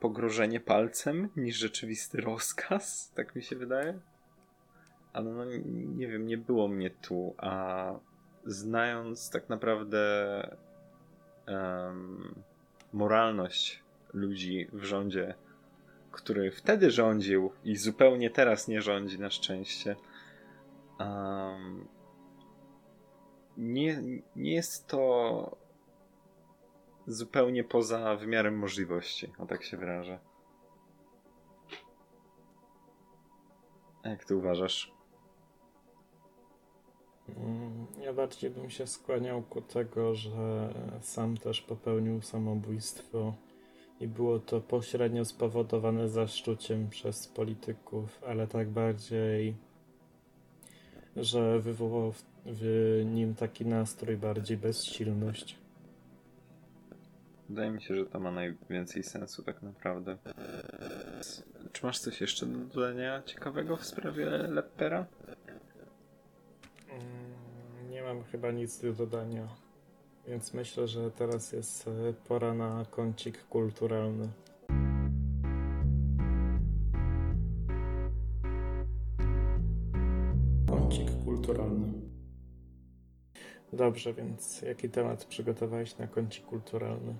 pogrożenie 0.00 0.60
palcem 0.60 1.28
niż 1.36 1.56
rzeczywisty 1.56 2.20
rozkaz, 2.20 3.12
tak 3.14 3.36
mi 3.36 3.42
się 3.42 3.56
wydaje. 3.56 4.00
Ale 5.12 5.30
no 5.30 5.44
nie 5.96 6.08
wiem, 6.08 6.26
nie 6.26 6.38
było 6.38 6.68
mnie 6.68 6.90
tu, 6.90 7.34
a 7.38 7.92
znając 8.44 9.30
tak 9.30 9.48
naprawdę 9.48 10.06
um, 11.48 12.34
moralność 12.92 13.82
ludzi 14.12 14.68
w 14.72 14.84
rządzie, 14.84 15.34
który 16.12 16.50
wtedy 16.50 16.90
rządził 16.90 17.52
i 17.64 17.76
zupełnie 17.76 18.30
teraz 18.30 18.68
nie 18.68 18.82
rządzi 18.82 19.20
na 19.20 19.30
szczęście, 19.30 19.96
um, 20.98 21.88
nie, 23.56 24.02
nie 24.36 24.54
jest 24.54 24.86
to 24.86 25.56
zupełnie 27.06 27.64
poza 27.64 28.16
wymiarem 28.16 28.58
możliwości, 28.58 29.32
o 29.38 29.46
tak 29.46 29.64
się 29.64 29.76
wyrażę. 29.76 30.18
A 34.02 34.08
jak 34.08 34.24
ty 34.24 34.36
uważasz? 34.36 34.92
Mm, 37.28 37.86
ja 38.00 38.12
bardziej 38.12 38.50
bym 38.50 38.70
się 38.70 38.86
skłaniał 38.86 39.42
ku 39.42 39.62
tego, 39.62 40.14
że 40.14 40.74
sam 41.00 41.36
też 41.36 41.62
popełnił 41.62 42.22
samobójstwo 42.22 43.34
i 44.00 44.08
było 44.08 44.38
to 44.38 44.60
pośrednio 44.60 45.24
spowodowane 45.24 46.08
zaszczuciem 46.08 46.90
przez 46.90 47.28
polityków, 47.28 48.22
ale 48.26 48.46
tak 48.46 48.70
bardziej, 48.70 49.56
że 51.16 51.60
wywołał 51.60 52.12
w 52.46 53.02
nim 53.04 53.34
taki 53.34 53.66
nastrój 53.66 54.16
bardziej 54.16 54.56
bezsilność. 54.56 55.58
Wydaje 57.48 57.70
mi 57.70 57.82
się, 57.82 57.96
że 57.96 58.06
to 58.06 58.20
ma 58.20 58.30
najwięcej 58.30 59.02
sensu 59.02 59.42
tak 59.42 59.62
naprawdę. 59.62 60.16
Czy 61.72 61.86
masz 61.86 61.98
coś 61.98 62.20
jeszcze 62.20 62.46
do 62.46 62.58
dodania 62.58 63.22
ciekawego 63.22 63.76
w 63.76 63.86
sprawie 63.86 64.26
Lepera? 64.26 65.06
Mm, 66.90 67.90
nie 67.90 68.02
mam 68.02 68.24
chyba 68.24 68.50
nic 68.50 68.80
do 68.80 68.92
dodania, 68.92 69.48
więc 70.28 70.54
myślę, 70.54 70.88
że 70.88 71.10
teraz 71.10 71.52
jest 71.52 71.88
e, 71.88 72.12
pora 72.28 72.54
na 72.54 72.84
kącik 72.90 73.44
kulturalny. 73.44 74.28
Dobrze, 83.76 84.12
więc 84.12 84.62
jaki 84.62 84.88
temat 84.88 85.24
przygotowałeś 85.24 85.98
na 85.98 86.06
kącik 86.06 86.44
kulturalny? 86.44 87.14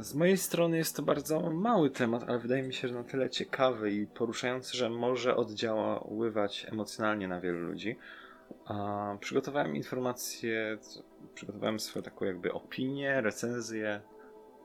Z 0.00 0.14
mojej 0.14 0.36
strony 0.36 0.76
jest 0.76 0.96
to 0.96 1.02
bardzo 1.02 1.50
mały 1.50 1.90
temat, 1.90 2.24
ale 2.28 2.38
wydaje 2.38 2.62
mi 2.62 2.74
się, 2.74 2.88
że 2.88 2.94
na 2.94 3.04
tyle 3.04 3.30
ciekawy 3.30 3.92
i 3.92 4.06
poruszający, 4.06 4.76
że 4.76 4.90
może 4.90 5.36
oddziaływać 5.36 6.66
emocjonalnie 6.72 7.28
na 7.28 7.40
wielu 7.40 7.58
ludzi. 7.58 7.96
Przygotowałem 9.20 9.76
informacje, 9.76 10.78
przygotowałem 11.34 11.80
swoją 11.80 12.02
taką 12.02 12.24
jakby 12.24 12.52
opinię, 12.52 13.20
recenzję, 13.20 14.00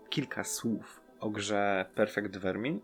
kilka 0.09 0.43
słów 0.43 1.01
o 1.19 1.29
grze 1.29 1.85
Perfect 1.95 2.37
Vermin, 2.37 2.79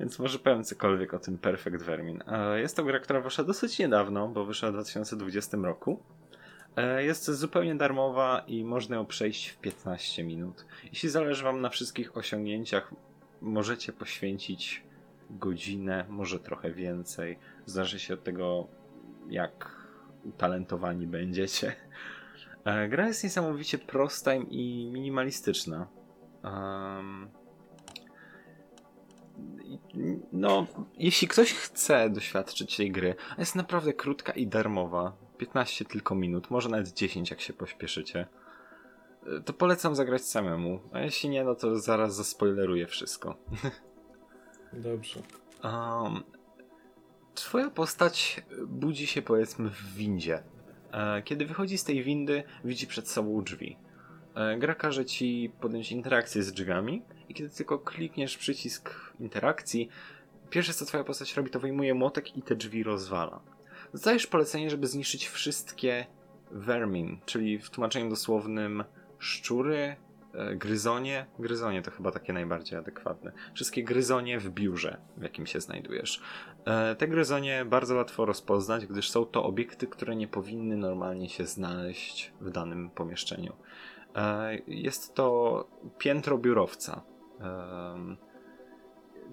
więc 0.00 0.18
może 0.18 0.38
powiem 0.38 0.64
cokolwiek 0.64 1.14
o 1.14 1.18
tym 1.18 1.38
Perfect 1.38 1.82
Vermin. 1.82 2.22
Jest 2.56 2.76
to 2.76 2.84
gra, 2.84 3.00
która 3.00 3.20
wyszła 3.20 3.44
dosyć 3.44 3.78
niedawno, 3.78 4.28
bo 4.28 4.44
wyszła 4.44 4.70
w 4.70 4.72
2020 4.72 5.56
roku. 5.56 6.02
E, 6.76 7.04
jest 7.04 7.30
zupełnie 7.30 7.74
darmowa 7.74 8.44
i 8.46 8.64
można 8.64 8.96
ją 8.96 9.06
przejść 9.06 9.48
w 9.48 9.58
15 9.58 10.24
minut. 10.24 10.66
Jeśli 10.84 11.08
zależy 11.08 11.44
Wam 11.44 11.60
na 11.60 11.68
wszystkich 11.68 12.16
osiągnięciach, 12.16 12.94
możecie 13.40 13.92
poświęcić 13.92 14.84
godzinę, 15.30 16.04
może 16.08 16.38
trochę 16.38 16.72
więcej. 16.72 17.38
Zależy 17.66 17.98
się 17.98 18.14
od 18.14 18.24
tego, 18.24 18.68
jak 19.28 19.82
utalentowani 20.24 21.06
będziecie. 21.06 21.76
E, 22.64 22.88
gra 22.88 23.06
jest 23.06 23.24
niesamowicie 23.24 23.78
prosta 23.78 24.34
i 24.34 24.90
minimalistyczna. 24.92 25.88
Um, 26.44 27.30
no, 30.32 30.66
jeśli 30.98 31.28
ktoś 31.28 31.52
chce 31.52 32.10
doświadczyć 32.10 32.76
tej 32.76 32.92
gry, 32.92 33.14
jest 33.38 33.54
naprawdę 33.54 33.92
krótka 33.92 34.32
i 34.32 34.46
darmowa, 34.46 35.12
15 35.42 35.84
tylko 35.84 36.14
minut, 36.14 36.50
może 36.50 36.68
nawet 36.68 36.92
10 36.92 37.30
jak 37.30 37.40
się 37.40 37.52
pośpieszycie, 37.52 38.26
to 39.44 39.52
polecam 39.52 39.94
zagrać 39.94 40.22
samemu. 40.22 40.80
A 40.92 41.00
jeśli 41.00 41.28
nie, 41.28 41.44
no 41.44 41.54
to 41.54 41.78
zaraz 41.78 42.16
zaspoileruję 42.16 42.86
wszystko. 42.86 43.36
Dobrze. 44.72 45.20
Um, 45.64 46.22
twoja 47.34 47.70
postać 47.70 48.42
budzi 48.66 49.06
się 49.06 49.22
powiedzmy 49.22 49.70
w 49.70 49.94
windzie. 49.94 50.42
E, 50.92 51.22
kiedy 51.22 51.46
wychodzi 51.46 51.78
z 51.78 51.84
tej 51.84 52.02
windy, 52.04 52.42
widzi 52.64 52.86
przed 52.86 53.08
sobą 53.08 53.42
drzwi. 53.44 53.76
E, 54.34 54.58
gra 54.58 54.74
każe 54.74 55.04
ci 55.04 55.52
podjąć 55.60 55.92
interakcję 55.92 56.42
z 56.42 56.52
drzwiami 56.52 57.02
i 57.28 57.34
kiedy 57.34 57.50
tylko 57.50 57.78
klikniesz 57.78 58.38
przycisk 58.38 58.94
interakcji, 59.20 59.88
pierwsze 60.50 60.72
co 60.72 60.86
twoja 60.86 61.04
postać 61.04 61.36
robi 61.36 61.50
to 61.50 61.60
wyjmuje 61.60 61.94
młotek 61.94 62.36
i 62.36 62.42
te 62.42 62.56
drzwi 62.56 62.82
rozwala. 62.82 63.40
Dostajesz 63.92 64.26
polecenie, 64.26 64.70
żeby 64.70 64.86
zniszczyć 64.86 65.28
wszystkie 65.28 66.06
vermin, 66.50 67.18
czyli 67.26 67.58
w 67.58 67.70
tłumaczeniu 67.70 68.10
dosłownym 68.10 68.84
szczury, 69.18 69.96
e, 70.34 70.56
gryzonie. 70.56 71.26
Gryzonie 71.38 71.82
to 71.82 71.90
chyba 71.90 72.10
takie 72.10 72.32
najbardziej 72.32 72.78
adekwatne. 72.78 73.32
Wszystkie 73.54 73.84
gryzonie 73.84 74.38
w 74.38 74.50
biurze, 74.50 75.00
w 75.16 75.22
jakim 75.22 75.46
się 75.46 75.60
znajdujesz. 75.60 76.20
E, 76.64 76.96
te 76.96 77.08
gryzonie 77.08 77.64
bardzo 77.64 77.94
łatwo 77.94 78.24
rozpoznać, 78.24 78.86
gdyż 78.86 79.10
są 79.10 79.26
to 79.26 79.44
obiekty, 79.44 79.86
które 79.86 80.16
nie 80.16 80.28
powinny 80.28 80.76
normalnie 80.76 81.28
się 81.28 81.46
znaleźć 81.46 82.32
w 82.40 82.50
danym 82.50 82.90
pomieszczeniu. 82.90 83.52
E, 84.16 84.58
jest 84.66 85.14
to 85.14 85.68
piętro 85.98 86.38
biurowca. 86.38 87.02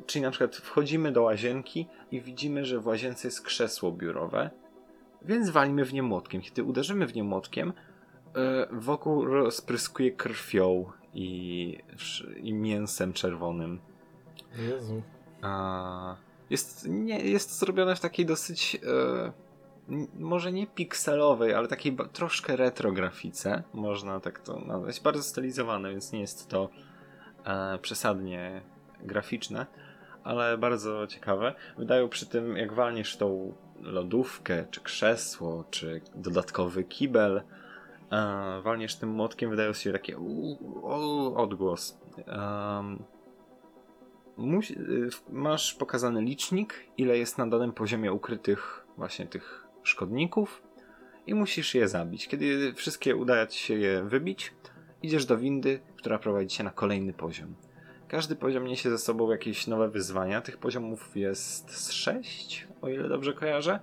Czyli 0.05 0.21
na 0.21 0.31
przykład 0.31 0.55
wchodzimy 0.55 1.11
do 1.11 1.23
łazienki 1.23 1.87
i 2.11 2.21
widzimy, 2.21 2.65
że 2.65 2.79
w 2.79 2.87
łazience 2.87 3.27
jest 3.27 3.41
krzesło 3.41 3.91
biurowe, 3.91 4.49
więc 5.21 5.49
walimy 5.49 5.85
w 5.85 5.93
nie 5.93 6.03
młotkiem. 6.03 6.41
Kiedy 6.41 6.63
uderzymy 6.63 7.07
w 7.07 7.15
nie 7.15 7.23
młotkiem, 7.23 7.73
e, 8.35 8.67
wokół 8.71 9.25
rozpryskuje 9.25 10.11
krwią 10.11 10.91
i, 11.13 11.77
i 12.41 12.53
mięsem 12.53 13.13
czerwonym. 13.13 13.79
Jezu. 14.69 15.01
Jest, 16.49 16.87
nie, 16.89 17.19
jest 17.19 17.59
zrobione 17.59 17.95
w 17.95 17.99
takiej 17.99 18.25
dosyć 18.25 18.75
e, 18.75 19.31
może 20.19 20.51
nie 20.51 20.67
pikselowej, 20.67 21.53
ale 21.53 21.67
takiej 21.67 21.97
troszkę 22.13 22.55
retro 22.55 22.91
grafice. 22.91 23.63
Można 23.73 24.19
tak 24.19 24.39
to 24.39 24.59
nazwać. 24.59 24.99
Bardzo 24.99 25.23
stylizowane, 25.23 25.91
więc 25.91 26.11
nie 26.11 26.19
jest 26.19 26.47
to 26.47 26.69
e, 27.45 27.79
przesadnie 27.81 28.61
graficzne 29.03 29.65
ale 30.23 30.57
bardzo 30.57 31.07
ciekawe. 31.07 31.55
Wydają 31.77 32.09
przy 32.09 32.25
tym, 32.25 32.57
jak 32.57 32.73
walniesz 32.73 33.17
tą 33.17 33.53
lodówkę, 33.81 34.65
czy 34.71 34.81
krzesło, 34.81 35.65
czy 35.71 36.01
dodatkowy 36.15 36.83
kibel, 36.83 37.41
e, 38.11 38.61
walniesz 38.61 38.95
tym 38.95 39.09
młotkiem, 39.09 39.49
wydają 39.49 39.73
się 39.73 39.91
taki 39.91 40.13
odgłos. 41.35 41.99
Um, 42.27 43.03
masz 45.29 45.73
pokazany 45.73 46.21
licznik, 46.21 46.73
ile 46.97 47.17
jest 47.17 47.37
na 47.37 47.47
danym 47.47 47.71
poziomie 47.71 48.13
ukrytych 48.13 48.85
właśnie 48.97 49.25
tych 49.25 49.67
szkodników 49.83 50.61
i 51.27 51.33
musisz 51.33 51.75
je 51.75 51.87
zabić. 51.87 52.27
Kiedy 52.27 52.73
wszystkie 52.73 53.15
uda 53.15 53.47
ci 53.47 53.59
się 53.59 53.73
je 53.73 54.03
wybić, 54.03 54.53
idziesz 55.03 55.25
do 55.25 55.37
windy, 55.37 55.79
która 55.95 56.19
prowadzi 56.19 56.57
cię 56.57 56.63
na 56.63 56.71
kolejny 56.71 57.13
poziom. 57.13 57.55
Każdy 58.09 58.35
poziom 58.35 58.65
niesie 58.65 58.89
ze 58.89 58.97
sobą 58.97 59.31
jakieś 59.31 59.67
nowe 59.67 59.89
wyzwania. 59.89 60.41
Tych 60.41 60.57
poziomów 60.57 61.17
jest 61.17 61.93
6, 61.93 62.67
o 62.81 62.89
ile 62.89 63.09
dobrze 63.09 63.33
kojarzę. 63.33 63.79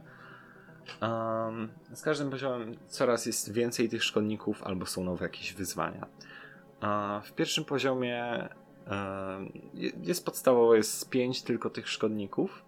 Um, 1.03 1.69
z 1.93 2.03
każdym 2.03 2.31
poziomem 2.31 2.77
coraz 2.89 3.27
jest 3.27 3.53
więcej 3.53 3.89
tych 3.89 4.05
szkodników, 4.05 4.63
albo 4.63 4.87
są 4.87 5.05
nowe 5.05 5.25
jakieś 5.25 5.53
wyzwania. 5.53 6.07
Uh, 6.83 7.27
w 7.27 7.33
pierwszym 7.33 7.65
poziomie 7.65 8.49
uh, 8.87 8.93
jest 10.03 10.25
podstawowo 10.25 10.75
jest 10.75 11.11
5 11.11 11.43
tylko 11.43 11.71
tych 11.71 11.89
szkodników. 11.89 12.65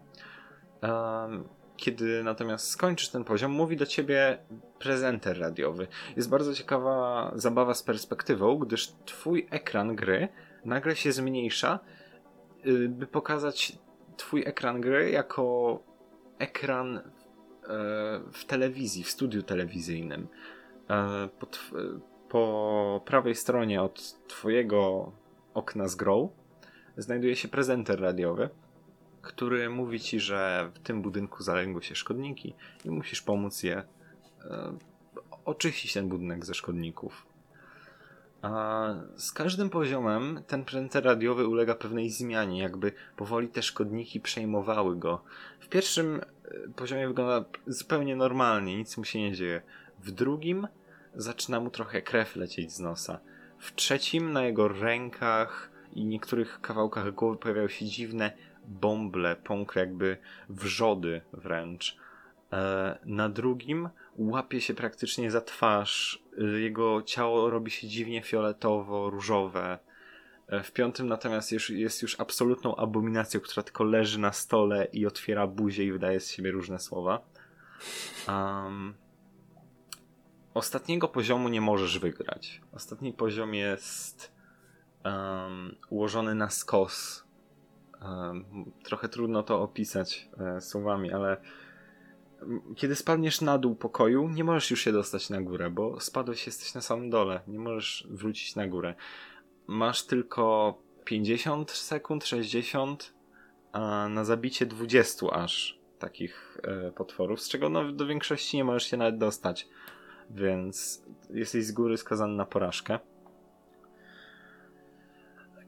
Um, 0.82 1.48
kiedy 1.76 2.24
natomiast 2.24 2.70
skończysz 2.70 3.09
ten 3.09 3.24
poziom, 3.24 3.52
mówi 3.52 3.76
do 3.76 3.86
ciebie 3.86 4.38
prezenter 4.78 5.40
radiowy. 5.40 5.86
Jest 6.16 6.28
bardzo 6.28 6.54
ciekawa 6.54 7.32
zabawa 7.34 7.74
z 7.74 7.82
perspektywą, 7.82 8.59
gdyż 8.59 8.92
twój 9.06 9.46
ekran 9.50 9.96
gry 9.96 10.28
nagle 10.64 10.96
się 10.96 11.12
zmniejsza, 11.12 11.78
y, 12.66 12.88
by 12.88 13.06
pokazać 13.06 13.78
twój 14.16 14.42
ekran 14.46 14.80
gry 14.80 15.11
jako 15.11 15.78
ekran 16.38 16.96
e, 16.96 17.02
w 18.32 18.44
telewizji, 18.46 19.04
w 19.04 19.11
studiu 19.11 19.42
telewizyjnym. 19.42 20.28
E, 20.90 21.28
po, 21.38 21.46
tw- 21.46 22.00
po 22.28 23.02
prawej 23.04 23.34
stronie 23.34 23.82
od 23.82 24.26
twojego 24.26 25.12
okna 25.54 25.88
z 25.88 25.94
grą 25.94 26.30
znajduje 26.96 27.36
się 27.36 27.48
prezenter 27.48 28.00
radiowy, 28.00 28.50
który 29.22 29.70
mówi 29.70 30.00
ci, 30.00 30.20
że 30.20 30.70
w 30.74 30.78
tym 30.78 31.02
budynku 31.02 31.42
zaległy 31.42 31.82
się 31.82 31.94
szkodniki 31.94 32.54
i 32.84 32.90
musisz 32.90 33.22
pomóc 33.22 33.62
je 33.62 33.76
e, 33.76 33.84
oczyścić 35.44 35.92
ten 35.92 36.09
budynek 36.09 36.46
ze 36.46 36.54
szkodników. 36.54 37.28
A 38.43 38.89
z 39.16 39.32
każdym 39.32 39.70
poziomem 39.70 40.43
ten 40.47 40.64
prezenter 40.64 41.05
radiowy 41.05 41.49
ulega 41.49 41.74
pewnej 41.74 42.11
zmianie, 42.11 42.62
jakby 42.62 42.93
powoli 43.16 43.49
te 43.49 43.62
szkodniki 43.62 44.20
przejmowały 44.20 44.97
go. 44.97 45.22
W 45.61 45.68
pierwszym 45.68 46.20
e, 46.45 46.68
poziomie 46.76 47.09
wygląda 47.09 47.45
zupełnie 47.66 48.16
normalnie, 48.16 48.76
nic 48.76 48.97
mu 48.97 49.05
się 49.05 49.20
nie 49.20 49.32
dzieje. 49.32 49.62
W 50.01 50.11
drugim 50.11 50.68
zaczyna 51.14 51.61
mu 51.61 51.70
trochę 51.70 52.03
krew 52.03 52.36
lecieć 52.36 52.72
z 52.72 52.80
nosa. 52.80 53.20
W 53.59 53.74
trzecim 53.74 54.32
na 54.32 54.45
jego 54.45 54.68
rękach 54.68 55.70
i 55.93 56.05
niektórych 56.05 56.61
kawałkach 56.61 57.14
głowy 57.14 57.36
pojawiają 57.36 57.68
się 57.68 57.86
dziwne 57.86 58.32
bąble, 58.66 59.36
pąkre 59.36 59.80
jakby 59.80 60.16
wrzody 60.49 61.20
wręcz. 61.32 61.97
E, 62.53 62.99
Na 63.05 63.28
drugim 63.28 63.88
łapie 64.16 64.61
się 64.61 64.74
praktycznie 64.74 65.30
za 65.30 65.40
twarz. 65.40 66.22
E, 66.38 66.44
Jego 66.44 67.03
ciało 67.03 67.51
robi 67.51 67.70
się 67.70 67.88
dziwnie 67.88 68.22
fioletowo-różowe. 68.22 69.78
E, 70.49 70.62
W 70.62 70.72
piątym 70.72 71.07
natomiast 71.09 71.53
jest 71.70 72.03
już 72.03 72.20
absolutną 72.20 72.76
abominacją, 72.76 73.40
która 73.40 73.62
tylko 73.62 73.84
leży 73.84 74.18
na 74.18 74.32
stole 74.32 74.84
i 74.92 75.07
otwiera 75.07 75.46
buzię 75.46 75.84
i 75.84 75.92
wydaje 75.92 76.20
z 76.20 76.30
siebie 76.30 76.51
różne 76.51 76.78
słowa. 76.78 77.20
Um, 78.28 78.94
ostatniego 80.55 81.09
poziomu 81.09 81.49
nie 81.49 81.61
możesz 81.61 81.99
wygrać. 81.99 82.61
Ostatni 82.72 83.12
poziom 83.12 83.55
jest 83.55 84.32
um, 85.05 85.76
ułożony 85.90 86.34
na 86.34 86.51
skos. 86.51 87.24
Um, 88.03 88.44
trochę 88.82 89.09
trudno 89.09 89.42
to 89.42 89.62
opisać 89.62 90.28
e, 90.57 90.61
słowami, 90.61 91.12
ale 91.12 91.36
kiedy 92.76 92.97
spadniesz 92.97 93.41
na 93.41 93.59
dół 93.59 93.76
pokoju, 93.76 94.28
nie 94.28 94.45
możesz 94.45 94.70
już 94.70 94.80
się 94.80 94.93
dostać 94.93 95.30
na 95.30 95.43
górę, 95.43 95.70
bo 95.70 96.01
spadłeś, 96.01 96.47
jesteś 96.47 96.74
na 96.74 96.80
samym 96.80 97.11
dole. 97.11 97.41
Nie 97.47 97.59
możesz 97.59 98.07
wrócić 98.11 98.57
na 98.57 98.66
górę. 98.66 98.95
Masz 99.66 100.07
tylko 100.07 100.74
50 101.05 101.70
sekund, 101.70 102.24
60 102.24 103.14
a 103.72 104.09
na 104.09 104.24
zabicie 104.24 104.66
20 104.66 105.30
aż 105.30 105.78
takich 105.99 106.61
e, 106.62 106.93
potworów, 106.93 107.41
z 107.41 107.49
czego 107.49 107.68
no, 107.68 107.93
do 107.93 108.07
większości 108.07 108.57
nie 108.57 108.64
możesz 108.64 108.91
się 108.91 108.97
nawet 108.97 109.18
dostać. 109.18 109.68
Więc 110.30 111.03
jesteś 111.30 111.64
z 111.64 111.72
góry 111.72 111.97
skazany 111.97 112.34
na 112.34 112.45
porażkę. 112.47 112.99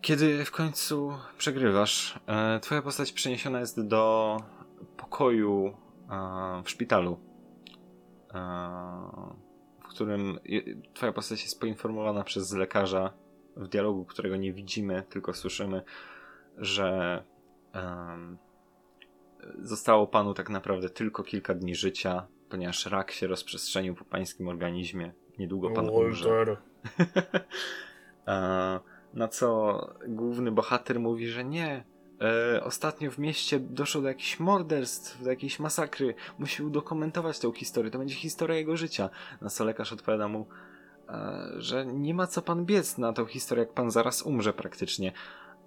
Kiedy 0.01 0.45
w 0.45 0.51
końcu 0.51 1.13
przegrywasz, 1.39 2.21
e, 2.27 2.61
twoja 2.61 2.83
postać 2.83 3.13
przeniesiona 3.13 3.61
jest 3.61 3.87
do 3.87 4.37
pokoju 4.97 5.77
w 6.65 6.71
szpitalu, 6.71 7.19
e, 8.35 8.39
w 9.85 9.89
którym 9.89 10.39
twoja 10.95 11.13
postać 11.13 11.43
jest 11.43 11.61
poinformowana 11.61 12.25
przez 12.25 12.53
lekarza 12.53 13.13
w 13.57 13.69
dialogu, 13.69 14.05
którego 14.05 14.37
nie 14.37 14.53
widzimy, 14.53 15.03
tylko 15.09 15.35
słyszymy, 15.35 15.83
że 16.57 17.23
zostało 19.63 20.07
panu 20.07 20.35
tak 20.35 20.51
naprawdę 20.51 20.91
tylko 20.91 21.23
kilka 21.23 21.55
dni 21.55 21.75
życia, 21.75 22.27
ponieważ 22.49 22.87
rak 22.87 23.11
się 23.11 23.27
rozprzestrzenił 23.27 23.95
po 23.95 24.05
pańskim 24.05 24.49
organizmie. 24.49 25.13
Niedługo 25.39 25.71
pan 25.71 25.89
umrze. 25.89 26.29
E, 28.27 28.81
Na 29.15 29.29
co 29.29 29.79
główny 30.09 30.53
bohater 30.53 31.01
mówi, 31.01 31.29
że 31.29 31.45
nie. 31.45 31.85
E, 32.21 32.65
ostatnio 32.65 33.11
w 33.11 33.19
mieście 33.19 33.61
doszło 33.61 34.03
do 34.03 34.09
jakichś 34.09 34.41
morderstw, 34.41 35.23
do 35.23 35.31
jakiejś 35.31 35.59
masakry. 35.59 36.15
Musi 36.39 36.63
udokumentować 36.63 37.39
tę 37.39 37.53
historię. 37.53 37.91
To 37.91 37.99
będzie 37.99 38.15
historia 38.15 38.57
jego 38.57 38.77
życia. 38.77 39.11
Na 39.41 39.51
co 39.51 39.65
lekarz 39.65 39.93
odpowiada 39.93 40.29
mu, 40.29 40.47
e, 41.09 41.47
że 41.57 41.87
nie 41.87 42.15
ma 42.15 42.27
co 42.27 42.43
pan 42.43 42.65
biec 42.65 42.99
na 42.99 43.13
tą 43.13 43.27
historię, 43.27 43.65
jak 43.65 43.75
pan 43.75 43.91
zaraz 43.91 44.23
umrze 44.23 44.53
praktycznie. 44.53 45.13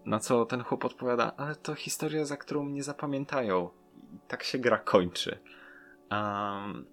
Na 0.06 0.20
co 0.20 0.46
ten 0.46 0.64
chłop 0.64 0.86
odpowiada, 0.86 1.34
ale 1.38 1.56
to 1.56 1.76
historia, 1.76 2.26
za 2.26 2.38
którą 2.38 2.64
mnie 2.64 2.84
zapamiętają. 2.84 3.70
I 4.14 4.20
tak 4.28 4.44
się 4.44 4.58
gra 4.58 4.78
kończy. 4.78 5.40
Um, 6.12 6.86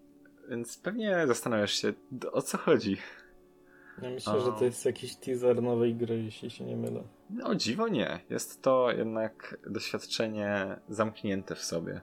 więc 0.49 0.79
pewnie 0.79 1.27
zastanawiasz 1.27 1.73
się, 1.73 1.93
o 2.33 2.43
co 2.43 2.59
chodzi. 2.59 2.97
Ja 4.03 4.11
myślę, 4.11 4.41
że 4.41 4.53
to 4.53 4.65
jest 4.65 4.85
jakiś 4.85 5.17
teaser 5.17 5.63
nowej 5.63 5.95
gry, 5.95 6.23
jeśli 6.23 6.51
się 6.51 6.65
nie 6.65 6.77
mylę. 6.77 7.03
No, 7.31 7.55
dziwo 7.55 7.89
nie. 7.89 8.21
Jest 8.31 8.63
to 8.63 8.93
jednak 8.93 9.59
doświadczenie 9.67 10.81
zamknięte 10.89 11.55
w 11.55 11.65
sobie. 11.65 12.01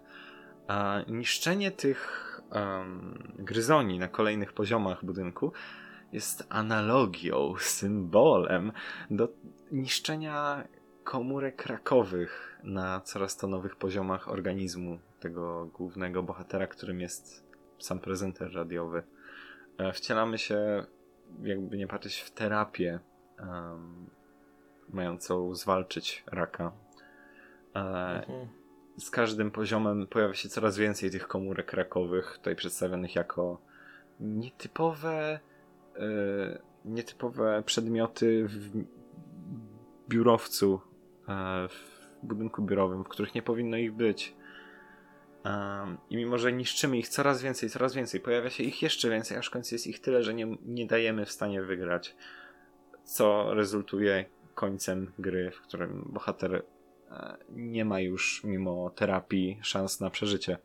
A 0.68 1.02
niszczenie 1.08 1.72
tych 1.72 2.42
um, 2.52 3.34
gryzoni 3.40 4.00
na 4.00 4.08
kolejnych 4.08 4.54
poziomach 4.54 5.06
budynku 5.06 5.52
jest 6.12 6.48
analogią, 6.50 7.54
symbolem 7.60 8.72
do 9.12 9.30
niszczenia 9.72 10.68
komórek 11.04 11.66
rakowych 11.66 12.60
na 12.64 13.02
coraz 13.02 13.38
to 13.38 13.48
nowych 13.48 13.76
poziomach 13.76 14.30
organizmu 14.30 15.00
tego 15.20 15.66
głównego 15.66 16.24
bohatera, 16.24 16.68
którym 16.68 17.02
jest 17.02 17.44
sam 17.80 18.00
prezenter 18.00 18.54
radiowy. 18.54 19.04
E, 19.78 19.94
Wcielamy 19.94 20.38
się, 20.38 20.86
jakby 21.44 21.78
nie 21.78 21.88
patrzeć, 21.88 22.20
w 22.20 22.32
terapię 22.32 23.00
em, 23.40 24.10
mającą 24.90 25.56
zwalczyć 25.56 26.24
raka. 26.32 26.72
E, 27.76 27.80
Mhm. 27.80 28.48
z 28.98 29.10
każdym 29.10 29.52
poziomem 29.52 30.08
pojawia 30.08 30.34
się 30.34 30.50
coraz 30.50 30.78
więcej 30.78 31.12
tych 31.12 31.28
komórek 31.28 31.74
rakowych, 31.74 32.34
tutaj 32.38 32.56
przedstawionych 32.56 33.16
jako 33.16 33.62
nietypowe, 34.20 35.40
e, 35.96 36.60
nietypowe 36.86 37.64
przedmioty 37.66 38.48
w 38.48 38.84
biurowcu, 40.10 40.82
e, 41.30 41.68
w 41.68 42.08
budynku 42.24 42.62
biurowym, 42.62 43.04
w 43.04 43.08
których 43.08 43.36
nie 43.36 43.42
powinno 43.42 43.78
ich 43.78 43.94
być. 43.94 44.36
I 46.10 46.18
mimo, 46.18 46.38
że 46.38 46.54
niszczymy 46.54 46.98
ich 46.98 47.08
coraz 47.08 47.42
więcej, 47.42 47.70
coraz 47.70 47.94
więcej, 47.94 48.20
pojawia 48.20 48.50
się 48.50 48.64
ich 48.64 48.82
jeszcze 48.82 49.10
więcej, 49.10 49.38
aż 49.38 49.48
w 49.48 49.52
końcu 49.52 49.76
jest 49.76 49.88
ich 49.88 50.02
tyle, 50.02 50.24
że 50.24 50.34
nie, 50.34 50.58
nie 50.66 50.88
dajemy 50.88 51.26
w 51.26 51.32
stanie 51.32 51.62
wygrać. 51.62 52.16
Co 53.04 53.54
rezultuje 53.54 54.26
końcem 54.56 55.12
gry, 55.20 55.52
w 55.52 55.62
którym 55.62 56.10
bohater 56.14 56.64
e, 57.12 57.38
nie 57.50 57.86
ma 57.86 58.00
już, 58.00 58.44
mimo 58.44 58.90
terapii, 58.90 59.60
szans 59.62 60.00
na 60.00 60.10
przeżycie. 60.10 60.58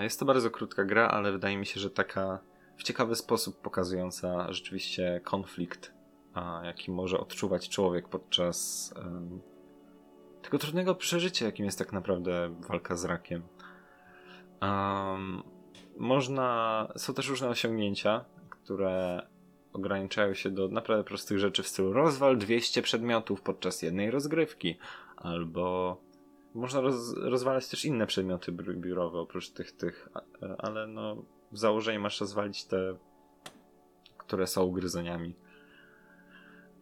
Jest 0.00 0.20
to 0.20 0.26
bardzo 0.26 0.50
krótka 0.50 0.84
gra, 0.84 1.08
ale 1.08 1.32
wydaje 1.32 1.56
mi 1.56 1.66
się, 1.66 1.80
że 1.80 1.90
taka 1.90 2.38
w 2.76 2.82
ciekawy 2.82 3.14
sposób 3.14 3.60
pokazująca 3.60 4.52
rzeczywiście 4.52 5.20
konflikt, 5.24 5.92
jaki 6.62 6.90
może 6.90 7.18
odczuwać 7.18 7.68
człowiek 7.68 8.08
podczas 8.08 8.94
tego 10.46 10.58
trudnego 10.58 10.94
przeżycia, 10.94 11.46
jakim 11.46 11.66
jest 11.66 11.78
tak 11.78 11.92
naprawdę 11.92 12.54
walka 12.68 12.96
z 12.96 13.04
rakiem. 13.04 13.42
Um, 14.62 15.42
można. 15.96 16.88
Są 16.96 17.14
też 17.14 17.28
różne 17.28 17.48
osiągnięcia, 17.48 18.24
które 18.50 19.26
ograniczają 19.72 20.34
się 20.34 20.50
do 20.50 20.68
naprawdę 20.68 21.04
prostych 21.04 21.38
rzeczy 21.38 21.62
w 21.62 21.68
stylu 21.68 21.92
rozwal 21.92 22.38
200 22.38 22.82
przedmiotów 22.82 23.42
podczas 23.42 23.82
jednej 23.82 24.10
rozgrywki, 24.10 24.78
albo 25.16 25.96
można 26.54 26.80
roz, 26.80 27.14
rozwalać 27.16 27.68
też 27.68 27.84
inne 27.84 28.06
przedmioty 28.06 28.52
biur- 28.52 28.76
biurowe 28.76 29.18
oprócz 29.18 29.50
tych, 29.50 29.72
tych, 29.72 30.08
ale 30.58 30.86
no 30.86 31.22
w 31.52 31.58
założeniu 31.58 32.00
masz 32.00 32.20
rozwalić 32.20 32.64
te, 32.64 32.96
które 34.18 34.46
są 34.46 34.70
gryzoniami. 34.70 35.34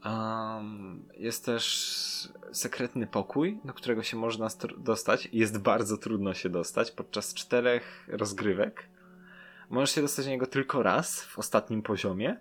Um, 0.05 1.09
jest 1.17 1.45
też 1.45 2.33
sekretny 2.53 3.07
pokój, 3.07 3.61
do 3.65 3.75
którego 3.75 4.03
się 4.03 4.17
można 4.17 4.49
dostać. 4.79 5.29
Jest 5.33 5.59
bardzo 5.59 5.99
trudno 5.99 6.35
się 6.35 6.49
dostać 6.49 6.91
podczas 6.91 7.35
czterech 7.35 8.09
rozgrywek. 8.09 8.89
Możesz 9.71 9.95
się 9.95 10.03
dostać 10.03 10.25
do 10.25 10.31
niego 10.31 10.47
tylko 10.47 10.83
raz 10.83 11.23
w 11.23 11.39
ostatnim 11.39 11.83
poziomie. 11.83 12.41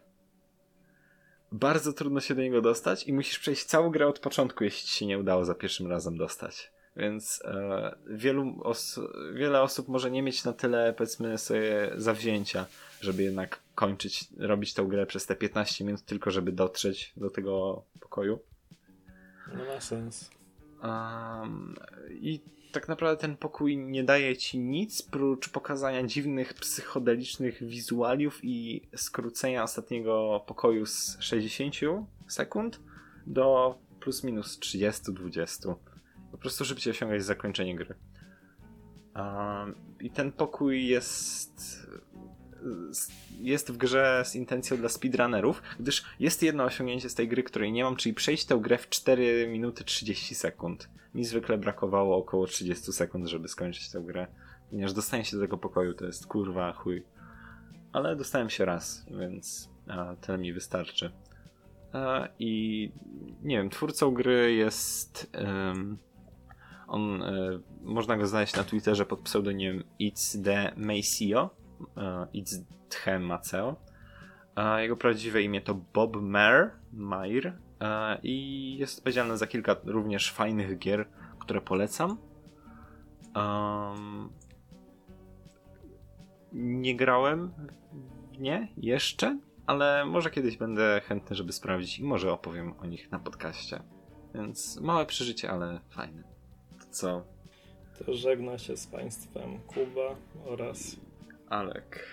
Bardzo 1.51 1.93
trudno 1.93 2.19
się 2.19 2.35
do 2.35 2.41
niego 2.41 2.61
dostać 2.61 3.07
i 3.07 3.13
musisz 3.13 3.39
przejść 3.39 3.65
całą 3.65 3.89
grę 3.89 4.07
od 4.07 4.19
początku, 4.19 4.63
jeśli 4.63 4.87
ci 4.87 4.93
się 4.93 5.05
nie 5.05 5.19
udało 5.19 5.45
za 5.45 5.55
pierwszym 5.55 5.87
razem 5.87 6.17
dostać. 6.17 6.71
Więc 6.97 7.41
e, 7.45 7.95
wielu 8.07 8.61
os- 8.63 8.99
wiele 9.33 9.61
osób 9.61 9.87
może 9.87 10.11
nie 10.11 10.21
mieć 10.23 10.43
na 10.43 10.53
tyle, 10.53 10.93
powiedzmy 10.97 11.37
sobie, 11.37 11.91
zawzięcia, 11.95 12.65
żeby 13.01 13.23
jednak 13.23 13.59
kończyć, 13.75 14.27
robić 14.37 14.73
tę 14.73 14.83
grę 14.83 15.05
przez 15.05 15.25
te 15.25 15.35
15 15.35 15.85
minut, 15.85 16.01
tylko 16.01 16.31
żeby 16.31 16.51
dotrzeć 16.51 17.13
do 17.17 17.29
tego 17.29 17.83
pokoju. 17.99 18.39
No 19.53 19.65
ma 19.65 19.81
sens. 19.81 20.29
Um, 20.83 21.75
I 22.09 22.39
tak 22.71 22.87
naprawdę 22.87 23.21
ten 23.21 23.37
pokój 23.37 23.77
nie 23.77 24.03
daje 24.03 24.37
ci 24.37 24.59
nic, 24.59 25.01
prócz 25.01 25.49
pokazania 25.49 26.03
dziwnych 26.03 26.53
psychodelicznych 26.53 27.63
wizualiów 27.63 28.39
i 28.43 28.81
skrócenia 28.95 29.63
ostatniego 29.63 30.43
pokoju 30.47 30.85
z 30.85 31.17
60 31.19 31.75
sekund 32.27 32.79
do 33.27 33.77
plus 33.99 34.23
minus 34.23 34.59
30-20. 34.59 35.75
Po 36.33 36.37
prostu 36.37 36.65
szybciej 36.65 36.91
osiągać 36.91 37.23
zakończenie 37.23 37.75
gry. 37.75 37.95
Um, 39.15 39.75
I 39.99 40.09
ten 40.09 40.31
pokój 40.31 40.87
jest 40.87 41.87
jest 43.39 43.71
w 43.71 43.77
grze 43.77 44.23
z 44.25 44.35
intencją 44.35 44.77
dla 44.77 44.89
speedrunnerów, 44.89 45.61
gdyż 45.79 46.05
jest 46.19 46.43
jedno 46.43 46.63
osiągnięcie 46.63 47.09
z 47.09 47.15
tej 47.15 47.27
gry, 47.27 47.43
której 47.43 47.71
nie 47.71 47.83
mam, 47.83 47.95
czyli 47.95 48.15
przejść 48.15 48.45
tę 48.45 48.57
grę 48.61 48.77
w 48.77 48.89
4 48.89 49.47
minuty 49.47 49.83
30 49.83 50.35
sekund. 50.35 50.89
Mi 51.15 51.25
zwykle 51.25 51.57
brakowało 51.57 52.17
około 52.17 52.47
30 52.47 52.93
sekund, 52.93 53.27
żeby 53.27 53.47
skończyć 53.47 53.89
tę 53.89 54.01
grę, 54.01 54.27
ponieważ 54.69 54.93
dostanie 54.93 55.25
się 55.25 55.37
do 55.37 55.43
tego 55.43 55.57
pokoju 55.57 55.93
to 55.93 56.05
jest 56.05 56.27
kurwa 56.27 56.73
chuj. 56.73 57.03
Ale 57.91 58.15
dostałem 58.15 58.49
się 58.49 58.65
raz, 58.65 59.05
więc 59.19 59.69
a, 59.87 60.15
tyle 60.15 60.37
mi 60.37 60.53
wystarczy. 60.53 61.11
A, 61.93 62.27
I 62.39 62.91
nie 63.43 63.57
wiem, 63.57 63.69
twórcą 63.69 64.11
gry 64.11 64.53
jest. 64.53 65.31
On, 66.87 67.21
y, 67.21 67.59
można 67.81 68.17
go 68.17 68.27
znaleźć 68.27 68.55
na 68.55 68.63
Twitterze 68.63 69.05
pod 69.05 69.19
pseudonimem 69.19 69.83
It's 70.01 70.43
the 70.43 70.73
Maceo. 70.77 71.49
It's 72.33 72.63
the 73.05 73.19
Maceo. 73.19 73.75
Jego 74.77 74.97
prawdziwe 74.97 75.41
imię 75.41 75.61
to 75.61 75.75
Bob 75.93 76.15
Mayer, 76.15 76.71
Mayer 76.93 77.47
uh, 77.47 78.23
i 78.23 78.77
jest 78.77 78.97
odpowiedzialny 78.97 79.37
za 79.37 79.47
kilka 79.47 79.75
również 79.85 80.31
fajnych 80.31 80.79
gier, 80.79 81.07
które 81.39 81.61
polecam. 81.61 82.17
Um, 83.35 84.29
nie 86.53 86.95
grałem 86.95 87.51
nie 88.39 88.67
jeszcze, 88.77 89.39
ale 89.65 90.05
może 90.05 90.31
kiedyś 90.31 90.57
będę 90.57 91.01
chętny, 91.05 91.35
żeby 91.35 91.53
sprawdzić 91.53 91.99
i 91.99 92.03
może 92.03 92.31
opowiem 92.31 92.73
o 92.79 92.85
nich 92.85 93.11
na 93.11 93.19
podcaście. 93.19 93.83
Więc 94.35 94.81
małe 94.81 95.05
przeżycie, 95.05 95.51
ale 95.51 95.79
fajne. 95.89 96.32
Co? 96.93 97.23
To 97.99 98.13
żegna 98.13 98.57
się 98.57 98.77
z 98.77 98.87
Państwem 98.87 99.59
Kuba 99.67 100.15
oraz 100.45 100.95
Alek. 101.49 102.07